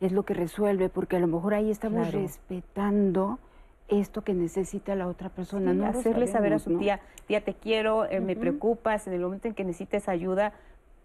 [0.02, 3.40] es lo que resuelve, porque a lo mejor ahí estamos respetando
[3.88, 5.74] esto que necesita la otra persona.
[5.74, 9.48] no hacerle saber a su tía, tía, te quiero, eh, me preocupas, en el momento
[9.48, 10.54] en que necesites ayuda,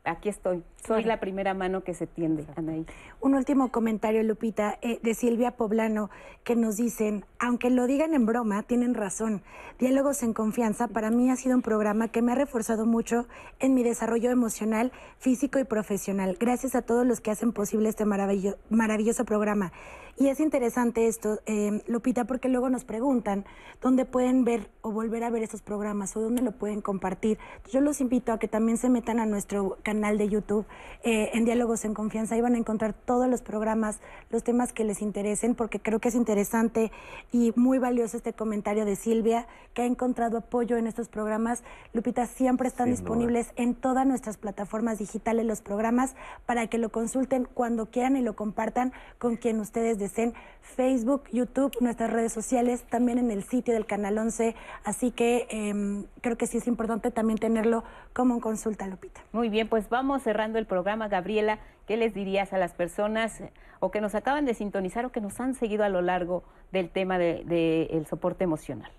[0.05, 0.63] aquí estoy.
[0.87, 2.87] Soy la primera mano que se tiende, Anaí.
[3.21, 6.11] Un último comentario, Lupita, eh, de Silvia Poblano,
[6.43, 9.43] que nos dicen, aunque lo digan en broma, tienen razón.
[9.79, 13.27] Diálogos en Confianza para mí ha sido un programa que me ha reforzado mucho
[13.59, 16.37] en mi desarrollo emocional, físico y profesional.
[16.41, 19.73] Gracias a todos los que hacen posible este maravilloso, maravilloso programa.
[20.17, 23.45] Y es interesante esto, eh, Lupita, porque luego nos preguntan
[23.81, 27.39] dónde pueden ver o volver a ver estos programas o dónde lo pueden compartir.
[27.71, 30.67] Yo los invito a que también se metan a nuestro canal de YouTube
[31.03, 32.35] eh, en Diálogos en Confianza.
[32.35, 33.99] Ahí van a encontrar todos los programas,
[34.31, 36.93] los temas que les interesen, porque creo que es interesante
[37.33, 41.65] y muy valioso este comentario de Silvia, que ha encontrado apoyo en estos programas.
[41.93, 46.15] Lupita, siempre están disponibles en todas nuestras plataformas digitales los programas
[46.47, 51.25] para que lo consulten cuando quieran y lo compartan con quien ustedes deseen en Facebook,
[51.33, 54.55] YouTube, nuestras redes sociales, también en el sitio del Canal 11.
[54.85, 59.21] Así que em, creo que sí es importante también tenerlo como consulta, Lupita.
[59.33, 61.09] Muy bien, pues vamos cerrando el programa.
[61.09, 63.43] Gabriela, ¿qué les dirías a las personas
[63.81, 66.43] o que nos acaban de sintonizar o que nos han seguido a lo largo
[66.73, 68.91] del tema del de, soporte emocional?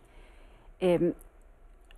[0.79, 1.13] Em,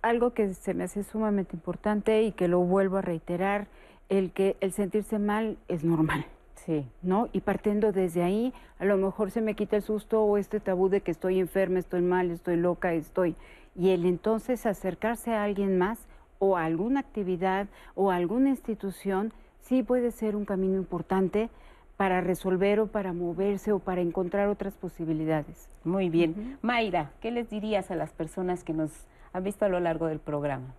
[0.02, 3.68] algo que se me hace sumamente importante y que lo vuelvo a reiterar,
[4.10, 6.26] el que el sentirse mal es normal.
[6.66, 6.86] Sí.
[7.02, 7.28] ¿No?
[7.32, 10.88] Y partiendo desde ahí, a lo mejor se me quita el susto o este tabú
[10.88, 13.34] de que estoy enferma, estoy mal, estoy loca, estoy.
[13.74, 15.98] Y el entonces acercarse a alguien más
[16.44, 21.48] o a alguna actividad o a alguna institución, sí puede ser un camino importante
[21.96, 25.70] para resolver o para moverse o para encontrar otras posibilidades.
[25.84, 26.58] Muy bien.
[26.60, 28.90] Mayra, ¿qué les dirías a las personas que nos
[29.32, 30.74] han visto a lo largo del programa?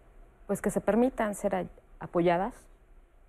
[0.46, 1.68] Pues que se permitan ser
[2.00, 2.54] apoyadas,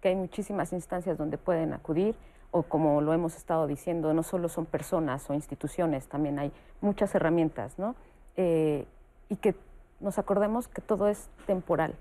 [0.02, 2.16] que hay muchísimas instancias donde pueden acudir,
[2.50, 6.52] o como lo hemos estado diciendo, no solo son personas o instituciones, también hay
[6.82, 7.94] muchas herramientas, ¿no?
[8.36, 8.86] Eh,
[9.30, 9.54] y que
[10.00, 11.94] nos acordemos que todo es temporal,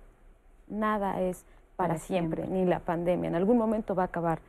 [0.68, 4.40] nada es para, siempre, ni la pandemia, en algún momento va a acabar.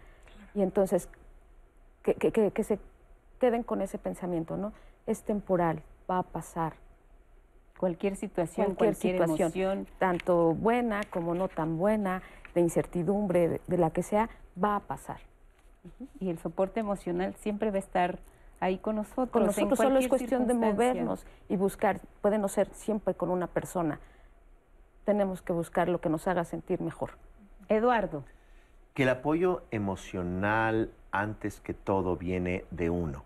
[0.54, 1.08] Y entonces,
[2.02, 2.78] que, que, se
[3.40, 4.72] queden con ese pensamiento, ¿no?
[5.06, 6.74] Es temporal, va a pasar.
[7.78, 12.22] Cualquier situación, cualquier, situación, tanto buena como no tan buena,
[12.54, 14.30] de incertidumbre, de la que sea,
[14.62, 15.18] va a pasar.
[16.20, 18.18] Y el soporte emocional siempre va a estar
[18.60, 19.30] ahí con nosotros.
[19.30, 23.46] Con nosotros solo es cuestión de movernos y buscar, puede no ser siempre con una
[23.46, 24.00] persona.
[25.06, 27.12] Tenemos que buscar lo que nos haga sentir mejor.
[27.68, 28.24] Eduardo.
[28.92, 33.22] Que el apoyo emocional, antes que todo, viene de uno.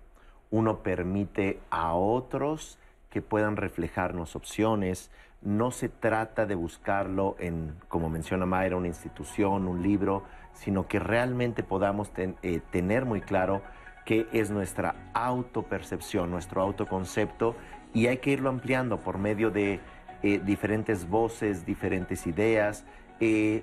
[0.51, 2.79] Uno permite a otros
[3.09, 5.11] que puedan reflejarnos opciones.
[5.41, 10.99] No se trata de buscarlo en, como menciona Mayra, una institución, un libro, sino que
[10.99, 13.63] realmente podamos eh, tener muy claro
[14.05, 17.57] qué es nuestra autopercepción, nuestro autoconcepto,
[17.95, 19.81] y hay que irlo ampliando por medio de
[20.23, 22.85] eh, diferentes voces, diferentes ideas.
[23.21, 23.63] Eh,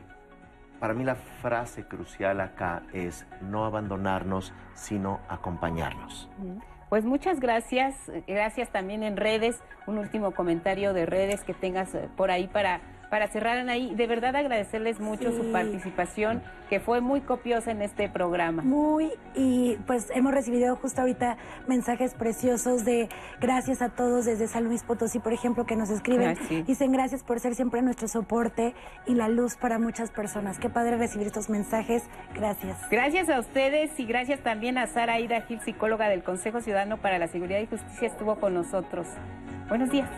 [0.79, 6.29] para mí la frase crucial acá es no abandonarnos, sino acompañarnos.
[6.89, 7.95] Pues muchas gracias,
[8.27, 12.79] gracias también en redes, un último comentario de redes que tengas por ahí para
[13.09, 18.09] para cerrar ahí, de verdad agradecerles mucho su participación, que fue muy copiosa en este
[18.09, 18.63] programa.
[18.63, 23.09] Muy, y pues hemos recibido justo ahorita mensajes preciosos de
[23.39, 26.37] gracias a todos desde San Luis Potosí, por ejemplo, que nos escriben.
[26.65, 28.73] Dicen gracias por ser siempre nuestro soporte
[29.05, 30.59] y la luz para muchas personas.
[30.59, 32.03] Qué padre recibir estos mensajes.
[32.33, 32.77] Gracias.
[32.89, 37.17] Gracias a ustedes y gracias también a Sara Ida Gil, psicóloga del Consejo Ciudadano para
[37.17, 39.07] la Seguridad y Justicia, estuvo con nosotros.
[39.69, 40.09] Buenos días.